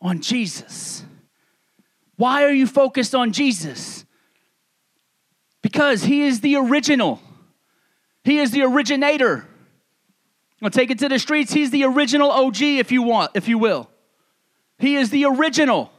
on 0.00 0.20
Jesus. 0.20 1.04
Why 2.16 2.44
are 2.44 2.52
you 2.52 2.66
focused 2.66 3.14
on 3.14 3.32
Jesus? 3.32 4.04
Because 5.62 6.04
he 6.04 6.22
is 6.22 6.40
the 6.40 6.56
original. 6.56 7.20
He 8.24 8.38
is 8.38 8.50
the 8.50 8.62
originator. 8.62 9.46
I'll 10.62 10.70
take 10.70 10.90
it 10.90 10.98
to 10.98 11.08
the 11.08 11.18
streets. 11.18 11.52
He's 11.52 11.70
the 11.70 11.84
original 11.84 12.30
OG, 12.30 12.60
if 12.60 12.92
you 12.92 13.02
want, 13.02 13.32
if 13.34 13.48
you 13.48 13.58
will. 13.58 13.88
He 14.78 14.96
is 14.96 15.10
the 15.10 15.24
original. 15.24 15.90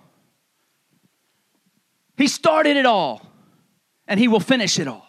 He 2.17 2.27
started 2.27 2.77
it 2.77 2.86
all, 2.86 3.25
and 4.12 4.20
he 4.20 4.28
will 4.28 4.41
finish 4.41 4.78
it 4.78 4.89
all. 4.89 5.07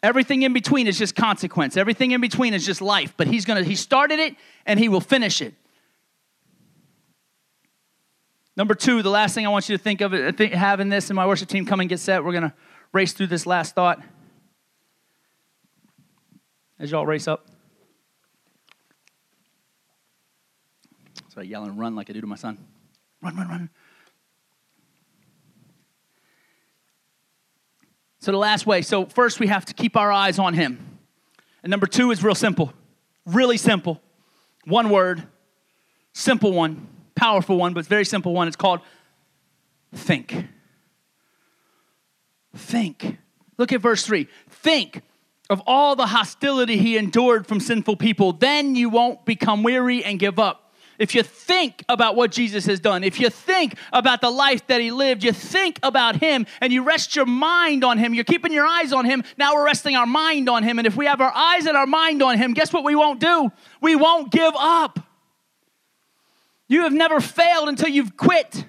Everything 0.00 0.42
in 0.42 0.52
between 0.52 0.86
is 0.86 0.96
just 0.96 1.16
consequence. 1.16 1.76
Everything 1.76 2.12
in 2.12 2.20
between 2.20 2.54
is 2.54 2.64
just 2.64 2.80
life. 2.80 3.14
But 3.16 3.26
he's 3.26 3.44
gonna, 3.44 3.64
he 3.64 3.74
started 3.74 4.20
it 4.20 4.36
and 4.64 4.78
he 4.78 4.88
will 4.88 5.00
finish 5.00 5.42
it. 5.42 5.52
Number 8.56 8.76
two, 8.76 9.02
the 9.02 9.10
last 9.10 9.34
thing 9.34 9.44
I 9.44 9.48
want 9.48 9.68
you 9.68 9.76
to 9.76 9.82
think 9.82 10.02
of, 10.02 10.14
I 10.14 10.30
think, 10.30 10.52
having 10.52 10.88
this 10.88 11.10
in 11.10 11.16
my 11.16 11.26
worship 11.26 11.48
team 11.48 11.66
come 11.66 11.80
and 11.80 11.88
get 11.88 11.98
set. 11.98 12.24
We're 12.24 12.32
gonna 12.32 12.54
race 12.92 13.12
through 13.12 13.26
this 13.26 13.44
last 13.44 13.74
thought. 13.74 14.00
As 16.78 16.92
y'all 16.92 17.06
race 17.06 17.26
up. 17.26 17.44
So 21.30 21.40
I 21.40 21.42
yell 21.42 21.64
and 21.64 21.76
run 21.76 21.96
like 21.96 22.08
I 22.08 22.12
do 22.12 22.20
to 22.20 22.26
my 22.28 22.36
son. 22.36 22.56
Run, 23.20 23.36
run, 23.36 23.48
run. 23.48 23.70
So, 28.26 28.32
the 28.32 28.38
last 28.38 28.66
way. 28.66 28.82
So, 28.82 29.06
first, 29.06 29.38
we 29.38 29.46
have 29.46 29.64
to 29.66 29.72
keep 29.72 29.96
our 29.96 30.10
eyes 30.10 30.40
on 30.40 30.52
Him. 30.52 30.98
And 31.62 31.70
number 31.70 31.86
two 31.86 32.10
is 32.10 32.24
real 32.24 32.34
simple, 32.34 32.72
really 33.24 33.56
simple. 33.56 34.02
One 34.64 34.90
word, 34.90 35.22
simple 36.12 36.52
one, 36.52 36.88
powerful 37.14 37.56
one, 37.56 37.72
but 37.72 37.86
very 37.86 38.04
simple 38.04 38.34
one. 38.34 38.48
It's 38.48 38.56
called 38.56 38.80
think. 39.94 40.48
Think. 42.56 43.16
Look 43.58 43.72
at 43.72 43.80
verse 43.80 44.04
three. 44.04 44.26
Think 44.50 45.02
of 45.48 45.62
all 45.64 45.94
the 45.94 46.06
hostility 46.06 46.78
he 46.78 46.96
endured 46.96 47.46
from 47.46 47.60
sinful 47.60 47.94
people. 47.94 48.32
Then 48.32 48.74
you 48.74 48.88
won't 48.88 49.24
become 49.24 49.62
weary 49.62 50.02
and 50.02 50.18
give 50.18 50.40
up 50.40 50.65
if 50.98 51.14
you 51.14 51.22
think 51.22 51.84
about 51.88 52.16
what 52.16 52.30
Jesus 52.30 52.66
has 52.66 52.80
done, 52.80 53.04
if 53.04 53.20
you 53.20 53.30
think 53.30 53.74
about 53.92 54.20
the 54.20 54.30
life 54.30 54.66
that 54.68 54.80
he 54.80 54.90
lived, 54.90 55.24
you 55.24 55.32
think 55.32 55.78
about 55.82 56.16
him 56.16 56.46
and 56.60 56.72
you 56.72 56.82
rest 56.82 57.16
your 57.16 57.26
mind 57.26 57.84
on 57.84 57.98
him, 57.98 58.14
you're 58.14 58.24
keeping 58.24 58.52
your 58.52 58.66
eyes 58.66 58.92
on 58.92 59.04
him, 59.04 59.24
now 59.36 59.54
we're 59.54 59.64
resting 59.64 59.96
our 59.96 60.06
mind 60.06 60.48
on 60.48 60.62
him. 60.62 60.78
And 60.78 60.86
if 60.86 60.96
we 60.96 61.06
have 61.06 61.20
our 61.20 61.32
eyes 61.34 61.66
and 61.66 61.76
our 61.76 61.86
mind 61.86 62.22
on 62.22 62.38
him, 62.38 62.52
guess 62.54 62.72
what 62.72 62.84
we 62.84 62.94
won't 62.94 63.20
do? 63.20 63.50
We 63.80 63.96
won't 63.96 64.30
give 64.30 64.54
up. 64.56 65.00
You 66.68 66.82
have 66.82 66.92
never 66.92 67.20
failed 67.20 67.68
until 67.68 67.88
you've 67.88 68.16
quit. 68.16 68.64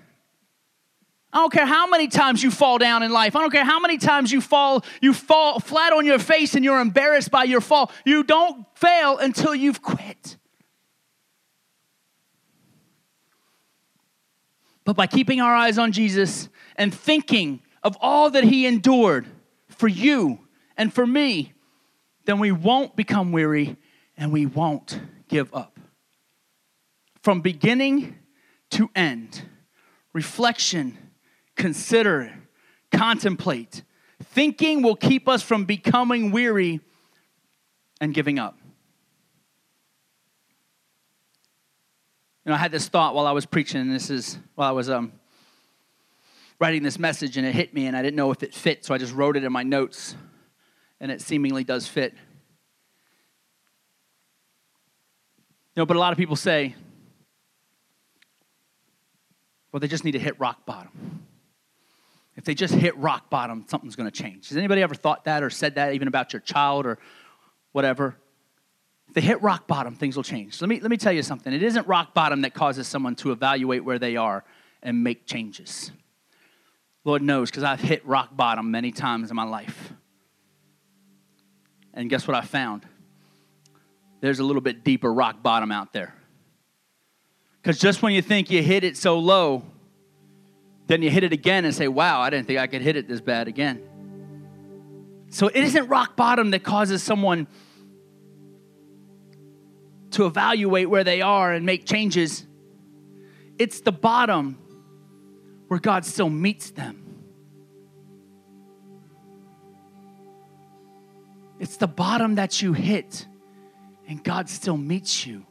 I 1.33 1.39
don't 1.39 1.51
care 1.51 1.65
how 1.65 1.87
many 1.87 2.07
times 2.07 2.41
you 2.41 2.51
fall 2.51 2.77
down 2.77 3.03
in 3.03 3.11
life. 3.11 3.35
I 3.35 3.41
don't 3.41 3.51
care 3.51 3.65
how 3.65 3.79
many 3.79 3.97
times 3.97 4.31
you 4.31 4.41
fall, 4.41 4.83
you 5.01 5.13
fall 5.13 5.59
flat 5.59 5.93
on 5.93 6.05
your 6.05 6.19
face 6.19 6.55
and 6.55 6.63
you're 6.63 6.79
embarrassed 6.79 7.31
by 7.31 7.43
your 7.43 7.61
fall. 7.61 7.91
You 8.05 8.23
don't 8.23 8.65
fail 8.75 9.17
until 9.17 9.53
you've 9.53 9.81
quit. 9.81 10.36
But 14.87 14.95
by 14.95 15.05
keeping 15.05 15.41
our 15.41 15.53
eyes 15.53 15.77
on 15.77 15.91
Jesus 15.91 16.47
and 16.77 16.93
thinking 16.93 17.61
of 17.83 17.97
all 17.99 18.29
that 18.29 18.45
he 18.45 18.65
endured 18.65 19.27
for 19.67 19.89
you 19.89 20.39
and 20.77 20.93
for 20.93 21.05
me, 21.05 21.51
then 22.23 22.39
we 22.39 22.53
won't 22.53 22.95
become 22.95 23.33
weary 23.33 23.75
and 24.15 24.31
we 24.31 24.45
won't 24.45 25.01
give 25.27 25.53
up. 25.53 25.77
From 27.21 27.41
beginning 27.41 28.15
to 28.69 28.89
end, 28.95 29.41
reflection, 30.13 30.97
consider, 31.57 32.33
contemplate. 32.89 33.83
Thinking 34.23 34.83
will 34.83 34.95
keep 34.95 35.27
us 35.27 35.43
from 35.43 35.65
becoming 35.65 36.31
weary 36.31 36.79
and 37.99 38.13
giving 38.13 38.39
up. 38.39 38.57
You 42.47 42.51
know, 42.51 42.55
I 42.55 42.59
had 42.59 42.71
this 42.71 42.87
thought 42.87 43.13
while 43.13 43.27
I 43.27 43.33
was 43.33 43.45
preaching, 43.45 43.81
and 43.81 43.93
this 43.93 44.09
is 44.09 44.37
while 44.55 44.69
I 44.69 44.71
was 44.71 44.89
um, 44.89 45.11
writing 46.61 46.81
this 46.81 46.97
message, 46.97 47.35
and 47.35 47.45
it 47.45 47.53
hit 47.53 47.73
me, 47.73 47.87
and 47.87 47.97
I 47.97 48.01
didn't 48.01 48.15
know 48.15 48.31
if 48.31 48.41
it 48.41 48.55
fit, 48.55 48.85
so 48.85 48.93
I 48.93 48.97
just 48.97 49.13
wrote 49.13 49.35
it 49.35 49.43
in 49.43 49.51
my 49.51 49.63
notes, 49.63 50.15
and 51.01 51.11
it 51.11 51.19
seemingly 51.19 51.65
does 51.65 51.89
fit. 51.89 52.13
You 55.75 55.81
know, 55.81 55.85
but 55.85 55.97
a 55.97 55.99
lot 55.99 56.13
of 56.13 56.17
people 56.17 56.37
say, 56.37 56.73
well, 59.73 59.81
they 59.81 59.89
just 59.89 60.05
need 60.05 60.13
to 60.13 60.19
hit 60.19 60.39
rock 60.39 60.65
bottom. 60.65 61.25
If 62.37 62.45
they 62.45 62.53
just 62.53 62.73
hit 62.73 62.95
rock 62.95 63.29
bottom, 63.29 63.65
something's 63.67 63.97
going 63.97 64.09
to 64.09 64.23
change. 64.23 64.47
Has 64.47 64.57
anybody 64.57 64.81
ever 64.81 64.95
thought 64.95 65.25
that 65.25 65.43
or 65.43 65.49
said 65.49 65.75
that 65.75 65.95
even 65.95 66.07
about 66.07 66.31
your 66.31 66.39
child 66.39 66.85
or 66.85 66.97
whatever? 67.73 68.15
If 69.07 69.13
they 69.13 69.21
hit 69.21 69.41
rock 69.41 69.67
bottom, 69.67 69.95
things 69.95 70.15
will 70.15 70.23
change. 70.23 70.61
Let 70.61 70.69
me, 70.69 70.79
let 70.79 70.91
me 70.91 70.97
tell 70.97 71.13
you 71.13 71.23
something. 71.23 71.53
It 71.53 71.63
isn't 71.63 71.87
rock 71.87 72.13
bottom 72.13 72.41
that 72.41 72.53
causes 72.53 72.87
someone 72.87 73.15
to 73.17 73.31
evaluate 73.31 73.83
where 73.83 73.99
they 73.99 74.15
are 74.17 74.43
and 74.83 75.03
make 75.03 75.25
changes. 75.25 75.91
Lord 77.03 77.21
knows, 77.21 77.49
because 77.49 77.63
I've 77.63 77.79
hit 77.79 78.05
rock 78.05 78.35
bottom 78.35 78.69
many 78.69 78.91
times 78.91 79.29
in 79.29 79.35
my 79.35 79.45
life. 79.45 79.93
And 81.93 82.09
guess 82.09 82.27
what 82.27 82.35
I 82.35 82.41
found? 82.41 82.85
There's 84.19 84.39
a 84.39 84.43
little 84.43 84.61
bit 84.61 84.83
deeper 84.83 85.11
rock 85.13 85.41
bottom 85.41 85.71
out 85.71 85.93
there. 85.93 86.13
Because 87.61 87.79
just 87.79 88.01
when 88.01 88.13
you 88.13 88.21
think 88.21 88.51
you 88.51 88.61
hit 88.61 88.83
it 88.83 88.97
so 88.97 89.19
low, 89.19 89.63
then 90.87 91.01
you 91.01 91.09
hit 91.09 91.23
it 91.23 91.33
again 91.33 91.65
and 91.65 91.73
say, 91.73 91.87
wow, 91.87 92.21
I 92.21 92.29
didn't 92.29 92.47
think 92.47 92.59
I 92.59 92.67
could 92.67 92.81
hit 92.81 92.95
it 92.95 93.07
this 93.07 93.21
bad 93.21 93.47
again. 93.47 93.81
So 95.29 95.47
it 95.47 95.63
isn't 95.63 95.87
rock 95.87 96.15
bottom 96.15 96.51
that 96.51 96.63
causes 96.63 97.03
someone 97.03 97.47
to 100.11 100.25
evaluate 100.25 100.89
where 100.89 101.03
they 101.03 101.21
are 101.21 101.53
and 101.53 101.65
make 101.65 101.85
changes. 101.85 102.45
It's 103.57 103.81
the 103.81 103.91
bottom 103.91 104.57
where 105.67 105.79
God 105.79 106.05
still 106.05 106.29
meets 106.29 106.71
them. 106.71 107.03
It's 111.59 111.77
the 111.77 111.87
bottom 111.87 112.35
that 112.35 112.61
you 112.61 112.73
hit 112.73 113.27
and 114.07 114.23
God 114.23 114.49
still 114.49 114.77
meets 114.77 115.25
you. 115.25 115.45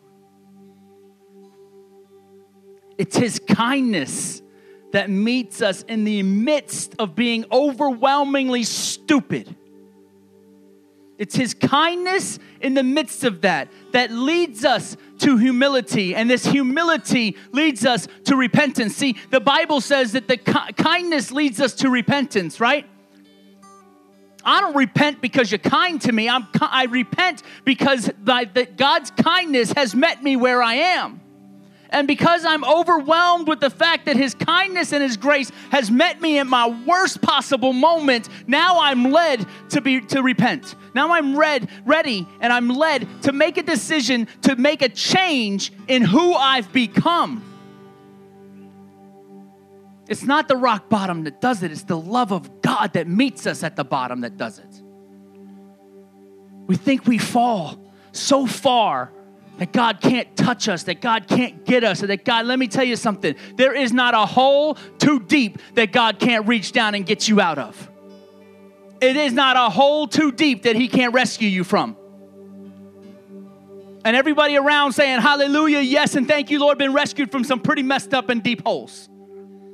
It's 2.97 3.17
His 3.17 3.39
kindness 3.39 4.41
that 4.93 5.11
meets 5.11 5.61
us 5.61 5.83
in 5.83 6.05
the 6.05 6.23
midst 6.23 6.95
of 6.99 7.15
being 7.15 7.45
overwhelmingly 7.53 8.63
stupid. 8.63 9.55
It's 11.19 11.35
His 11.35 11.55
kindness 11.55 12.39
in 12.61 12.75
the 12.75 12.83
midst 12.83 13.25
of 13.25 13.41
that 13.43 13.69
that 13.93 14.11
leads 14.11 14.65
us 14.65 14.97
to 15.19 15.39
humility, 15.39 16.15
and 16.15 16.29
this 16.29 16.45
humility 16.45 17.37
leads 17.53 17.87
us 17.87 18.07
to 18.25 18.37
repentance. 18.37 18.97
See, 18.97 19.17
the 19.31 19.41
Bible 19.41 19.81
says 19.81 20.13
that 20.13 20.29
the 20.29 20.37
ki- 20.37 20.73
kindness 20.77 21.33
leads 21.33 21.61
us 21.61 21.75
to 21.77 21.89
repentance, 21.91 22.61
right? 22.61 22.87
I 24.45 24.61
don't 24.61 24.77
repent 24.77 25.21
because 25.21 25.51
you're 25.51 25.59
kind 25.59 26.01
to 26.03 26.13
me. 26.13 26.29
I'm, 26.29 26.47
I 26.61 26.85
repent 26.85 27.43
because 27.65 28.07
the, 28.23 28.49
the, 28.53 28.67
God's 28.67 29.11
kindness 29.11 29.73
has 29.73 29.95
met 29.95 30.23
me 30.23 30.37
where 30.37 30.63
I 30.63 30.75
am. 30.75 31.21
And 31.91 32.09
because 32.09 32.45
I'm 32.45 32.65
overwhelmed 32.65 33.49
with 33.49 33.61
the 33.61 33.71
fact 33.71 34.07
that 34.07 34.17
His 34.17 34.35
kindness 34.35 34.93
and 34.93 35.03
His 35.03 35.17
grace 35.17 35.51
has 35.71 35.91
met 35.91 36.21
me 36.21 36.39
in 36.39 36.49
my 36.49 36.69
worst 36.87 37.23
possible 37.23 37.73
moment, 37.73 38.29
now 38.47 38.81
I'm 38.81 39.11
led 39.11 39.47
to 39.71 39.81
be 39.81 40.01
to 40.01 40.23
repent. 40.23 40.75
Now 40.95 41.13
I'm 41.13 41.37
read, 41.37 41.69
ready 41.85 42.27
and 42.41 42.53
I'm 42.53 42.69
led 42.69 43.07
to 43.23 43.33
make 43.33 43.57
a 43.57 43.63
decision 43.63 44.29
to 44.43 44.57
make 44.57 44.83
a 44.83 44.89
change 44.89 45.73
in 45.89 46.03
who 46.03 46.35
I've 46.35 46.73
become. 46.73 47.43
It's 50.09 50.23
not 50.23 50.47
the 50.49 50.57
rock 50.57 50.89
bottom 50.89 51.25
that 51.25 51.41
does 51.41 51.63
it, 51.63 51.73
it's 51.73 51.83
the 51.83 51.99
love 51.99 52.33
of 52.33 52.63
God 52.63 52.93
that 52.93 53.09
meets 53.09 53.47
us 53.47 53.63
at 53.63 53.77
the 53.77 53.85
bottom 53.85 54.21
that 54.21 54.37
does 54.37 54.59
it. 54.59 54.83
We 56.67 56.77
think 56.77 57.07
we 57.07 57.19
fall 57.19 57.79
so 58.13 58.47
far 58.47 59.13
that 59.59 59.73
God 59.73 60.01
can't 60.01 60.37
touch 60.37 60.69
us, 60.69 60.85
that 60.85 61.01
God 61.01 61.27
can't 61.29 61.65
get 61.65 61.85
us, 61.85 62.01
that 62.01 62.25
God, 62.25 62.47
let 62.47 62.59
me 62.59 62.69
tell 62.69 62.85
you 62.85 62.97
something, 62.97 63.35
there 63.57 63.75
is 63.75 63.93
not 63.93 64.15
a 64.15 64.27
hole 64.27 64.75
too 64.99 65.21
deep 65.21 65.59
that 65.75 65.93
God 65.93 66.19
can't 66.19 66.47
reach 66.47 66.73
down 66.73 66.95
and 66.95 67.07
get 67.07 67.29
you 67.29 67.41
out 67.41 67.59
of. 67.59 67.91
It 69.01 69.17
is 69.17 69.33
not 69.33 69.57
a 69.57 69.71
hole 69.71 70.07
too 70.07 70.33
deep 70.33 70.63
that 70.63 70.77
He 70.77 70.89
can't 70.89 71.13
rescue 71.13 71.49
you 71.49 71.65
from. 71.65 71.97
And 74.05 74.15
everybody 74.15 74.57
around 74.57 74.93
saying, 74.93 75.21
Hallelujah, 75.21 75.81
yes, 75.81 76.15
and 76.15 76.29
thank 76.29 76.51
you, 76.51 76.61
Lord, 76.61 76.79
been 76.79 76.93
rescued 76.93 77.33
from 77.33 77.45
some 77.45 77.61
pretty 77.61 77.83
messed 77.83 78.15
up 78.15 78.29
and 78.29 78.43
deep 78.43 78.63
holes. 78.63 79.09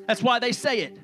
That's 0.07 0.23
why 0.23 0.39
they 0.39 0.53
say 0.53 0.81
it. 0.81 0.99